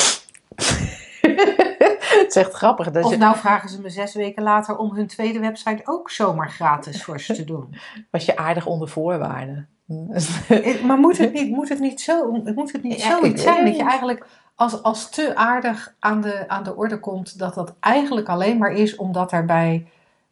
het 2.18 2.26
is 2.28 2.36
echt 2.36 2.52
grappig. 2.52 2.90
Dat 2.90 3.04
Of 3.04 3.10
je, 3.10 3.16
nou 3.16 3.36
vragen 3.36 3.68
ze 3.68 3.80
me 3.80 3.90
zes 3.90 4.14
weken 4.14 4.42
later 4.42 4.76
om 4.76 4.94
hun 4.94 5.06
tweede 5.06 5.38
website 5.38 5.82
ook 5.84 6.10
zomaar 6.10 6.50
gratis 6.50 7.04
voor 7.04 7.20
ze 7.20 7.34
te 7.34 7.44
doen. 7.44 7.74
was 8.10 8.24
je 8.24 8.36
aardig 8.36 8.66
onder 8.66 8.88
voorwaarden. 8.88 9.68
Maar 10.82 10.98
moet 10.98 11.18
het 11.18 11.32
niet, 11.32 11.50
moet 11.50 11.68
het 11.68 11.80
niet, 11.80 12.00
zo, 12.00 12.30
moet 12.30 12.72
het 12.72 12.82
niet 12.82 13.02
Ja, 13.02 13.18
zoiets 13.18 13.42
zijn 13.42 13.64
dat 13.64 13.76
je 13.76 13.82
eigenlijk 13.82 14.26
als, 14.54 14.82
als 14.82 15.10
te 15.10 15.36
aardig 15.36 15.94
aan 15.98 16.20
de, 16.20 16.48
aan 16.48 16.62
de 16.62 16.76
orde 16.76 17.00
komt, 17.00 17.38
dat 17.38 17.54
dat 17.54 17.74
eigenlijk 17.80 18.28
alleen 18.28 18.58
maar 18.58 18.72
is 18.72 18.96
omdat, 18.96 19.32
erbij, 19.32 19.86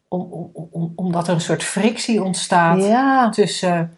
om, 0.07 0.21
om, 0.53 0.67
om, 0.71 0.93
omdat 0.95 1.27
er 1.27 1.33
een 1.33 1.41
soort 1.41 1.63
frictie 1.63 2.23
ontstaat 2.23 2.83
ja. 2.83 3.29
tussen, 3.29 3.97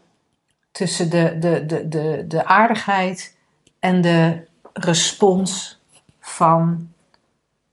tussen 0.72 1.10
de, 1.10 1.38
de, 1.40 1.66
de, 1.66 1.88
de, 1.88 2.26
de 2.28 2.46
aardigheid 2.46 3.38
en 3.80 4.02
de 4.02 4.48
respons 4.74 5.80
van 6.20 6.90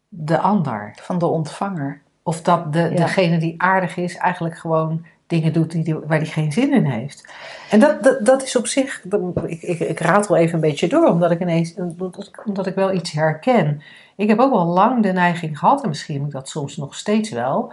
de 0.08 0.38
ander. 0.38 0.92
Van 1.02 1.18
de 1.18 1.26
ontvanger. 1.26 2.00
Of 2.22 2.42
dat 2.42 2.72
de, 2.72 2.78
Ja. 2.78 2.88
degene 2.88 3.38
die 3.38 3.54
aardig 3.62 3.96
is 3.96 4.16
eigenlijk 4.16 4.58
gewoon 4.58 5.04
dingen 5.26 5.52
doet 5.52 5.70
die, 5.70 5.84
die- 5.84 5.94
waar 5.94 6.18
hij 6.18 6.26
geen 6.26 6.52
zin 6.52 6.72
in 6.72 6.84
heeft. 6.84 7.28
En 7.70 7.80
dat, 7.80 8.02
dat, 8.02 8.26
dat 8.26 8.42
is 8.42 8.56
op 8.56 8.66
zich, 8.66 9.04
ik, 9.46 9.62
ik, 9.62 9.78
ik 9.80 10.00
raad 10.00 10.30
even 10.30 10.54
een 10.54 10.60
beetje 10.60 10.88
door, 10.88 11.06
omdat 11.08 11.30
ik 11.30 11.40
ineens, 11.40 11.74
omdat 12.44 12.66
ik 12.66 12.74
wel 12.74 12.92
iets 12.92 13.12
herken. 13.12 13.82
Ik 14.16 14.28
heb 14.28 14.38
ook 14.38 14.52
wel 14.52 14.64
lang 14.64 15.02
de 15.02 15.12
neiging 15.12 15.58
gehad, 15.58 15.82
en 15.82 15.88
misschien 15.88 16.16
moet 16.18 16.26
ik 16.26 16.32
dat 16.32 16.48
soms 16.48 16.76
nog 16.76 16.94
steeds 16.94 17.30
wel, 17.30 17.72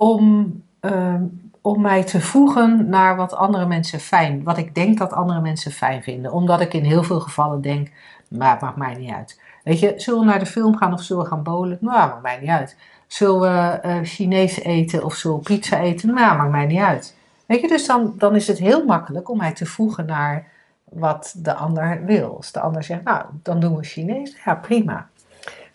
om, 0.00 0.62
ehm, 0.80 1.22
om 1.60 1.80
mij 1.80 2.04
te 2.04 2.20
voegen 2.20 2.88
naar 2.88 3.16
wat 3.16 3.34
andere 3.34 3.66
mensen 3.66 4.00
fijn, 4.00 4.42
wat 4.42 4.58
ik 4.58 4.74
denk 4.74 4.98
dat 4.98 5.12
andere 5.12 5.40
mensen 5.40 5.72
fijn 5.72 6.02
vinden. 6.02 6.32
Omdat 6.32 6.60
ik 6.60 6.74
in 6.74 6.84
heel 6.84 7.02
veel 7.02 7.20
gevallen 7.20 7.60
denk, 7.60 7.90
maar 8.28 8.50
het 8.50 8.60
maakt 8.60 8.76
mij 8.76 8.94
niet 8.94 9.12
uit. 9.12 9.40
Weet 9.64 9.80
je, 9.80 9.92
zullen 9.96 10.20
we 10.20 10.26
naar 10.26 10.38
de 10.38 10.46
film 10.46 10.76
gaan 10.76 10.92
of 10.92 11.02
zullen 11.02 11.22
we 11.22 11.28
gaan 11.28 11.42
bowlen? 11.42 11.78
Nou, 11.80 12.08
maakt 12.08 12.22
mij 12.22 12.38
niet 12.40 12.48
uit. 12.48 12.76
Zullen 13.06 13.40
we 13.40 13.78
eh, 13.80 13.96
Chinees 14.02 14.60
eten 14.60 15.04
of 15.04 15.14
zullen 15.14 15.36
we 15.36 15.42
pizza 15.42 15.80
eten? 15.80 16.14
Nou, 16.14 16.36
maakt 16.36 16.50
mij 16.50 16.66
niet 16.66 16.80
uit. 16.80 17.16
Weet 17.46 17.60
je, 17.60 17.68
dus 17.68 17.86
dan, 17.86 18.14
dan 18.18 18.34
is 18.34 18.46
het 18.46 18.58
heel 18.58 18.84
makkelijk 18.84 19.28
om 19.28 19.38
mij 19.38 19.52
te 19.52 19.66
voegen 19.66 20.06
naar 20.06 20.46
wat 20.84 21.34
de 21.36 21.54
ander 21.54 22.04
wil. 22.04 22.36
Als 22.36 22.52
de 22.52 22.60
ander 22.60 22.82
zegt, 22.82 23.04
nou, 23.04 23.24
dan 23.42 23.60
doen 23.60 23.76
we 23.76 23.84
Chinees. 23.84 24.36
Ja, 24.44 24.54
prima. 24.54 25.08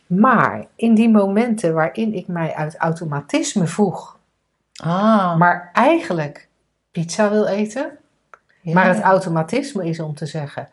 Maar 0.08 0.66
in 0.76 0.96
die 0.96 1.10
momenten 1.10 1.74
waarin 1.74 2.14
ik 2.14 2.28
mij 2.28 2.54
uit 2.54 2.78
automatisme 2.78 3.68
voeg, 3.68 4.15
Ah. 4.84 5.38
maar 5.38 5.70
eigenlijk 5.74 6.48
pizza 6.92 7.30
wil 7.30 7.46
eten, 7.46 7.98
ja. 8.62 8.74
maar 8.74 8.88
het 8.88 9.02
automatisme 9.02 9.86
is 9.86 10.00
om 10.00 10.16
te 10.16 10.26
zeggen, 10.26 10.70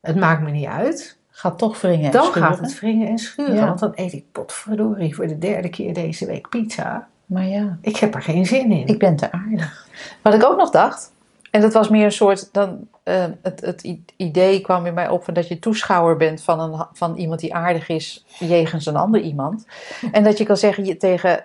het 0.00 0.16
maakt 0.16 0.42
me 0.42 0.50
niet 0.50 0.66
uit, 0.66 1.18
gaat 1.30 1.58
toch 1.58 1.80
wringen 1.80 2.06
en 2.06 2.12
dan 2.12 2.24
schuren. 2.24 2.42
gaat 2.42 2.58
het 2.58 2.80
wringen 2.80 3.08
en 3.08 3.18
schuren. 3.18 3.54
Ja. 3.54 3.66
Want 3.66 3.78
dan 3.78 3.92
eet 3.94 4.12
ik 4.12 4.24
potverdorie 4.32 5.14
voor 5.14 5.26
de 5.26 5.38
derde 5.38 5.68
keer 5.68 5.94
deze 5.94 6.26
week 6.26 6.48
pizza. 6.48 7.08
Maar 7.26 7.46
ja, 7.46 7.78
Ik 7.80 7.96
heb 7.96 8.14
er 8.14 8.22
geen 8.22 8.46
zin 8.46 8.70
in. 8.70 8.86
ik 8.86 8.98
ben 8.98 9.16
te 9.16 9.32
aardig. 9.32 9.88
Wat 10.22 10.34
ik 10.34 10.44
ook 10.44 10.56
nog 10.56 10.70
dacht, 10.70 11.12
en 11.50 11.60
dat 11.60 11.72
was 11.72 11.88
meer 11.88 12.04
een 12.04 12.12
soort, 12.12 12.48
dan, 12.52 12.88
eh, 13.02 13.24
het, 13.42 13.60
het 13.60 13.94
idee 14.16 14.60
kwam 14.60 14.86
in 14.86 14.94
mij 14.94 15.08
op 15.08 15.24
van 15.24 15.34
dat 15.34 15.48
je 15.48 15.58
toeschouwer 15.58 16.16
bent 16.16 16.42
van, 16.42 16.60
een, 16.60 16.86
van 16.92 17.16
iemand 17.16 17.40
die 17.40 17.54
aardig 17.54 17.88
is 17.88 18.24
jegens 18.38 18.86
een 18.86 18.96
ander 18.96 19.20
iemand. 19.20 19.66
En 20.12 20.24
dat 20.24 20.38
je 20.38 20.44
kan 20.44 20.56
zeggen 20.56 20.84
je, 20.84 20.96
tegen 20.96 21.44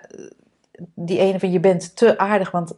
die 0.94 1.18
ene 1.18 1.38
van 1.38 1.50
je 1.52 1.60
bent 1.60 1.96
te 1.96 2.18
aardig, 2.18 2.50
want, 2.50 2.74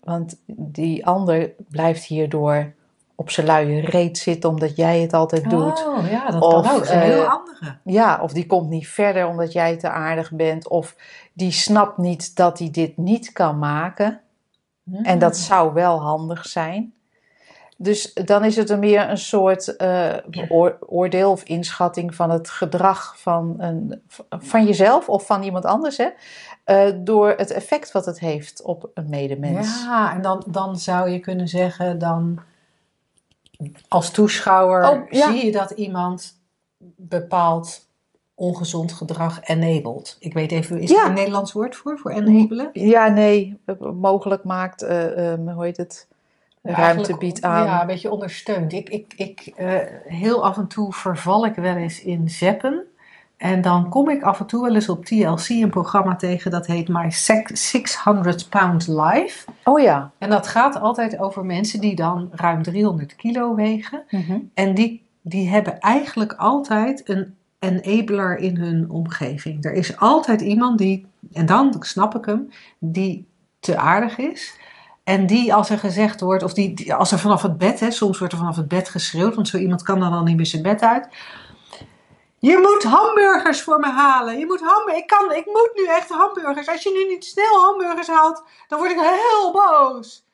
want 0.00 0.42
die 0.46 1.06
ander 1.06 1.52
blijft 1.68 2.04
hierdoor 2.04 2.72
op 3.14 3.30
zijn 3.30 3.46
luie 3.46 3.80
reet 3.80 4.18
zitten 4.18 4.50
omdat 4.50 4.76
jij 4.76 5.00
het 5.00 5.12
altijd 5.12 5.50
doet. 5.50 5.86
Oh 5.86 6.10
ja, 6.10 6.30
dat 6.30 6.42
Of, 6.42 6.62
kan 6.62 6.74
ook. 6.74 6.84
Een 6.84 6.98
heel 6.98 7.22
eh, 7.22 7.30
andere. 7.30 7.76
Ja, 7.84 8.18
of 8.22 8.32
die 8.32 8.46
komt 8.46 8.68
niet 8.68 8.88
verder 8.88 9.26
omdat 9.26 9.52
jij 9.52 9.76
te 9.76 9.88
aardig 9.88 10.32
bent. 10.32 10.68
Of 10.68 10.96
die 11.32 11.52
snapt 11.52 11.98
niet 11.98 12.36
dat 12.36 12.58
hij 12.58 12.70
dit 12.70 12.96
niet 12.96 13.32
kan 13.32 13.58
maken. 13.58 14.20
En 15.02 15.18
dat 15.18 15.36
zou 15.36 15.72
wel 15.72 16.00
handig 16.00 16.46
zijn. 16.46 16.94
Dus 17.76 18.14
dan 18.14 18.44
is 18.44 18.56
het 18.56 18.70
er 18.70 18.78
meer 18.78 19.10
een 19.10 19.18
soort 19.18 19.76
eh, 19.76 20.14
oor- 20.48 20.78
oordeel 20.80 21.30
of 21.30 21.42
inschatting 21.42 22.14
van 22.14 22.30
het 22.30 22.50
gedrag 22.50 23.14
van, 23.18 23.54
een, 23.58 24.02
van 24.28 24.66
jezelf 24.66 25.08
of 25.08 25.26
van 25.26 25.42
iemand 25.42 25.64
anders. 25.64 25.96
Hè? 25.96 26.08
Eh, 26.64 26.90
door 26.96 27.28
het 27.36 27.50
effect 27.50 27.92
wat 27.92 28.06
het 28.06 28.20
heeft 28.20 28.62
op 28.62 28.90
een 28.94 29.08
medemens. 29.08 29.82
Ja, 29.84 30.14
en 30.14 30.22
dan, 30.22 30.44
dan 30.46 30.76
zou 30.78 31.08
je 31.10 31.18
kunnen 31.18 31.48
zeggen, 31.48 31.98
dan 31.98 32.40
als 33.88 34.10
toeschouwer 34.10 34.90
Oh, 34.90 35.10
ja. 35.10 35.30
zie 35.30 35.44
je 35.44 35.52
dat 35.52 35.70
iemand 35.70 36.40
bepaald 36.96 37.86
ongezond 38.34 38.92
gedrag 38.92 39.40
enabled. 39.42 40.16
Ik 40.18 40.32
weet 40.34 40.52
even, 40.52 40.78
is 40.80 40.90
Ja. 40.90 41.00
er 41.02 41.06
een 41.06 41.14
Nederlands 41.14 41.52
woord 41.52 41.76
voor, 41.76 41.98
voor 41.98 42.10
enabelen? 42.10 42.70
Ja, 42.72 43.08
nee, 43.08 43.60
mogelijk 43.94 44.44
maakt, 44.44 44.82
eh, 44.82 45.32
ehm, 45.32 45.48
hoe 45.48 45.64
heet 45.64 45.76
het, 45.76 46.08
ruimte 46.62 47.16
biedt 47.16 47.42
aan. 47.42 47.64
Ja, 47.64 47.80
een 47.80 47.86
beetje 47.86 48.10
ondersteund. 48.10 48.72
Ik, 48.72 48.88
ik, 48.88 49.12
ik, 49.16 49.52
eh, 49.56 49.76
heel 50.04 50.44
af 50.44 50.56
en 50.56 50.66
toe 50.66 50.92
verval 50.92 51.46
ik 51.46 51.54
wel 51.54 51.76
eens 51.76 52.02
in 52.02 52.30
zeppen. 52.30 52.84
En 53.42 53.60
dan 53.60 53.88
kom 53.88 54.08
ik 54.08 54.22
af 54.22 54.40
en 54.40 54.46
toe 54.46 54.62
wel 54.62 54.74
eens 54.74 54.88
op 54.88 55.04
TLC 55.04 55.48
een 55.48 55.70
programma 55.70 56.16
tegen 56.16 56.50
dat 56.50 56.66
heet 56.66 56.88
My 56.88 57.10
Sec- 57.10 57.50
600 57.56 58.48
Pound 58.48 58.88
Life. 58.88 59.50
Oh 59.64 59.80
ja. 59.80 60.10
En 60.18 60.30
dat 60.30 60.46
gaat 60.46 60.80
altijd 60.80 61.18
over 61.18 61.44
mensen 61.44 61.80
die 61.80 61.94
dan 61.94 62.28
ruim 62.32 62.62
300 62.62 63.16
kilo 63.16 63.54
wegen. 63.54 64.02
Mhm. 64.10 64.38
En 64.54 64.74
die, 64.74 65.06
die 65.22 65.48
hebben 65.48 65.78
eigenlijk 65.80 66.32
altijd 66.32 67.08
een 67.08 67.34
enabler 67.58 68.36
in 68.38 68.56
hun 68.56 68.90
omgeving. 68.90 69.64
Er 69.64 69.72
is 69.72 69.96
altijd 69.98 70.40
iemand 70.40 70.78
die, 70.78 71.06
en 71.32 71.46
dan 71.46 71.74
snap 71.78 72.14
ik 72.16 72.24
hem, 72.24 72.48
die 72.78 73.26
te 73.60 73.76
aardig 73.78 74.18
is. 74.18 74.58
En 75.04 75.26
die 75.26 75.54
als 75.54 75.70
er 75.70 75.78
gezegd 75.78 76.20
wordt, 76.20 76.42
of 76.42 76.54
die, 76.54 76.74
die- 76.74 76.94
als 76.94 77.12
er 77.12 77.18
vanaf 77.18 77.42
het 77.42 77.58
bed, 77.58 77.80
hè, 77.80 77.90
soms 77.90 78.18
wordt 78.18 78.32
er 78.32 78.38
vanaf 78.38 78.56
het 78.56 78.68
bed 78.68 78.88
geschreeuwd, 78.88 79.34
want 79.34 79.48
zo 79.48 79.56
iemand 79.56 79.82
kan 79.82 80.00
dan 80.00 80.12
al 80.12 80.22
niet 80.22 80.36
meer 80.36 80.46
zijn 80.46 80.62
bed 80.62 80.80
uit. 80.82 81.08
Je 82.50 82.58
moet 82.58 82.82
hamburgers 82.92 83.62
voor 83.62 83.78
me 83.80 83.90
halen. 83.90 84.38
Je 84.38 84.46
moet 84.46 84.60
hamburgers. 84.60 84.98
Ik, 84.98 85.06
kan, 85.06 85.32
ik 85.32 85.46
moet 85.46 85.70
nu 85.74 85.86
echt 85.86 86.08
hamburgers. 86.08 86.68
Als 86.68 86.82
je 86.82 86.90
nu 87.06 87.12
niet 87.14 87.24
snel 87.24 87.60
hamburgers 87.64 88.08
haalt, 88.08 88.44
dan 88.68 88.78
word 88.78 88.90
ik 88.90 88.98
heel 89.00 89.52
boos. 89.52 90.24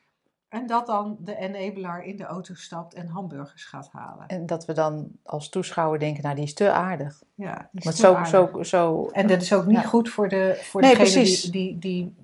En 0.48 0.66
dat 0.66 0.86
dan 0.86 1.16
de 1.20 1.36
enabler 1.36 2.02
in 2.02 2.16
de 2.16 2.24
auto 2.24 2.54
stapt 2.54 2.94
en 2.94 3.06
hamburgers 3.08 3.64
gaat 3.64 3.88
halen. 3.92 4.26
En 4.26 4.46
dat 4.46 4.64
we 4.64 4.72
dan 4.72 5.08
als 5.24 5.48
toeschouwer 5.48 5.98
denken, 5.98 6.22
nou 6.22 6.34
die 6.34 6.44
is 6.44 6.54
te 6.54 6.70
aardig. 6.72 7.22
Ja, 7.34 7.68
die 7.72 7.88
is 7.88 7.94
te 7.96 8.00
zo, 8.02 8.14
aardig. 8.14 8.28
zo, 8.28 8.62
zo, 8.62 9.08
En 9.12 9.26
dat 9.26 9.42
is 9.42 9.52
ook 9.52 9.66
niet 9.66 9.80
Ja. 9.80 9.86
goed 9.88 10.08
voor, 10.10 10.28
de, 10.28 10.58
voor 10.62 10.80
Nee, 10.80 10.96
degene 10.96 11.24
die, 11.24 11.50
die, 11.50 11.78
die 11.78 12.14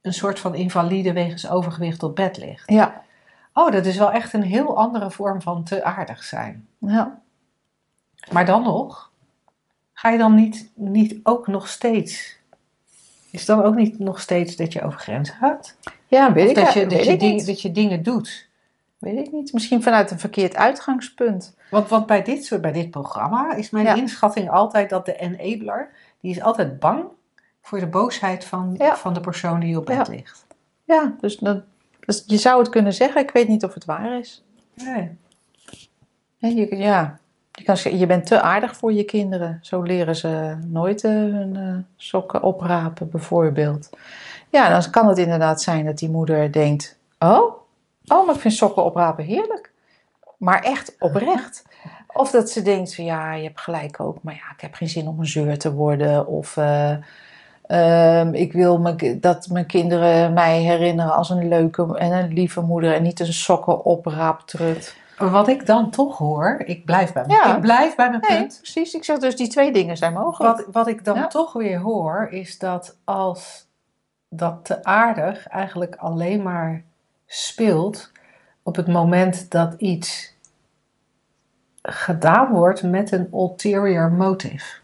een 0.00 0.14
soort 0.14 0.38
van 0.40 0.54
invalide 0.54 1.12
wegens 1.12 1.50
overgewicht 1.50 2.02
op 2.02 2.16
bed 2.16 2.36
ligt. 2.36 2.70
Ja, 2.70 3.02
Oh, 3.54 3.72
dat 3.72 3.86
is 3.86 3.96
wel 3.96 4.10
echt 4.10 4.32
een 4.32 4.42
heel 4.42 4.76
andere 4.76 5.10
vorm 5.10 5.42
van 5.42 5.64
te 5.64 5.84
aardig 5.84 6.22
zijn. 6.22 6.68
ja. 6.78 7.20
Maar 8.30 8.46
dan 8.46 8.62
nog, 8.62 9.10
ga 9.92 10.10
je 10.10 10.18
dan 10.18 10.34
niet, 10.34 10.70
niet 10.74 11.20
ook 11.22 11.46
nog 11.46 11.68
steeds. 11.68 12.36
Is 13.30 13.44
dan 13.44 13.62
ook 13.62 13.74
niet 13.74 13.98
nog 13.98 14.20
steeds 14.20 14.56
dat 14.56 14.72
je 14.72 14.82
over 14.82 14.98
grenzen 15.00 15.34
gaat? 15.34 15.76
ja 16.06 16.32
weet 16.32 16.44
Of 16.44 16.50
ik, 16.50 16.64
dat, 16.64 16.72
je, 16.72 16.80
weet 16.80 16.90
dat, 16.90 17.04
je 17.04 17.12
ik 17.12 17.20
ding- 17.20 17.34
niet. 17.34 17.46
dat 17.46 17.62
je 17.62 17.72
dingen 17.72 18.02
doet? 18.02 18.48
Weet 18.98 19.18
ik 19.26 19.32
niet. 19.32 19.52
Misschien 19.52 19.82
vanuit 19.82 20.10
een 20.10 20.18
verkeerd 20.18 20.56
uitgangspunt. 20.56 21.54
Want, 21.70 21.88
want 21.88 22.06
bij, 22.06 22.22
dit 22.22 22.44
soort, 22.44 22.60
bij 22.60 22.72
dit 22.72 22.90
programma 22.90 23.54
is 23.54 23.70
mijn 23.70 23.84
Ja. 23.84 23.94
inschatting 23.94 24.50
altijd 24.50 24.90
dat 24.90 25.06
de 25.06 25.16
enabler, 25.16 25.90
die 26.20 26.30
is 26.30 26.40
altijd 26.42 26.78
bang 26.78 27.04
voor 27.62 27.80
de 27.80 27.86
boosheid 27.86 28.44
van, 28.44 28.74
Ja. 28.78 28.96
van 28.96 29.14
de 29.14 29.20
persoon 29.20 29.60
die 29.60 29.78
op 29.78 29.86
bed 29.86 30.08
ligt. 30.08 30.46
Ja, 30.84 31.14
dus, 31.20 31.36
dat, 31.36 31.62
dus 32.00 32.22
je 32.26 32.36
zou 32.36 32.58
het 32.58 32.68
kunnen 32.68 32.92
zeggen. 32.94 33.20
Ik 33.22 33.30
weet 33.30 33.48
niet 33.48 33.64
of 33.64 33.74
het 33.74 33.84
waar 33.84 34.18
is. 34.18 34.44
Nee. 34.74 35.10
Ja, 36.36 36.48
je, 36.48 36.76
ja. 36.76 37.18
Je, 37.98 38.06
bent 38.06 38.26
te 38.26 38.40
aardig 38.40 38.76
voor 38.76 38.92
je 38.92 39.04
kinderen. 39.04 39.58
Zo 39.62 39.82
leren 39.82 40.16
ze 40.16 40.56
nooit 40.66 41.04
eh, 41.04 41.10
hun 41.10 41.56
eh, 41.56 41.74
sokken 41.96 42.42
oprapen, 42.42 43.10
bijvoorbeeld. 43.10 43.90
Ja, 44.50 44.68
dan 44.80 44.90
kan 44.90 45.08
het 45.08 45.18
inderdaad 45.18 45.62
zijn 45.62 45.84
dat 45.84 45.98
die 45.98 46.10
moeder 46.10 46.52
denkt: 46.52 46.98
Oh, 47.18 47.52
oh 48.06 48.26
maar 48.26 48.34
ik 48.34 48.40
vind 48.40 48.54
sokken 48.54 48.84
oprapen 48.84 49.24
heerlijk. 49.24 49.70
Maar 50.36 50.62
echt 50.62 50.96
oprecht. 50.98 51.64
Of 52.06 52.30
dat 52.30 52.50
ze 52.50 52.62
denkt: 52.62 52.94
van, 52.94 53.04
Ja, 53.04 53.34
je 53.34 53.44
hebt 53.44 53.60
gelijk 53.60 54.00
ook, 54.00 54.22
maar 54.22 54.34
ja, 54.34 54.52
ik 54.54 54.60
heb 54.60 54.74
geen 54.74 54.88
zin 54.88 55.08
om 55.08 55.18
een 55.20 55.26
zeur 55.26 55.58
te 55.58 55.72
worden. 55.72 56.26
Of. 56.26 56.56
eh, 56.56 56.96
ehm, 57.66 58.34
ik 58.34 58.52
wil 58.52 58.96
dat 59.20 59.48
mijn 59.48 59.66
kinderen 59.66 60.32
mij 60.32 60.60
herinneren 60.60 61.14
als 61.14 61.30
een 61.30 61.48
leuke 61.48 61.98
en 61.98 62.12
een 62.12 62.32
lieve 62.32 62.60
moeder 62.60 62.94
en 62.94 63.02
niet 63.02 63.20
een 63.20 63.32
sokken 63.32 63.84
opraaptrut. 63.84 64.96
Wat 65.30 65.48
ik 65.48 65.66
dan 65.66 65.90
toch 65.90 66.18
hoor, 66.18 66.62
ik 66.64 66.84
blijf 66.84 67.12
bij, 67.12 67.24
Ja. 67.26 67.54
ik 67.54 67.60
blijf 67.60 67.94
bij 67.94 68.08
mijn 68.10 68.24
Nee, 68.28 68.38
punt. 68.38 68.58
precies. 68.62 68.94
Ik 68.94 69.04
zeg 69.04 69.18
dus 69.18 69.36
die 69.36 69.48
twee 69.48 69.72
dingen 69.72 69.96
zijn 69.96 70.12
mogelijk. 70.12 70.56
Wat, 70.56 70.66
wat 70.72 70.86
ik 70.88 71.04
dan 71.04 71.16
Ja. 71.16 71.26
toch 71.26 71.52
weer 71.52 71.78
hoor, 71.80 72.28
is 72.30 72.58
dat 72.58 72.96
als 73.04 73.66
dat 74.28 74.64
te 74.64 74.84
aardig 74.84 75.46
eigenlijk 75.48 75.96
alleen 75.96 76.42
maar 76.42 76.82
speelt 77.26 78.12
op 78.62 78.76
het 78.76 78.86
moment 78.88 79.50
dat 79.50 79.74
iets 79.78 80.34
gedaan 81.82 82.52
wordt 82.52 82.82
met 82.82 83.12
een 83.12 83.28
ulterior 83.32 84.12
motive. 84.12 84.76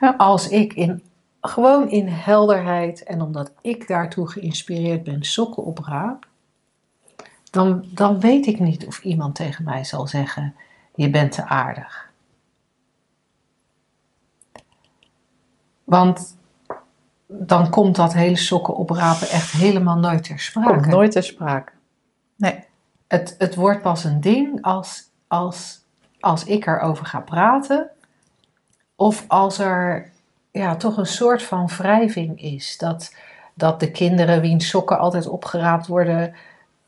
Ja. 0.00 0.14
Als 0.16 0.48
ik 0.48 0.72
in, 0.72 1.02
gewoon 1.40 1.90
in 1.90 2.08
helderheid 2.08 3.02
en 3.04 3.20
omdat 3.22 3.52
ik 3.60 3.88
daartoe 3.88 4.28
geïnspireerd 4.30 5.02
ben 5.04 5.22
sokken 5.24 5.64
opraap, 5.64 6.26
dan, 7.56 7.84
dan 7.88 8.20
weet 8.20 8.46
ik 8.46 8.60
niet 8.60 8.86
of 8.86 9.02
iemand 9.02 9.34
tegen 9.34 9.64
mij 9.64 9.84
zal 9.84 10.06
zeggen: 10.06 10.54
Je 10.94 11.10
bent 11.10 11.32
te 11.32 11.44
aardig. 11.44 12.10
Want 15.84 16.36
dan 17.26 17.70
komt 17.70 17.96
dat 17.96 18.12
hele 18.12 18.36
sokken 18.36 18.76
oprapen 18.76 19.28
echt 19.28 19.50
helemaal 19.50 19.98
nooit 19.98 20.24
ter 20.24 20.38
sprake. 20.38 20.68
Komt 20.68 20.86
nooit 20.86 21.12
ter 21.12 21.22
sprake. 21.22 21.72
Nee. 22.36 22.64
Het, 23.06 23.34
het 23.38 23.54
wordt 23.54 23.82
pas 23.82 24.04
een 24.04 24.20
ding 24.20 24.62
als, 24.62 25.02
als, 25.26 25.80
als 26.20 26.44
ik 26.44 26.66
erover 26.66 27.06
ga 27.06 27.20
praten. 27.20 27.90
Of 28.96 29.24
als 29.28 29.58
er 29.58 30.10
ja, 30.50 30.76
toch 30.76 30.96
een 30.96 31.06
soort 31.06 31.42
van 31.42 31.66
wrijving 31.66 32.42
is. 32.42 32.78
Dat, 32.78 33.14
dat 33.54 33.80
de 33.80 33.90
kinderen 33.90 34.40
wiens 34.40 34.68
sokken 34.68 34.98
altijd 34.98 35.26
opgeraapt 35.26 35.86
worden... 35.86 36.34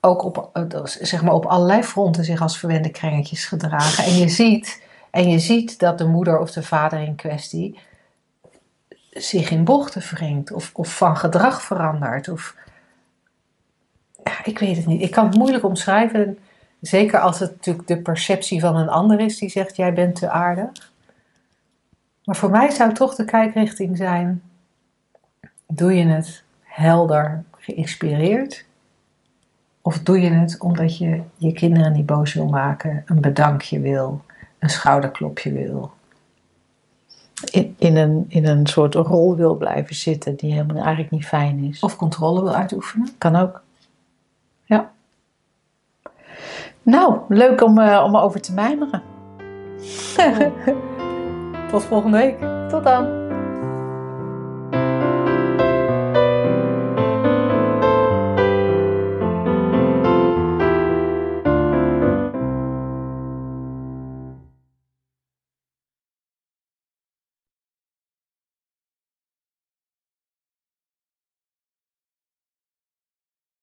ook 0.01 0.23
op, 0.23 0.51
eh, 0.53 0.85
zeg 0.85 1.23
maar 1.23 1.35
op 1.35 1.47
allerlei 1.47 1.83
fronten 1.83 2.25
zich 2.25 2.41
als 2.41 2.59
verwende 2.59 2.91
krengetjes 2.91 3.45
gedragen. 3.45 4.05
En 4.05 4.17
je 4.17 4.29
ziet, 4.29 4.83
en 5.11 5.31
je 5.31 5.39
ziet 5.39 5.79
dat 5.79 5.99
de 5.99 6.07
moeder 6.07 6.39
of 6.39 6.51
de 6.51 6.63
vader 6.63 7.01
in 7.01 7.15
kwestie... 7.15 7.79
zich 9.11 9.51
in 9.51 9.65
bochten 9.65 10.03
wringt. 10.03 10.53
Of, 10.53 10.71
of 10.75 10.97
van 10.97 11.17
gedrag 11.17 11.63
verandert. 11.63 12.29
Of, 12.29 12.55
ik 14.45 14.59
weet 14.59 14.77
het 14.77 14.87
niet. 14.87 15.03
Ik 15.03 15.11
kan 15.11 15.27
het 15.27 15.37
moeilijk 15.37 15.65
omschrijven. 15.65 16.39
Zeker 16.81 17.21
als 17.21 17.39
het 17.39 17.51
natuurlijk 17.51 17.89
de 17.89 18.03
perceptie 18.03 18.61
van 18.61 18.77
een 18.77 18.89
ander 18.89 19.21
is 19.21 19.39
die 19.39 19.49
zegt: 19.49 19.77
Jij 19.77 19.93
bent 19.93 20.15
te 20.15 20.31
aardig. 20.31 20.93
Maar 22.25 22.37
voor 22.37 22.51
mij 22.51 22.71
zou 22.71 22.93
toch 22.93 23.15
de 23.15 23.25
kijkrichting 23.25 23.97
zijn: 23.97 24.43
Doe 25.67 25.95
je 25.95 26.07
het 26.07 26.43
helder, 26.63 27.45
geïnspireerd? 27.57 28.67
Of 29.89 29.99
doe 29.99 30.21
je 30.21 30.31
het 30.31 30.57
omdat 30.59 30.99
je 30.99 31.21
je 31.37 31.53
kinderen 31.53 31.93
niet 31.93 32.07
boos 32.07 32.35
wil 32.35 32.47
maken, 32.47 33.03
een 33.07 33.21
bedankje 33.21 33.81
wil, 33.81 34.25
een 34.59 34.69
schouderklopje 34.71 35.53
wil? 35.53 35.91
In, 37.51 37.75
in, 37.79 37.97
een, 37.97 38.25
in 38.29 38.47
een 38.47 38.67
soort 38.67 38.95
rol 38.95 39.37
wil 39.37 39.57
blijven 39.57 39.95
zitten 39.95 40.37
die 40.37 40.53
helemaal 40.53 40.83
eigenlijk 40.83 41.11
niet 41.11 41.27
fijn 41.27 41.59
is. 41.59 41.81
Of 41.81 41.97
controle 41.97 42.43
wil 42.43 42.55
uitoefenen? 42.55 43.09
Kan 43.19 43.37
ook. 43.37 43.63
Ja. 44.65 44.91
Nou, 46.83 47.19
leuk 47.29 47.63
om, 47.63 47.79
eh, 47.79 48.03
om 48.05 48.17
over 48.17 48.41
te 48.41 48.53
mijmeren. 48.53 49.03
Tot 51.71 51.85
volgende 51.85 52.17
week. 52.17 52.39
Tot 52.69 52.85
dan. 52.85 53.28